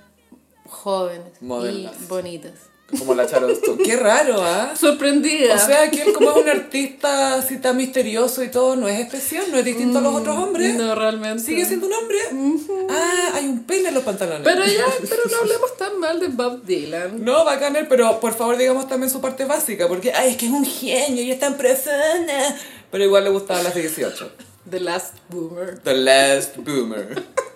[0.70, 1.94] jóvenes Modelos.
[2.02, 2.54] y bonitas.
[2.98, 3.84] Como la Sharon Stone.
[3.84, 4.74] Qué raro, ¿ah?
[4.76, 5.54] Sorprendida.
[5.54, 9.00] O sea, que él como es un artista así tan misterioso y todo, no es
[9.00, 10.74] especial, no es distinto a los otros hombres.
[10.74, 11.44] No, realmente.
[11.44, 12.18] Sigue siendo un hombre.
[12.90, 14.42] Ah, hay un pene en los pantalones.
[14.44, 17.24] Pero ya, pero no hablemos tan mal de Bob Dylan.
[17.24, 20.48] No, bacán él, pero por favor digamos también su parte básica, porque, ay, es que
[20.48, 22.58] es un genio y es tan persona.
[22.90, 24.32] Pero igual le gustaban las de 18.
[24.68, 25.80] The Last Boomer.
[25.84, 27.24] The Last Boomer.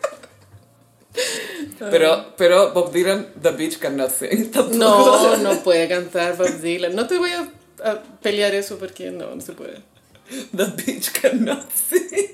[1.92, 4.52] Pero, pero Bob Dylan, The Beach Cannot Sing.
[4.52, 4.78] tampoco.
[4.78, 6.96] No, no puede cantar Bob Dylan.
[6.96, 7.48] No te voy a,
[7.84, 9.82] a pelear eso porque no, no se puede.
[10.56, 12.30] The Beach Cannot Sing.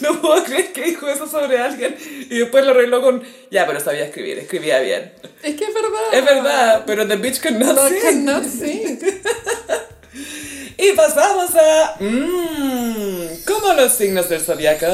[0.00, 1.96] No puedo creer que dijo eso sobre alguien
[2.30, 5.12] y después lo arregló con, ya, pero sabía escribir, escribía bien.
[5.42, 6.00] Es que es verdad.
[6.12, 8.00] Es verdad, pero The Beach Cannot No Sing.
[8.00, 8.98] cannot sing.
[10.78, 11.96] Y pasamos a...
[12.00, 14.86] Mmm, ¿Cómo los signos del zodiaco?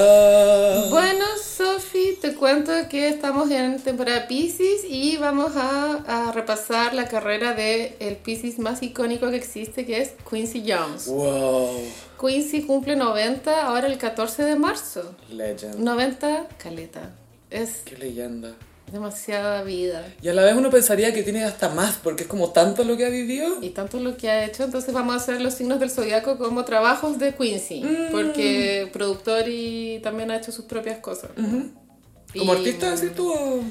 [0.91, 7.09] Bueno, Sofi, te cuento que estamos en temporada Pisces y vamos a, a repasar la
[7.09, 11.07] carrera de el Pisces más icónico que existe, que es Quincy Jones.
[11.07, 11.81] Wow.
[12.21, 15.17] Quincy cumple 90 ahora el 14 de marzo.
[15.31, 15.81] Legend.
[15.81, 17.11] 90, caleta.
[17.51, 18.55] Es Qué leyenda.
[18.93, 20.07] Demasiada vida.
[20.23, 22.97] Y a la vez uno pensaría que tiene hasta más, porque es como tanto lo
[22.97, 23.59] que ha vivido.
[23.63, 26.65] Y tanto lo que ha hecho, entonces vamos a hacer los signos del zodiaco como
[26.65, 31.31] trabajos de Quincy, porque productor y también ha hecho sus propias cosas.
[31.37, 33.63] ¿Como Y- artista, decís tú, o,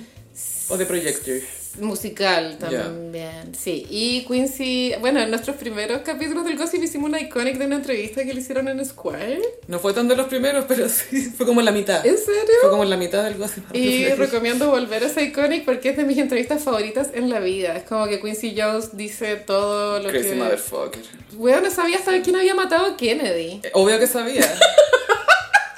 [0.69, 1.31] o de proyecto?
[1.80, 3.85] Musical también, sí.
[3.89, 8.23] Y Quincy, bueno, en nuestros primeros capítulos del Gossip hicimos una iconic de una entrevista
[8.23, 9.41] que le hicieron en Square.
[9.68, 12.06] No fue tan de los primeros, pero sí, fue como en la mitad.
[12.06, 12.53] ¿En serio?
[12.61, 13.64] Fue como en la mitad del gossip.
[13.73, 17.77] Y recomiendo volver a esa iconic porque es de mis entrevistas favoritas en la vida.
[17.77, 20.35] Es como que Quincy Jones dice todo lo Crazy que...
[20.35, 21.02] motherfucker.
[21.35, 23.61] Weón, no sabía hasta quién había matado a Kennedy.
[23.64, 24.41] Eh, Obvio que sabía.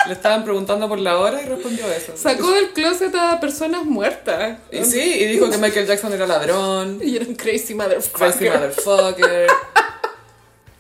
[0.08, 2.14] Le estaban preguntando por la hora y respondió eso.
[2.16, 4.58] Sacó del closet a personas muertas.
[4.72, 8.32] Y sí, y dijo que Michael Jackson era ladrón, Y era un crazy motherfucker.
[8.32, 9.48] crazy motherfucker,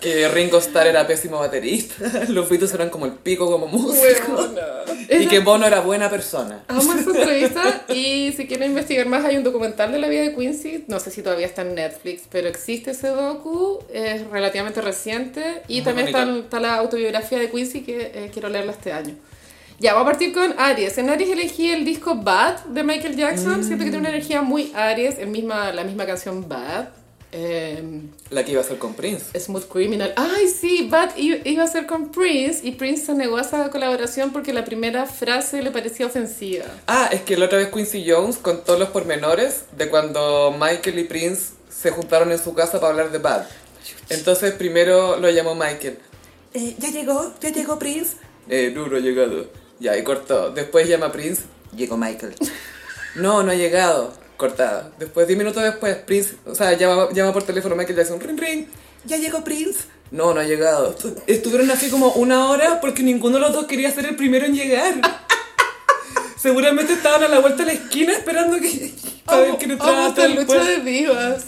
[0.03, 4.83] que Ringo Starr era pésimo baterista, los Beatles eran como el pico como músico, Weona.
[5.09, 6.65] y que Bono era buena persona.
[6.67, 10.35] Amo esa entrevista y si quieren investigar más hay un documental de la vida de
[10.35, 15.61] Quincy, no sé si todavía está en Netflix, pero existe ese docu, es relativamente reciente
[15.69, 19.15] y Muy también está, la autobiografía de Quincy que eh, quiero leerla este año.
[19.79, 20.97] Ya, vamos a partir con Aries.
[20.97, 23.63] En Aries elegí el disco Bad de Michael Jackson.
[23.63, 27.02] Siento que tiene una energía muy Aries, el misma, la misma canción Bad.
[27.33, 29.37] Em, La que iba a ser con Prince.
[29.39, 30.13] Smooth Criminal.
[30.15, 34.31] Ay, sí, Bad iba a ser con Prince y Prince se negó a esa colaboración
[34.31, 36.65] porque la primera frase le parecía ofensiva.
[36.85, 41.03] Ah, es que la otra vez Quincy Jones contó los pormenores de cuando Michael y
[41.05, 43.45] Prince se juntaron en su casa para hablar de Bad.
[44.09, 45.97] Entonces primero lo llamó Michael.
[46.53, 47.33] Eh, ¿Ya llegó?
[47.41, 48.15] ¿Ya llegó Prince?
[48.47, 49.47] Eh, no, no ha llegado.
[49.79, 50.51] Ya, y cortó.
[50.51, 51.41] Después llama Prince.
[51.75, 52.35] Llegó Michael.
[53.15, 54.13] No, no ha llegado.
[54.37, 54.91] Cortado.
[54.99, 58.19] Después, 10 minutos después, Prince, o sea, llama, llama por teléfono a Michael Jackson.
[58.19, 58.65] Ring, ring.
[59.05, 59.81] ¿Ya llegó Prince?
[60.11, 60.95] No, no ha llegado.
[60.97, 64.45] Estu- Estuvieron así como una hora porque ninguno de los dos quería ser el primero
[64.45, 64.93] en llegar.
[66.37, 68.93] Seguramente estaban a la vuelta de la esquina esperando que
[69.25, 70.59] para ver entraba Amo esta después.
[70.59, 71.45] lucha de divas.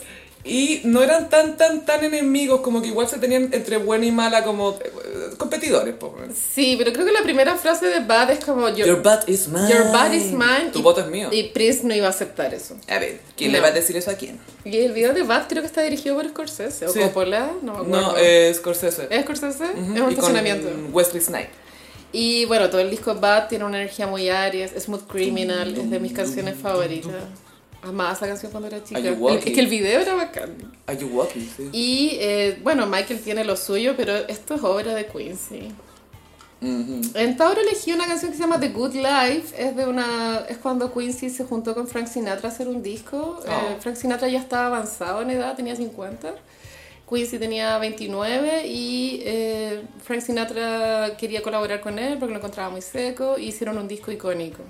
[0.48, 4.12] Y no eran tan, tan, tan enemigos, como que igual se tenían entre buena y
[4.12, 4.92] mala como eh,
[5.38, 5.96] competidores.
[5.96, 6.16] po.
[6.54, 9.48] Sí, pero creo que la primera frase de Bad es como Your, Your butt is
[9.48, 9.68] mine.
[9.68, 10.70] your body is mine.
[10.72, 11.30] Tu y- voto es mío.
[11.32, 12.78] Y Prince no iba a aceptar eso.
[12.88, 13.58] A ver, ¿quién No.
[13.58, 14.40] le va a decir eso a quién?
[14.64, 17.00] Y el video de Bad creo que está dirigido por Scorsese o Sí.
[17.00, 18.12] Coppola, no me acuerdo.
[18.12, 19.08] No, es Scorsese.
[19.10, 19.64] ¿Es Scorsese?
[19.64, 20.68] Ujú, Es un y con estacionamiento.
[20.94, 21.50] Wesley Snipes.
[22.12, 26.00] Y bueno, todo el disco Bad tiene una energía muy Aries, Smooth Criminal, es de
[26.00, 27.12] mis canciones favoritas.
[27.86, 29.00] Amaba esa canción cuando era chica.
[29.00, 29.38] El-?
[29.38, 30.56] Es que el video era bacán.
[30.88, 31.48] Are you walking?
[31.56, 31.70] Sí.
[31.72, 35.72] Y eh, bueno, Michael tiene lo suyo, pero esto es obra de Quincy.
[36.62, 39.54] En Tauro elegí una canción que se llama The Good Life.
[39.58, 43.40] Es de una es cuando Quincy se juntó con Frank Sinatra a hacer un disco.
[43.40, 43.48] Oh.
[43.48, 46.34] Eh, Frank Sinatra ya estaba avanzado en edad, tenía 50.
[47.08, 52.82] Quincy tenía 29 y eh, Frank Sinatra quería colaborar con él porque lo encontraba muy
[52.82, 54.64] seco y hicieron un disco icónico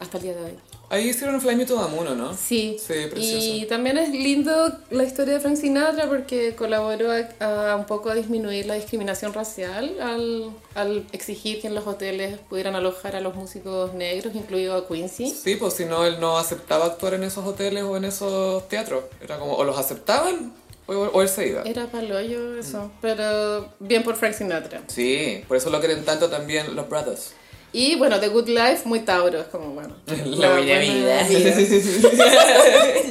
[0.00, 0.54] hasta el día de hoy.
[0.90, 2.32] Ahí hicieron Fly Me to the Moon, ¿o ¿no?
[2.34, 3.46] Sí, Sí, precioso.
[3.46, 8.08] y también es lindo la historia de Frank Sinatra porque colaboró a, a un poco
[8.08, 13.20] a disminuir la discriminación racial al, al exigir que en los hoteles pudieran alojar a
[13.20, 15.28] los músicos negros, incluido a Quincy.
[15.30, 19.04] Sí, pues si no, él no aceptaba actuar en esos hoteles o en esos teatros.
[19.20, 20.54] Era como, o los aceptaban
[20.86, 21.62] o, o él se iba.
[21.64, 24.80] Era paloyo eso, pero bien por Frank Sinatra.
[24.86, 27.32] Sí, por eso lo quieren tanto también los Brothers.
[27.70, 29.94] Y bueno, The Good Life, muy Tauro, es como bueno.
[30.06, 31.26] La buena vida.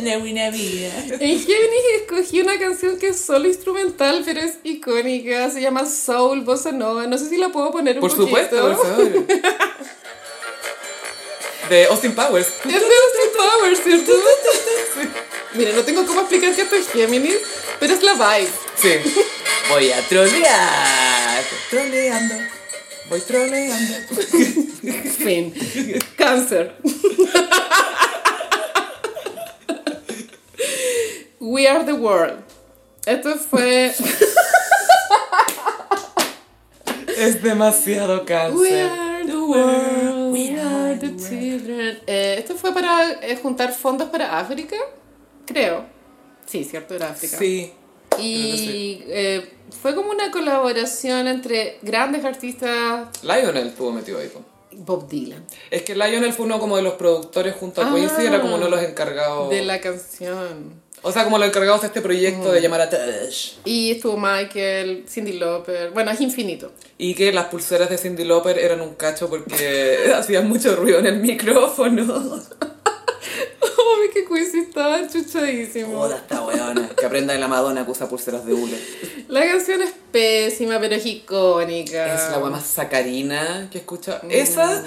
[0.01, 0.89] La buena vida.
[1.19, 5.51] En Géminis escogí una canción que es solo instrumental, pero es icónica.
[5.51, 7.05] Se llama Soul Bossa Nova.
[7.05, 8.25] No sé si la puedo poner un Por poquito.
[8.27, 9.11] supuesto, por favor.
[11.69, 12.47] De Austin Powers.
[12.47, 14.13] Es de Austin Powers, ¿cierto?
[15.53, 17.35] Mira, no tengo cómo explicar que esto es Géminis,
[17.77, 18.49] pero es la vibe.
[18.81, 18.93] Sí.
[19.69, 21.43] Voy a trolear.
[21.69, 22.35] Troleando.
[23.09, 23.93] Voy troleando.
[25.17, 25.53] Fin.
[26.17, 26.73] Cáncer.
[31.39, 32.43] We are the world.
[33.05, 33.93] Esto fue
[37.17, 38.89] Es demasiado We cáncer.
[38.89, 41.99] are the world, we are the children.
[42.05, 44.75] Eh, esto fue para eh, juntar fondos para África,
[45.45, 45.85] creo.
[46.45, 47.37] Sí, cierto, era África.
[47.37, 47.73] Sí.
[48.23, 49.49] Y eh,
[49.81, 53.09] fue como una colaboración entre grandes artistas.
[53.23, 54.29] Lionel estuvo metido ahí.
[54.79, 55.43] Bob Dylan.
[55.71, 57.93] Es que Lionel fue uno como de los productores junto a Ah.
[57.95, 59.49] Quincy, era como uno de los encargados.
[59.49, 60.85] De la canción.
[61.03, 63.53] O sea, como los encargados de este proyecto de llamar a Tush.
[63.65, 65.91] Y estuvo Michael, Cindy Lauper.
[65.91, 66.71] Bueno, es infinito.
[66.97, 71.05] Y que las pulseras de Cindy Lauper eran un cacho porque hacían mucho ruido en
[71.05, 72.41] el micrófono.
[73.61, 75.97] Oh, que Quincy estaba chuchadísimo.
[75.97, 76.89] Joda esta weona.
[76.89, 78.77] Que aprenda de la Madonna que usa pulseras de hule.
[79.27, 82.13] La canción es pésima, pero es icónica.
[82.13, 84.21] Es la wea más sacarina que he escuchado.
[84.29, 84.83] Esa,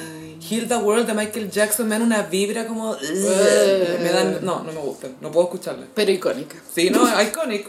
[0.48, 2.97] Heal the World de Michael Jackson, me dan una vibra como...
[2.97, 4.39] me dan...
[4.43, 5.16] No, no me gustan.
[5.20, 5.86] No puedo escucharla.
[5.94, 6.56] Pero icónica.
[6.74, 7.68] Sí, no, iconic.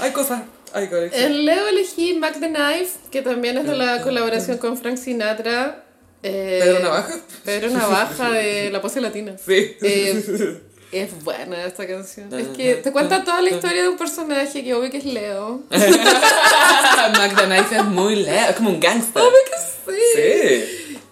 [0.00, 1.12] Hay cosas iconic.
[1.12, 1.22] sí.
[1.22, 5.84] En Leo elegí Mac the Knife, que también es de la colaboración con Frank Sinatra.
[6.22, 7.20] Eh, ¿Pedro Navaja?
[7.44, 9.36] Pedro Navaja de La Pose Latina.
[9.38, 9.76] Sí.
[9.82, 10.60] Eh,
[10.92, 12.32] es buena esta canción.
[12.32, 15.62] Es que te cuenta toda la historia de un personaje que obvio que es Leo.
[15.70, 19.22] McDonald's es muy leo, es como un gangster.
[19.22, 19.98] Obvio que sí.
[20.14, 20.64] Sí.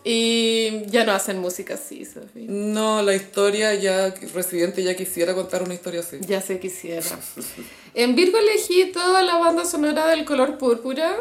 [0.08, 2.46] Y ya no hacen música así, Sophie.
[2.46, 6.18] No, la historia ya, Residente ya quisiera contar una historia así.
[6.20, 7.04] Ya se quisiera.
[7.92, 11.16] En Virgo elegí toda la banda sonora del color púrpura.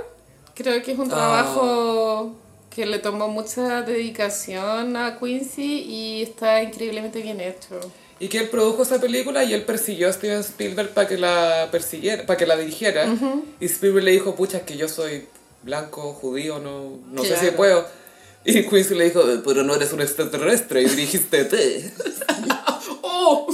[0.53, 2.35] Creo que es un trabajo
[2.75, 7.79] que le tomó mucha dedicación a Quincy y está increíblemente bien hecho.
[8.19, 11.69] Y que él produjo esa película y él persiguió a Steven Spielberg para que la
[11.71, 13.05] persiguiera, para que la dirigiera.
[13.59, 15.25] Y Spielberg le dijo, pucha, es que yo soy
[15.63, 17.55] blanco, judío, no, no sé si Claro.
[17.57, 17.87] puedo.
[18.45, 21.91] Y Quincy le dijo, pero no eres un extraterrestre y dirigiste te.
[23.01, 23.47] ¡Oh!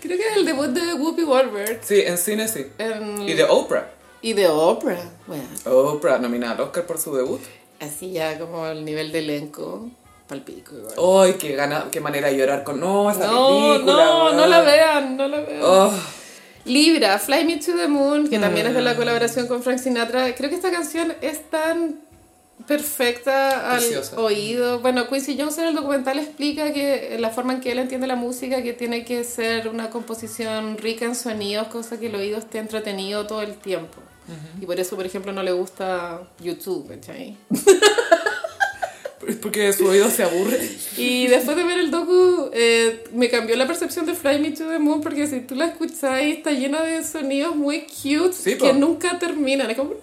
[0.00, 1.80] Creo que es el debut de Whoopi Goldberg.
[1.82, 2.66] Sí, en cine sí.
[2.78, 3.90] en- Y de Oprah.
[4.22, 4.98] Y de Oprah.
[5.26, 7.40] Bueno, Oprah nominada al Oscar por su debut.
[7.80, 9.88] así ya como el nivel de elenco,
[10.28, 11.26] palpico igual.
[11.28, 12.80] ¡Ay, qué, gana, qué manera de llorar con...
[12.80, 13.92] No, esa No, película.
[13.94, 15.60] no, no la vean, no la vean.
[15.62, 15.92] Oh,
[16.64, 18.96] Libra, Fly Me to the Moon, que también es de la Mm.
[18.98, 20.34] colaboración con Frank Sinatra.
[20.34, 22.00] Creo que esta canción es tan
[22.66, 24.20] perfecta al Preciosa.
[24.20, 24.80] oído.
[24.80, 28.16] Bueno, Quincy Jones en el documental explica que la forma en que él entiende la
[28.16, 32.58] música, que tiene que ser una composición rica en sonidos, cosa que el oído esté
[32.58, 33.96] entretenido todo el tiempo.
[34.60, 37.36] Y por eso, por ejemplo, no le gusta YouTube, ¿cachai?
[39.42, 40.60] porque su oído se aburre.
[40.96, 44.68] Y después de ver el docu, eh, me cambió la percepción de Fly Me to
[44.68, 48.72] the Moon, porque si tú la escucháis, está llena de sonidos muy cute Sí, que
[48.72, 49.70] nunca terminan.
[49.70, 49.94] Es como,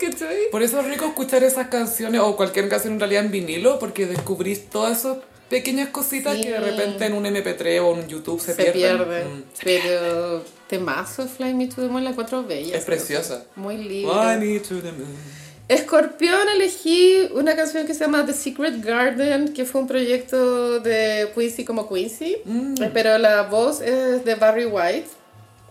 [0.00, 0.50] ¿cachai?
[0.50, 4.06] Por eso es rico escuchar esas canciones o cualquier canción en realidad en vinilo porque
[4.06, 5.18] descubrís todas esas
[5.48, 6.42] pequeñas cositas Sí.
[6.42, 8.98] que de repente en un MP3 o en YouTube se, Se, pierden.
[8.98, 9.24] pierde.
[9.24, 9.42] Mm.
[9.64, 12.76] Pero temazo Fly Me to the Moon la encuentro bella.
[12.76, 13.44] Es preciosa.
[13.56, 14.36] Muy Fly linda.
[14.38, 15.38] me to the moon.
[15.68, 21.30] Escorpión elegí una canción que se llama The Secret Garden, que fue un proyecto de
[21.34, 22.74] Quincy como Quincy, Mm.
[22.94, 25.08] pero la voz es de Barry White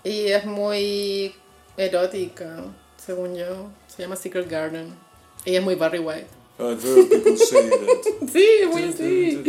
[0.03, 1.33] y es muy
[1.77, 2.63] erótica,
[3.03, 3.69] según yo.
[3.87, 4.93] Se llama Secret Garden.
[5.45, 6.27] Y es muy Barry White.
[8.33, 9.43] Sí, es muy así.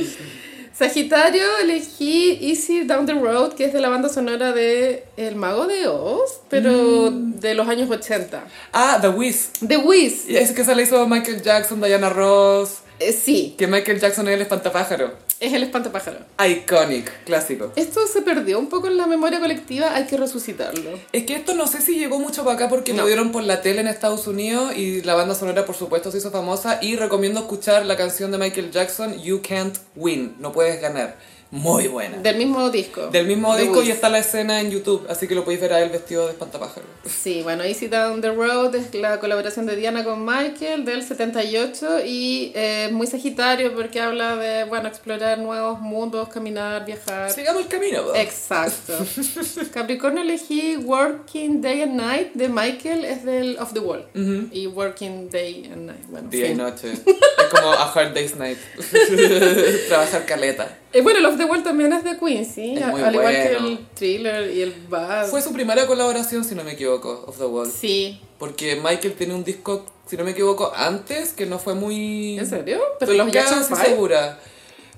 [0.78, 5.66] Sagitario, elegí Easy Down the Road, que es de la banda sonora de El Mago
[5.66, 8.44] de Oz, pero de los años 80.
[8.72, 9.50] Ah, The Wiz.
[9.66, 10.28] The Wiz.
[10.28, 12.78] Y es que se le hizo Michael Jackson, Diana Ross.
[13.00, 15.12] Eh, sí, Que Michael Jackson es el espantapájaro.
[15.40, 16.18] Es el espantapájaro.
[16.44, 17.72] Iconic, clásico.
[17.76, 20.98] Esto se perdió un poco en la memoria colectiva, hay que resucitarlo.
[21.12, 23.02] Es que esto no sé si llegó mucho para acá porque No.
[23.02, 26.18] lo dieron por la tele en Estados Unidos y la banda sonora por supuesto se
[26.18, 30.80] hizo famosa y recomiendo escuchar la canción de Michael Jackson You Can't Win, no puedes
[30.80, 31.16] ganar.
[31.50, 32.18] Muy buena.
[32.18, 33.06] Del mismo disco.
[33.06, 35.72] Del mismo The disco y está la escena en YouTube, así que lo podéis ver
[35.72, 36.86] a él vestido de espantapájaro.
[37.06, 42.04] Sí, bueno, Easy Down the Road es la colaboración de Diana con Michael del 78
[42.04, 47.30] y eh, es muy sagitario porque habla de, bueno, explorar nuevos mundos, caminar, viajar.
[47.32, 48.14] Sigamos el camino.
[48.14, 48.98] Exacto.
[49.72, 54.04] Capricornio elegí Working Day and Night de Michael, es del Off the Wall.
[54.52, 56.04] Y Working Day and Night.
[56.08, 56.92] Bueno, Día y noche.
[56.92, 58.58] Es como a hard day's night.
[59.88, 60.76] Trabajar caleta.
[60.92, 63.68] Eh, bueno, Off the Wall también es de Quincy, Es al igual que bueno.
[63.68, 65.26] el thriller y el bad.
[65.28, 67.70] Fue su primera colaboración, si no me equivoco, Of the Wall.
[67.70, 68.20] Sí.
[68.38, 72.38] Porque Michael tiene un disco, si no me equivoco, antes que no fue muy...
[72.38, 72.80] ¿En serio?
[72.98, 73.88] Pero Estoy los Jackson casi 5.
[73.90, 74.38] segura.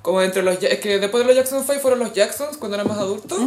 [0.02, 0.62] Como entre los...
[0.62, 3.38] Es que después de los Jackson 5 fueron los Jacksons cuando eran más adultos.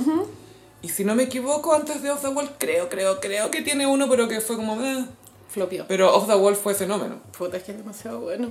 [0.82, 3.88] Y si no me equivoco, antes de Off the Wall, creo, creo, creo que tiene
[3.88, 4.82] uno, pero que fue como...
[4.84, 5.06] eh.
[5.49, 5.86] Flopió.
[5.88, 7.20] Pero Off the Wall fue fenómeno.
[7.38, 8.49] Puta, es que es demasiado bueno.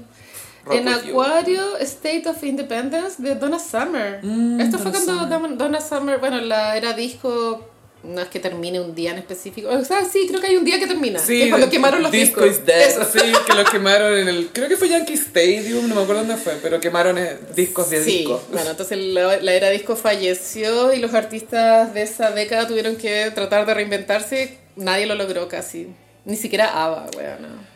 [0.65, 1.11] Rock en with you.
[1.21, 4.21] Acuario, State of Independence de Donna Summer.
[4.23, 7.69] Mm, Esto fue Donna cuando Donna- Donna Summer, bueno, la era disco,
[8.05, 9.69] no es que termine un día en específico.
[9.69, 11.21] O sea, sí, creo que hay un día que termina.
[11.25, 12.61] que es cuando quemaron los Disco discos.
[12.61, 12.81] is dead.
[12.81, 13.05] Eso.
[13.13, 14.49] Sí, que los quemaron en el...
[14.53, 18.03] Creo que fue Yankee Stadium, no me acuerdo dónde fue, pero quemaron eh, discos de
[18.03, 18.43] Sí, disco.
[18.53, 23.31] bueno, entonces la, la era disco falleció y los artistas de esa década tuvieron que
[23.35, 24.59] tratar de reinventarse.
[24.77, 25.89] Nadie lo logró casi.
[26.25, 27.72] Ni siquiera ABBA, weón.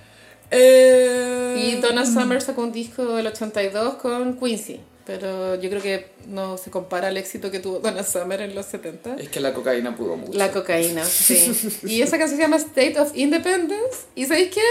[0.50, 1.54] Eh...
[1.56, 4.80] Y Donna Summer sacó un disco del 82 con Quincy.
[5.06, 8.66] Pero yo creo que no se compara al éxito que tuvo Donna Summer en los
[8.66, 9.16] 70.
[9.16, 10.36] Es que la cocaína pudo mucho.
[10.36, 11.78] La cocaína, sí.
[11.84, 14.06] Y esa canción se llama State of Independence.
[14.16, 14.62] ¿Y sabéis qué?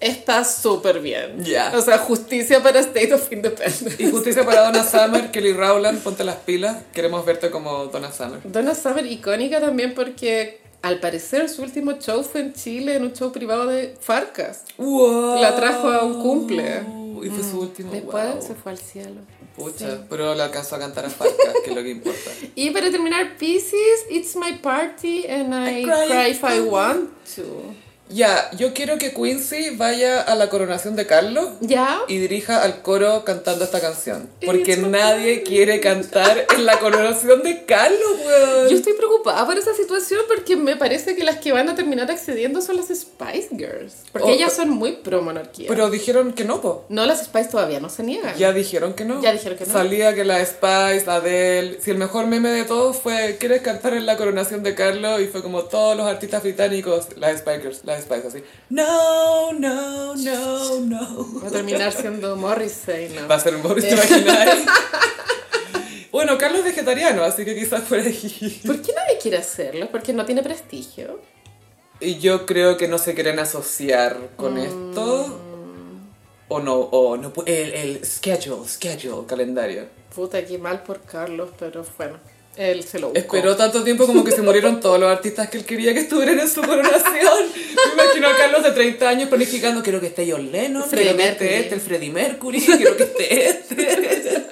[0.00, 1.42] Está súper bien.
[1.42, 1.72] Ya.
[1.74, 3.96] O sea, justicia para State of Independence.
[3.98, 6.76] Y justicia para Donna Summer, Kelly Rowland, ponte las pilas.
[6.92, 8.40] Queremos verte como Donna Summer.
[8.44, 13.12] Donna Summer icónica también porque al parecer su último show fue en Chile, en un
[13.12, 14.64] show privado de Farcas.
[14.76, 15.40] Wow.
[15.40, 16.82] La trajo a un cumple.
[17.22, 17.90] Y fue su último.
[17.90, 18.42] Después wow.
[18.42, 19.20] se fue al cielo.
[19.56, 22.30] Pucha, pero le alcanzó a cantar a Farca, que es lo que importa.
[22.54, 27.10] Y para terminar, Pisces, It's My Party and I, I cry cry, if I want
[27.34, 27.74] to.
[28.10, 32.00] Ya, yo quiero que Quincy vaya a la coronación de Carlos ¿Ya?
[32.08, 34.28] y dirija al coro cantando esta canción.
[34.44, 38.68] Porque It's nadie quiere cantar en la coronación de Carlos, weón.
[38.68, 42.10] Yo estoy preocupada por esa situación porque me parece que las que van a terminar
[42.10, 43.94] accediendo son las Spice Girls.
[44.12, 45.66] Porque Oh, ellas son muy pro monarquía.
[45.68, 46.84] Pero dijeron que no, po.
[46.88, 48.36] no, las Spice todavía no se niegan.
[48.36, 49.20] Ya dijeron que no.
[49.22, 49.72] Ya dijeron que no.
[49.72, 51.78] Salía que la Spice, Adele.
[51.82, 55.20] Si el mejor meme de todos fue ¿Quieres cantar en la coronación de Carlos?
[55.20, 58.42] Y fue como todos los artistas británicos, las Spikers, las Spice así.
[58.70, 61.40] No, no, no, no.
[61.42, 63.28] Va a terminar siendo Morrissey, ¿no?
[63.28, 64.48] Va a ser un ¿te imaginas?
[66.10, 68.60] Bueno, Carlos es vegetariano, así que quizás por ahí.
[68.66, 69.88] ¿Por qué nadie quiere hacerlo?
[69.90, 71.20] Porque no tiene prestigio.
[72.00, 74.58] Y yo creo que no se quieren asociar con Mm.
[74.58, 75.40] esto.
[76.48, 77.32] O no, o no.
[77.44, 79.86] El, el schedule, schedule, calendario.
[80.14, 82.18] Puta, qué mal por Carlos, pero bueno,
[82.58, 83.18] él se lo buscó.
[83.36, 86.38] Esperó tanto tiempo como que se murieron todos los artistas que él quería que estuvieran
[86.40, 87.44] en su coronación.
[87.96, 91.28] Me imagino a Carlos de 30 años planificando, quiero que esté John Lennon, quiero que
[91.28, 94.44] esté este, el Freddie Mercury, quiero que esté este.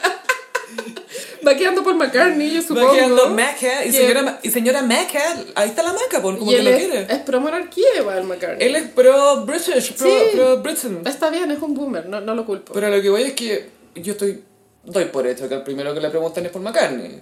[1.46, 2.88] Va quedando por McCartney, yo supongo.
[2.88, 6.56] Va quedando Maca y señora, y señora Maca, ahí está la Maca, por como y
[6.56, 7.06] que lo quiere.
[7.08, 8.66] es pro monarquía igual, McCartney.
[8.66, 10.16] Él es pro British, pro, Sí.
[10.34, 11.02] pro Britain.
[11.06, 12.72] Está bien, es un boomer, no, no lo culpo.
[12.72, 14.42] Pero lo que voy es que yo estoy.
[14.82, 17.20] Doy por hecho que el primero que le preguntan es por McCartney.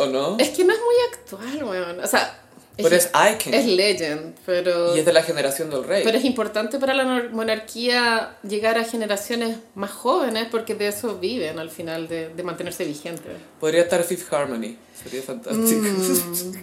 [0.00, 0.36] ¿O no?
[0.38, 2.00] Es que no es muy actual, weón.
[2.00, 2.38] O sea,
[2.76, 3.52] Pero es icon.
[3.54, 6.02] es legend, pero, Y es de la generación del rey.
[6.04, 11.58] pero es importante para la monarquía llegar a generaciones más jóvenes porque de eso viven
[11.58, 13.32] al final, de, de mantenerse vigentes.
[13.60, 14.76] Podría estar Fifth Harmony.
[15.02, 15.80] Sería fantástico.
[15.82, 16.54] Mm.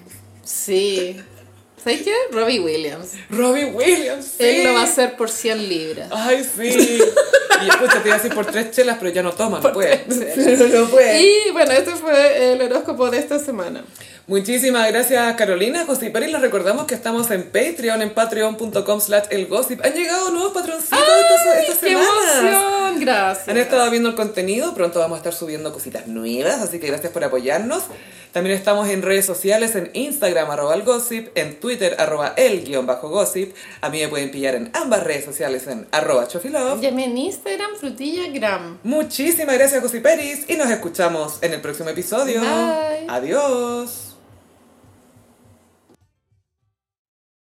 [0.44, 1.18] Sí.
[1.84, 2.14] ¿Sabes qué?
[2.32, 3.12] Robbie Williams.
[3.30, 4.26] Robbie Williams.
[4.38, 4.44] Sí.
[4.44, 6.10] Él lo va a hacer por 100 libras.
[6.12, 7.02] Ay, sí.
[7.64, 10.06] Y escucha, te iba a decir por tres chelas, pero ya no toma, no puede.
[10.08, 11.22] no puede.
[11.22, 13.84] Y bueno, este fue el horóscopo de esta semana.
[14.28, 19.80] Muchísimas gracias Carolina, José y les recordamos que estamos en Patreon, en patreon.com slash elgossip.
[19.86, 22.08] Han llegado nuevos patroncitos esta, esta ¡Qué semana.
[22.40, 23.00] emoción!
[23.00, 23.48] Gracias.
[23.48, 27.14] Han estado viendo el contenido, pronto vamos a estar subiendo cositas nuevas, así que gracias
[27.14, 27.84] por apoyarnos.
[28.32, 32.86] También estamos en redes sociales, en Instagram, arroba el gossip, en Twitter, arroba el guion
[32.86, 33.56] bajo gossip.
[33.82, 36.82] A mí me pueden pillar en ambas redes sociales en arroba chofilove.
[36.82, 38.80] Llame en Instagram Instagram, frutillagram.
[38.84, 42.42] Muchísimas gracias, Gossiperis, y nos escuchamos en el próximo episodio.
[42.42, 43.08] Bye.
[43.08, 44.07] Adiós.